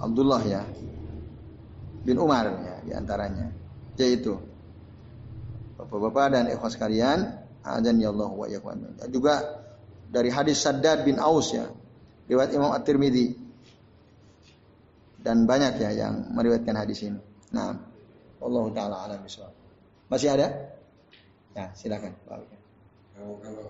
Abdullah 0.00 0.42
ya 0.48 0.62
bin 2.04 2.16
Umar 2.16 2.48
ya 2.50 2.76
di 2.84 2.92
antaranya 2.96 3.52
yaitu 4.00 4.50
Bapak-bapak 5.80 6.26
dan 6.36 6.44
ikhwas 6.52 6.76
sekalian, 6.76 7.40
azan 7.64 7.96
ya 7.96 8.12
Allah 8.12 8.28
wa. 8.28 8.44
Juga 9.08 9.64
dari 10.12 10.28
hadis 10.28 10.60
Saddad 10.60 11.08
bin 11.08 11.16
Aus 11.16 11.56
ya, 11.56 11.72
riwayat 12.28 12.52
Imam 12.52 12.68
At-Tirmidzi. 12.76 13.48
Dan 15.20 15.44
banyak 15.44 15.76
ya 15.76 15.90
yang 15.92 16.32
meriwayatkan 16.32 16.76
hadis 16.76 17.04
ini. 17.04 17.20
Nah, 17.52 17.76
Allah 18.40 18.64
taala 18.72 18.96
alam 19.04 19.20
bisawab. 19.20 19.52
Masih 20.08 20.32
ada? 20.32 20.48
Ya, 21.52 21.68
silakan 21.76 22.16
Pak. 22.24 22.40
Kalau 23.12 23.36
kalau 23.44 23.66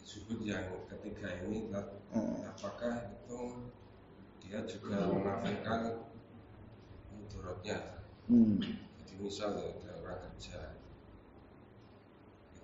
disebut 0.00 0.40
yang 0.48 0.64
ketiga 0.88 1.28
ini 1.44 1.68
hmm. 1.68 2.48
apakah 2.56 3.12
itu 3.12 3.38
dia 4.40 4.64
juga 4.64 5.12
menafikan 5.12 6.08
mudaratnya? 7.12 8.00
Hmm. 8.32 8.56
Jadi 9.04 9.14
misalnya 9.20 9.76
ada 9.84 9.92
orang 10.00 10.20
kerja 10.32 10.74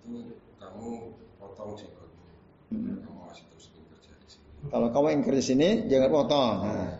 itu 0.01 0.32
kamu 0.57 0.88
potong 1.36 1.76
jenggotmu 1.76 2.26
hmm. 2.72 3.05
kamu 3.05 3.20
masih 3.28 3.45
terus 3.53 3.66
kerja 3.72 4.12
di 4.16 4.28
sini 4.28 4.49
kalau 4.72 4.88
kamu 4.93 5.07
yang 5.12 5.22
kerja 5.24 5.41
di 5.41 5.47
sini 5.47 5.68
jangan 5.88 6.11
potong 6.11 6.57
nah. 6.64 6.95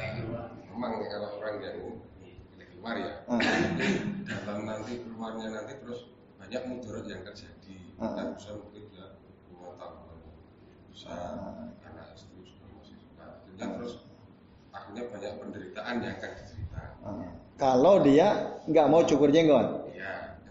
Ya, 0.00 0.08
ya 0.16 0.42
memang 0.72 0.92
kalau 1.12 1.28
orang 1.36 1.56
yang 1.60 1.76
keluar 2.80 2.96
ya 2.96 3.12
ah. 3.28 3.40
dalam 4.24 4.64
nanti 4.64 5.04
keluarnya 5.04 5.46
nanti 5.52 5.72
terus 5.84 6.08
banyak 6.40 6.62
mudarat 6.72 7.04
yang 7.04 7.22
terjadi 7.28 7.76
ah. 8.00 8.16
dan 8.16 8.26
bisa 8.32 8.50
mungkin 8.56 8.82
dia 8.88 9.06
dua 9.52 9.76
tahun 9.76 10.16
bisa 10.88 11.12
ah. 11.12 11.68
anak 11.84 12.16
istri 12.16 12.40
sudah 12.48 12.68
masih 12.80 12.96
suka 12.96 13.24
akhirnya 13.28 13.66
terus 13.76 13.94
akhirnya 14.72 15.02
banyak 15.12 15.32
penderitaan 15.36 15.94
yang 16.00 16.14
akan 16.16 16.30
dicerita 16.40 16.82
ah. 17.04 17.28
kalau 17.60 17.94
dia 18.00 18.28
nggak 18.64 18.86
mau 18.88 19.02
cukur 19.04 19.28
jenggot 19.28 19.90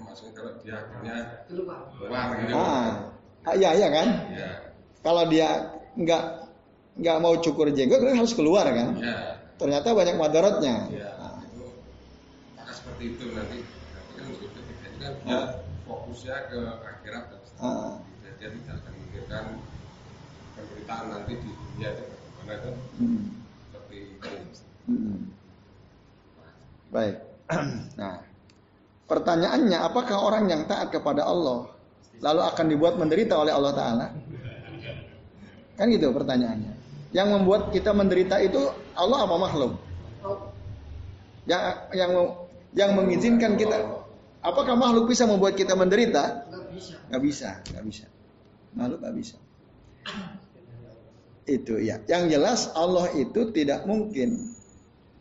maksudnya 0.10 0.34
kalau 0.36 0.52
dia 0.60 0.74
akhirnya 0.76 1.16
keluar 1.48 2.26
gitu. 2.36 2.54
Ah, 2.58 2.90
ah 3.46 3.54
iya 3.56 3.70
iya 3.78 3.88
kan? 3.94 4.08
Iya. 4.34 4.50
Kalau 5.00 5.24
dia 5.32 5.50
nggak 5.96 6.24
nggak 7.00 7.18
mau 7.24 7.34
cukur 7.40 7.68
jenggot 7.72 8.02
kan 8.04 8.20
harus 8.20 8.34
keluar 8.36 8.66
kan? 8.68 9.00
Iya. 9.00 9.39
Ternyata 9.60 9.88
banyak 9.92 10.16
madaratnya. 10.16 10.76
Iya. 10.88 11.12
Nah. 11.20 11.44
Itu 11.44 11.66
maka 12.56 12.72
seperti 12.72 13.04
itu 13.12 13.26
nanti 13.36 13.58
kan 14.16 14.26
itu 14.32 14.48
kan 15.04 15.14
dia 15.28 15.42
fokusnya 15.84 16.36
ke 16.48 16.60
akhirat 16.80 17.26
ah. 17.60 18.00
Dia 18.40 18.56
tidak 18.56 18.76
akan 18.80 18.92
memikirkan 18.96 19.44
penderitaan 20.56 21.06
nanti 21.12 21.34
di 21.44 21.52
dunia 21.52 21.90
itu 21.92 22.04
bagaimana 22.08 22.54
itu 22.56 22.72
hmm. 23.04 23.24
seperti 23.68 23.98
itu. 24.16 24.30
Hmm. 24.88 25.20
Baik. 26.90 27.16
nah, 28.00 28.24
Pertanyaannya, 29.10 29.78
apakah 29.82 30.22
orang 30.22 30.46
yang 30.54 30.64
taat 30.70 30.94
kepada 30.94 31.26
Allah 31.26 31.66
lalu 32.22 32.42
akan 32.46 32.66
dibuat 32.70 32.94
menderita 32.96 33.42
oleh 33.42 33.50
Allah 33.50 33.74
Taala? 33.74 34.08
Kan 35.82 35.90
gitu 35.90 36.14
pertanyaannya. 36.14 36.79
Yang 37.10 37.28
membuat 37.34 37.62
kita 37.74 37.92
menderita 37.92 38.38
itu 38.42 38.70
Allah 38.94 39.26
apa 39.26 39.36
makhluk? 39.36 39.74
Yang 41.50 41.62
yang 41.98 42.12
yang 42.78 42.92
mengizinkan 42.94 43.58
kita 43.58 44.06
apakah 44.46 44.78
makhluk 44.78 45.10
bisa 45.10 45.26
membuat 45.26 45.58
kita 45.58 45.74
menderita? 45.74 46.46
Gak 47.10 47.22
bisa, 47.22 47.60
gak 47.74 47.84
bisa. 47.84 48.06
Makhluk 48.78 49.02
gak 49.02 49.16
bisa. 49.18 49.38
Itu 51.50 51.82
ya. 51.82 51.98
Yang 52.06 52.24
jelas 52.38 52.60
Allah 52.78 53.10
itu 53.18 53.50
tidak 53.50 53.90
mungkin 53.90 54.54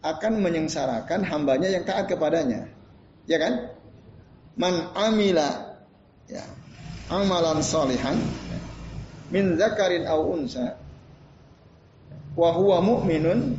akan 0.04 0.44
menyengsarakan 0.44 1.24
hambanya 1.24 1.72
yang 1.72 1.88
taat 1.88 2.06
kepadanya. 2.06 2.68
Ya 3.24 3.40
kan? 3.40 3.78
man 4.58 4.90
amila 4.98 5.78
ya 6.26 6.42
amalan 7.08 7.62
salihan 7.62 8.18
min 9.30 9.54
zakarin 9.54 10.04
aw 10.04 10.18
unsa 10.34 10.74
wa 12.38 12.54
huwa 12.54 12.78
mu'minun 12.78 13.58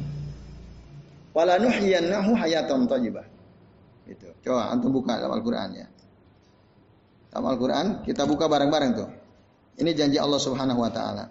wala 1.35 1.59
nuhyiyannahu 1.59 2.31
hayatan 2.39 2.87
thayyibah. 2.87 3.27
Itu 4.07 4.31
coba 4.39 4.71
antum 4.71 4.95
buka 4.95 5.19
dalam 5.19 5.35
Al-Qur'an 5.35 5.69
ya. 5.75 5.87
Dalam 7.29 7.45
Al-Qur'an 7.51 8.07
kita 8.07 8.23
buka 8.23 8.47
bareng-bareng 8.47 8.91
tuh. 8.95 9.09
Ini 9.79 9.91
janji 9.91 10.15
Allah 10.15 10.39
Subhanahu 10.39 10.79
wa 10.79 10.91
taala. 10.91 11.27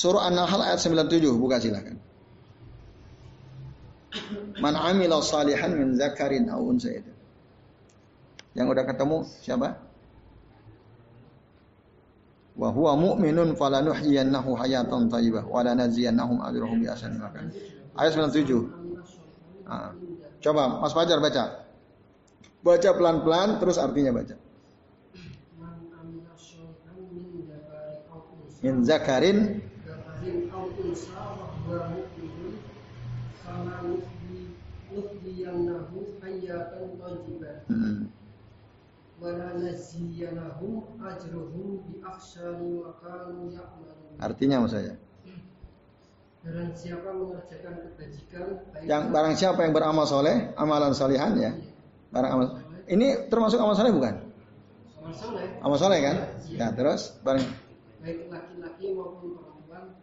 Surah 0.00 0.32
An-Nahl 0.32 0.64
ayat 0.64 0.80
97, 0.80 1.28
buka 1.36 1.60
silakan. 1.60 2.09
Man 4.58 4.74
amila 4.74 5.22
salihan 5.22 5.70
min 5.74 5.94
zakarin 5.94 6.50
aw 6.50 6.58
unsa 6.58 6.90
itu. 6.90 7.12
Yang 8.58 8.66
udah 8.74 8.84
ketemu 8.86 9.16
siapa? 9.40 9.78
Wa 12.58 12.68
huwa 12.74 12.98
mu'minun 12.98 13.54
falanuhyiyannahu 13.54 14.58
hayatan 14.58 15.06
thayyibah 15.08 15.46
wa 15.46 15.62
lanaziyannahum 15.62 16.42
ajrahum 16.42 16.82
bi 16.82 16.90
ahsani 16.90 17.16
makan. 17.16 17.54
Ayat 17.94 18.12
97. 18.18 19.64
Nah, 19.64 19.94
coba 20.42 20.82
Mas 20.82 20.92
Fajar 20.92 21.22
baca. 21.22 21.62
Baca 22.60 22.90
pelan-pelan 22.92 23.62
terus 23.62 23.78
artinya 23.78 24.12
baca. 24.12 24.36
Min 28.60 28.84
zakarin 28.84 29.64
min 30.20 30.50
fala 33.50 33.76
nuhyi 33.82 34.54
nuhyiyannahu 34.94 35.98
hayatan 36.22 36.86
thayyibah 37.02 37.56
wala 39.18 39.48
naziyanahum 39.58 40.86
ajruhum 41.02 41.82
bi 41.84 41.98
ahsani 42.06 42.78
ma 42.78 42.94
kanu 43.02 43.50
ya'malun 43.50 44.14
artinya 44.22 44.62
maksudnya 44.62 44.94
Barang 46.40 46.72
siapa 46.72 47.12
mengerjakan 47.12 47.84
kebajikan 47.84 48.64
yang 48.88 49.12
barang 49.12 49.36
siapa 49.36 49.60
yang 49.60 49.76
beramal 49.76 50.08
soleh 50.08 50.56
amalan 50.56 50.96
solihan 50.96 51.36
ya. 51.36 51.52
Barang 52.08 52.32
amal 52.32 52.46
ini 52.88 53.28
termasuk 53.28 53.60
amal 53.60 53.76
soleh 53.76 53.92
bukan? 53.92 54.24
Amal 55.04 55.12
soleh. 55.12 55.44
Amal 55.60 55.76
soleh 55.76 56.00
kan? 56.00 56.16
Ya, 56.48 56.72
terus 56.72 57.12
barang 57.20 57.44
baik 58.00 58.32
laki-laki 58.32 58.96
maupun 58.96 59.36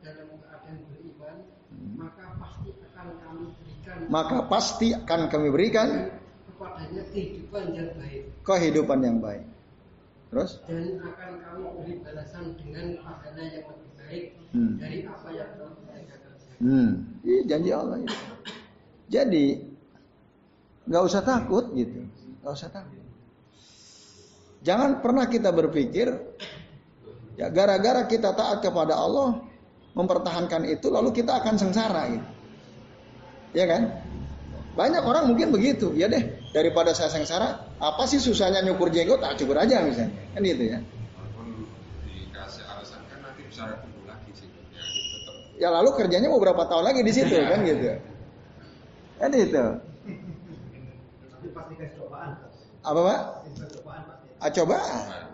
dalam 0.06 0.30
keadaan 0.38 0.78
beriman, 0.86 1.36
maka 1.98 2.38
pasti 2.38 2.70
akan 2.86 3.08
kami 3.18 3.46
berikan. 3.58 3.97
Maka 4.08 4.48
pasti 4.48 4.96
akan 4.96 5.28
kami 5.28 5.52
berikan 5.52 6.08
kepadanya 6.48 7.04
kehidupan 7.12 7.64
yang 7.76 7.90
baik. 8.00 8.22
Kehidupan 8.42 9.00
yang 9.04 9.18
baik. 9.20 9.46
Terus? 10.28 10.52
Dan 10.68 11.00
akan 11.00 11.32
kami 11.40 11.64
beri 11.80 11.94
balasan 12.04 12.56
dengan 12.60 13.00
pahala 13.00 13.44
yang 13.48 13.66
lebih 13.68 13.92
baik 13.96 14.26
hmm. 14.52 14.74
dari 14.80 14.98
apa 15.08 15.30
yang 15.32 15.50
telah 15.56 15.74
mereka 15.88 16.16
kerjakan. 16.20 16.60
Hmm, 16.60 16.90
ini 17.24 17.40
janji 17.48 17.70
Allah 17.72 17.98
itu. 18.04 18.18
Jadi 19.08 19.46
nggak 20.88 21.04
usah 21.04 21.22
takut 21.24 21.66
gitu. 21.76 22.00
Gak 22.44 22.54
usah 22.64 22.72
takut. 22.72 23.04
Jangan 24.64 25.00
pernah 25.00 25.28
kita 25.32 25.52
berpikir 25.52 26.12
ya 27.40 27.48
gara-gara 27.54 28.04
kita 28.10 28.34
taat 28.34 28.60
kepada 28.66 28.98
Allah 28.98 29.40
mempertahankan 29.94 30.66
itu 30.68 30.92
lalu 30.92 31.14
kita 31.16 31.40
akan 31.40 31.56
sengsara 31.56 32.04
gitu. 32.12 32.37
Ya 33.58 33.66
kan? 33.66 33.82
Banyak 34.78 35.02
orang 35.02 35.34
mungkin 35.34 35.50
begitu. 35.50 35.90
Ya 35.98 36.06
deh, 36.06 36.38
daripada 36.54 36.94
saya 36.94 37.10
sengsara, 37.10 37.66
apa 37.82 38.06
sih 38.06 38.22
susahnya 38.22 38.62
nyukur 38.62 38.94
jenggot? 38.94 39.18
Tak 39.18 39.42
cukur 39.42 39.58
aja 39.58 39.82
misalnya. 39.82 40.14
Kan 40.38 40.46
gitu 40.46 40.64
ya. 40.70 40.80
dikasih 42.06 42.64
alasan 42.70 43.02
kan 43.10 43.18
nanti 43.26 43.42
bisa 43.50 43.66
lagi 44.06 44.32
sih. 44.38 44.46
Ya, 44.46 44.86
tetap. 44.86 45.36
ya 45.58 45.70
lalu 45.74 45.90
kerjanya 45.98 46.30
mau 46.30 46.38
berapa 46.38 46.70
tahun 46.70 46.94
lagi 46.94 47.02
di 47.02 47.14
situ 47.18 47.34
kan 47.34 47.66
gitu. 47.66 47.98
Kan 49.18 49.30
itu. 49.34 49.66
Tapi 51.34 51.48
pasti 51.50 51.74
kasih 51.82 51.94
cobaan. 51.98 52.30
Apa 52.86 53.00
pak? 53.02 53.20
Ah, 54.38 54.50
coba. 54.54 54.78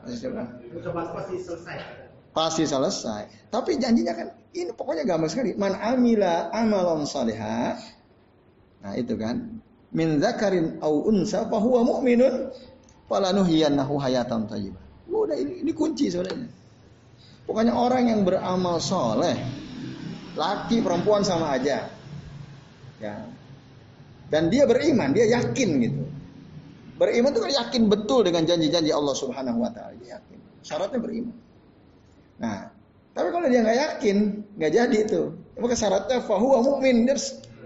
Coba. 0.07 1.01
pasti 1.11 1.36
selesai. 1.43 1.78
Pasti 2.32 2.63
selesai. 2.63 3.51
Tapi 3.51 3.76
janjinya 3.76 4.15
kan 4.15 4.28
ini 4.55 4.71
pokoknya 4.71 5.03
gampang 5.03 5.28
sekali. 5.28 5.51
Man 5.59 5.76
amila 5.76 6.47
amalan 6.55 7.03
salihah 7.03 7.76
Nah 8.84 8.94
itu 9.00 9.16
kan. 9.16 9.64
Min 9.94 10.18
zakarin 10.20 10.82
au 10.82 11.06
unsa 11.06 11.46
fahuwa 11.48 11.86
mu'minun 11.86 12.50
falanuhiyannahu 13.08 13.96
hayatan 14.02 14.50
thayyibah. 14.50 14.82
Udah 15.14 15.38
ini, 15.38 15.62
ini 15.62 15.72
kunci 15.72 16.10
sebenarnya. 16.10 16.50
Pokoknya 17.46 17.78
orang 17.78 18.10
yang 18.10 18.26
beramal 18.26 18.82
soleh, 18.82 19.38
laki 20.34 20.82
perempuan 20.82 21.22
sama 21.22 21.54
aja, 21.54 21.92
ya. 22.98 23.16
Dan 24.34 24.50
dia 24.50 24.66
beriman, 24.66 25.14
dia 25.14 25.30
yakin 25.30 25.70
gitu. 25.84 26.04
Beriman 26.98 27.30
itu 27.30 27.42
kan 27.46 27.52
yakin 27.54 27.84
betul 27.92 28.26
dengan 28.26 28.50
janji-janji 28.50 28.90
Allah 28.90 29.14
Subhanahu 29.14 29.62
Wa 29.62 29.70
Taala. 29.76 30.02
Yakin. 30.02 30.40
Syaratnya 30.66 30.98
beriman. 30.98 31.36
Nah, 32.42 32.74
tapi 33.14 33.30
kalau 33.30 33.46
dia 33.46 33.62
nggak 33.62 33.78
yakin, 33.78 34.18
nggak 34.58 34.72
jadi 34.74 34.98
itu. 35.06 35.22
Maka 35.62 35.76
syaratnya 35.78 36.18
fahuwa 36.26 36.66
mu'min. 36.66 37.06
Dia 37.06 37.20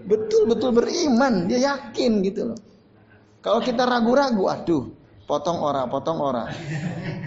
betul-betul 0.08 0.72
beriman, 0.72 1.44
dia 1.44 1.76
yakin 1.76 2.24
gitu 2.24 2.52
loh. 2.52 2.58
Kalau 3.44 3.60
kita 3.60 3.84
ragu-ragu, 3.84 4.48
aduh, 4.48 4.84
potong 5.28 5.60
ora, 5.60 5.84
potong 5.86 6.18
ora. 6.18 6.48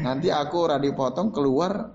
Nanti 0.01 0.33
aku 0.33 0.67
ora 0.67 0.81
dipotong 0.81 1.29
keluar, 1.29 1.93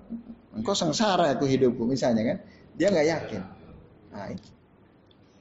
engkau 0.54 0.72
sengsara 0.72 1.34
aku 1.34 1.44
hidupku 1.44 1.82
misalnya 1.84 2.22
kan. 2.22 2.38
Dia 2.78 2.88
nggak 2.94 3.08
yakin. 3.10 3.42
Nah. 4.14 4.30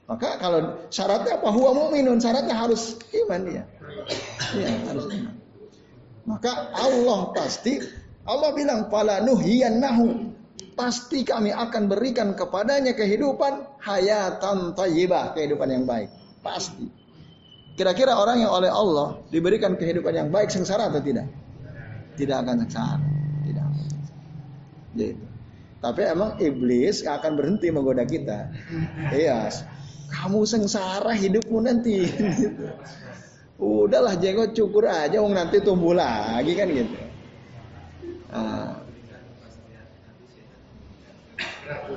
Maka 0.06 0.38
kalau 0.38 0.86
syaratnya 0.86 1.42
apa? 1.42 1.50
Huwa 1.50 1.70
mu'minun, 1.74 2.22
syaratnya 2.22 2.54
harus 2.54 2.94
iman 3.26 3.40
dia. 3.42 3.66
Iya, 4.54 4.70
harus 4.86 5.06
iman. 5.10 5.34
Maka 6.26 6.74
Allah 6.74 7.20
pasti 7.34 7.78
Allah 8.26 8.50
bilang 8.54 8.90
pala 8.90 9.22
nuhiyannahu 9.22 10.34
pasti 10.76 11.24
kami 11.24 11.50
akan 11.56 11.88
berikan 11.88 12.36
kepadanya 12.36 12.92
kehidupan 12.92 13.80
hayatan 13.80 14.76
tayyibah, 14.76 15.32
kehidupan 15.32 15.72
yang 15.72 15.84
baik. 15.88 16.12
Pasti. 16.44 16.86
Kira-kira 17.76 18.16
orang 18.16 18.44
yang 18.44 18.52
oleh 18.52 18.68
Allah 18.68 19.20
diberikan 19.32 19.76
kehidupan 19.76 20.12
yang 20.12 20.28
baik 20.28 20.52
sengsara 20.52 20.92
atau 20.92 21.00
tidak? 21.00 21.28
Tidak 22.16 22.36
akan 22.36 22.64
sengsara. 22.64 23.04
Tidak. 23.44 23.66
Gitu. 24.96 25.24
Tapi 25.80 26.00
emang 26.08 26.40
iblis 26.40 27.04
akan 27.04 27.36
berhenti 27.36 27.68
menggoda 27.68 28.04
kita. 28.08 28.48
Iya. 29.12 29.52
Kamu 30.08 30.44
sengsara 30.48 31.12
hidupmu 31.12 31.58
nanti. 31.64 32.08
Udahlah 33.56 34.16
jenggot 34.20 34.52
cukur 34.52 34.84
aja, 34.88 35.20
wong 35.20 35.32
nanti 35.32 35.60
tumbuh 35.64 35.96
lagi 35.96 36.52
kan 36.52 36.68
gitu. 36.68 36.96
Nah, 38.32 38.85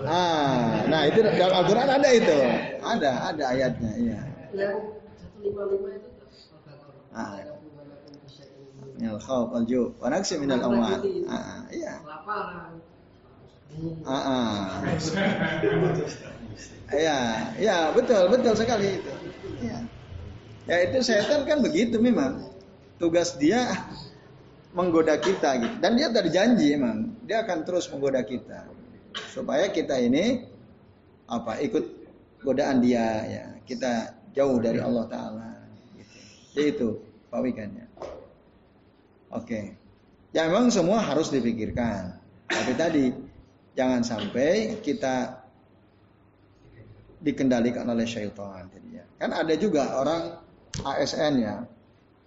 Ah, 0.09 0.81
nah 0.89 1.05
itu 1.05 1.21
dalam 1.21 1.53
Al-Quran 1.61 1.89
ada 1.89 2.09
itu, 2.09 2.37
ada, 2.81 3.11
ada 3.29 3.43
ayatnya, 3.53 3.91
iya. 4.01 4.19
Ah. 7.13 7.37
Minal 8.99 9.21
khawf 9.21 9.55
al 9.55 9.63
ju 9.69 9.93
wa 10.01 10.07
naqsi 10.11 10.41
minal 10.41 10.59
amwal. 10.65 10.99
Ah, 11.29 11.63
iya. 11.69 12.01
Ah, 14.03 14.13
ah. 14.13 14.65
Iya, 16.89 17.19
iya 17.61 17.77
betul, 17.93 18.33
betul 18.33 18.53
sekali 18.57 18.97
itu. 18.97 19.13
Iya. 19.61 19.77
Ya 20.65 20.75
itu 20.89 20.97
setan 21.05 21.45
kan 21.45 21.61
begitu 21.61 22.01
memang. 22.01 22.49
Tugas 22.99 23.39
dia 23.39 23.63
menggoda 24.75 25.15
kita 25.15 25.55
gitu. 25.61 25.75
Dan 25.79 25.95
dia 25.95 26.11
terjanji 26.11 26.75
emang, 26.75 27.15
dia 27.23 27.47
akan 27.47 27.63
terus 27.63 27.87
menggoda 27.87 28.19
kita 28.27 28.67
supaya 29.15 29.69
kita 29.69 29.97
ini 29.97 30.45
apa 31.29 31.61
ikut 31.61 31.85
godaan 32.43 32.81
dia 32.81 33.25
ya. 33.25 33.45
Kita 33.65 34.17
jauh 34.33 34.57
dari 34.57 34.81
Allah 34.81 35.05
Taala. 35.05 35.49
Gitu. 35.93 36.17
jadi 36.55 36.67
itu 36.73 36.89
pawikannya. 37.29 37.85
Oke. 39.33 39.77
Ya 40.33 40.45
memang 40.49 40.73
semua 40.73 41.01
harus 41.01 41.29
dipikirkan. 41.29 42.17
Tapi 42.49 42.73
tadi 42.73 43.13
jangan 43.77 44.01
sampai 44.01 44.81
kita 44.81 45.45
dikendalikan 47.21 47.85
oleh 47.85 48.05
syaitan 48.09 48.69
ya. 48.89 49.05
Kan 49.21 49.33
ada 49.33 49.53
juga 49.53 50.01
orang 50.01 50.41
ASN 50.81 51.33
ya. 51.45 51.55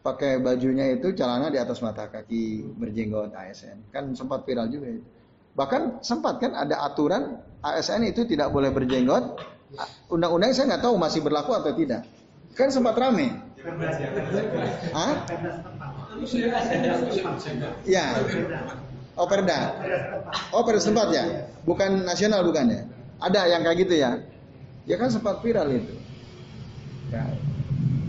Pakai 0.03 0.43
bajunya 0.43 0.99
itu 0.99 1.15
celana 1.15 1.47
di 1.47 1.63
atas 1.63 1.79
mata 1.79 2.11
kaki 2.11 2.67
berjenggot 2.75 3.31
ASN 3.39 3.87
kan 3.95 4.11
sempat 4.19 4.43
viral 4.43 4.67
juga 4.67 4.99
itu 4.99 5.22
Bahkan 5.53 6.01
sempat 6.01 6.41
kan 6.41 6.57
ada 6.57 6.81
aturan 6.89 7.37
ASN 7.61 8.09
itu 8.09 8.25
tidak 8.25 8.49
boleh 8.51 8.73
berjenggot. 8.73 9.37
Undang-undang 10.09 10.53
saya 10.53 10.77
nggak 10.77 10.85
tahu 10.85 10.97
masih 10.97 11.21
berlaku 11.21 11.53
atau 11.53 11.73
tidak. 11.77 12.05
Kan 12.57 12.69
sempat 12.69 12.97
rame. 12.97 13.33
Hah? 14.93 15.13
Ya. 17.85 18.07
Oh 19.17 19.29
perda. 19.29 19.77
Oh 20.53 20.65
sempat 20.81 21.13
ya. 21.13 21.49
Bukan 21.69 22.05
nasional 22.05 22.45
bukan 22.45 22.73
ya. 22.73 22.83
Ada 23.21 23.41
yang 23.53 23.63
kayak 23.65 23.79
gitu 23.85 23.95
ya. 24.01 24.11
Ya 24.89 24.97
kan 24.99 25.13
sempat 25.13 25.45
viral 25.45 25.69
itu. 25.69 25.95
Ya. 27.13 27.29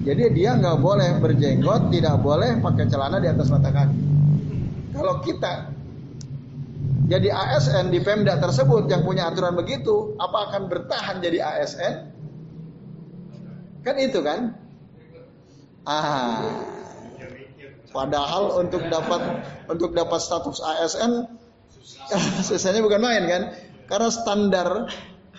Jadi 0.03 0.35
dia 0.35 0.59
nggak 0.59 0.83
boleh 0.83 1.15
berjenggot, 1.23 1.87
tidak 1.87 2.19
boleh 2.19 2.59
pakai 2.59 2.91
celana 2.91 3.23
di 3.23 3.31
atas 3.31 3.47
mata 3.47 3.71
kaki. 3.71 3.99
Kalau 4.91 5.23
kita 5.23 5.72
jadi 7.13 7.29
ASN 7.29 7.93
di 7.93 8.01
Pemda 8.01 8.41
tersebut 8.41 8.89
yang 8.89 9.05
punya 9.05 9.29
aturan 9.29 9.53
begitu, 9.53 10.17
apa 10.17 10.49
akan 10.49 10.65
bertahan 10.65 11.21
jadi 11.21 11.45
ASN? 11.45 11.93
Kan 13.85 13.95
itu 14.01 14.17
kan? 14.25 14.57
Ah. 15.85 16.41
Padahal 17.93 18.65
untuk 18.65 18.81
dapat 18.89 19.45
untuk 19.69 19.93
dapat 19.93 20.17
status 20.17 20.57
ASN 20.57 21.29
sisanya 22.49 22.81
bukan 22.81 22.97
main 22.97 23.29
kan? 23.29 23.43
Karena 23.85 24.09
standar 24.09 24.89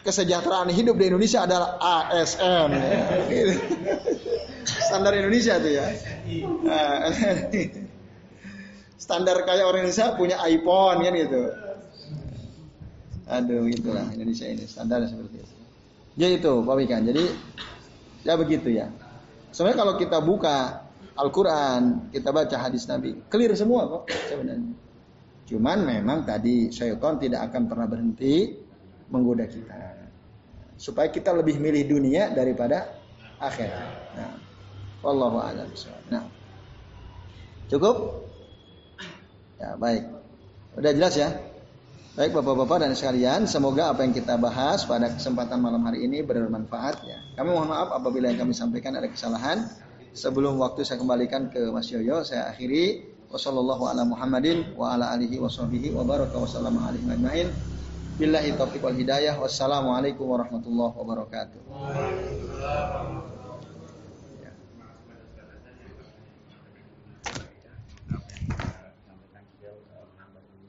kesejahteraan 0.06 0.70
hidup 0.70 0.94
di 0.94 1.10
Indonesia 1.10 1.42
adalah 1.42 1.74
ASN. 1.82 2.70
Standar 4.64 5.12
Indonesia 5.16 5.58
tuh 5.58 5.72
ya. 5.74 5.86
Ah, 6.70 7.10
standar 9.04 9.44
kayak 9.44 9.68
orang 9.68 9.84
Indonesia 9.84 10.16
punya 10.16 10.40
iPhone 10.48 11.04
kan 11.04 11.12
gitu. 11.12 11.63
Aduh 13.24 13.64
itulah 13.68 14.04
Indonesia 14.12 14.44
ini 14.44 14.68
standar 14.68 15.00
seperti 15.08 15.40
itu. 15.40 15.56
Ya 16.14 16.28
itu 16.28 16.52
Pak 16.60 16.74
Wikan. 16.76 17.08
Jadi 17.08 17.24
ya 18.22 18.36
begitu 18.36 18.68
ya. 18.68 18.92
Sebenarnya 19.54 19.78
kalau 19.80 19.94
kita 19.96 20.18
buka 20.20 20.84
Al-Quran, 21.14 22.10
kita 22.10 22.34
baca 22.34 22.56
hadis 22.58 22.90
Nabi, 22.90 23.14
clear 23.30 23.54
semua 23.54 23.86
kok 23.86 24.10
sebenarnya. 24.26 24.74
Cuman 25.46 25.78
memang 25.86 26.26
tadi 26.26 26.74
syaitan 26.74 27.20
tidak 27.22 27.52
akan 27.52 27.70
pernah 27.70 27.86
berhenti 27.86 28.50
menggoda 29.14 29.46
kita. 29.46 30.10
Supaya 30.74 31.08
kita 31.14 31.30
lebih 31.30 31.62
milih 31.62 31.86
dunia 31.86 32.34
daripada 32.34 32.98
akhirat. 33.38 33.90
Nah, 34.18 34.34
wallahu 35.06 35.38
a'lam 35.38 35.70
Nah. 36.10 36.26
Cukup? 37.70 38.26
Ya, 39.62 39.78
baik. 39.78 40.02
Udah 40.74 40.92
jelas 40.92 41.14
ya? 41.14 41.30
Baik 42.14 42.30
Bapak-bapak 42.30 42.86
dan 42.86 42.94
sekalian, 42.94 43.42
semoga 43.50 43.90
apa 43.90 44.06
yang 44.06 44.14
kita 44.14 44.38
bahas 44.38 44.86
pada 44.86 45.10
kesempatan 45.10 45.58
malam 45.58 45.82
hari 45.82 46.06
ini 46.06 46.22
bermanfaat 46.22 47.02
ya. 47.02 47.18
Kami 47.34 47.50
mohon 47.50 47.66
maaf 47.66 47.90
apabila 47.90 48.30
yang 48.30 48.38
kami 48.38 48.54
sampaikan 48.54 48.94
ada 48.94 49.10
kesalahan. 49.10 49.66
Sebelum 50.14 50.54
waktu 50.62 50.86
saya 50.86 51.02
kembalikan 51.02 51.50
ke 51.50 51.58
Mas 51.74 51.90
Yoyo, 51.90 52.22
saya 52.22 52.54
akhiri 52.54 53.02
wasallallahu 53.34 53.90
ala 53.90 54.06
Muhammadin 54.06 54.78
wa 54.78 54.94
ala 54.94 55.10
alihi 55.10 55.42
wa 55.42 55.50
sahbihi 55.50 55.90
wa 55.90 56.06
baraka 56.06 56.38
wa 56.38 56.46
sallama 56.46 56.86
alaihi 56.86 57.02
ajmain. 57.02 57.50
Billahi 58.14 58.54
taufiq 58.54 58.78
wal 58.78 58.94
hidayah. 58.94 59.34
Wassalamualaikum 59.34 60.22
warahmatullahi 60.22 60.94
wabarakatuh. 60.94 61.66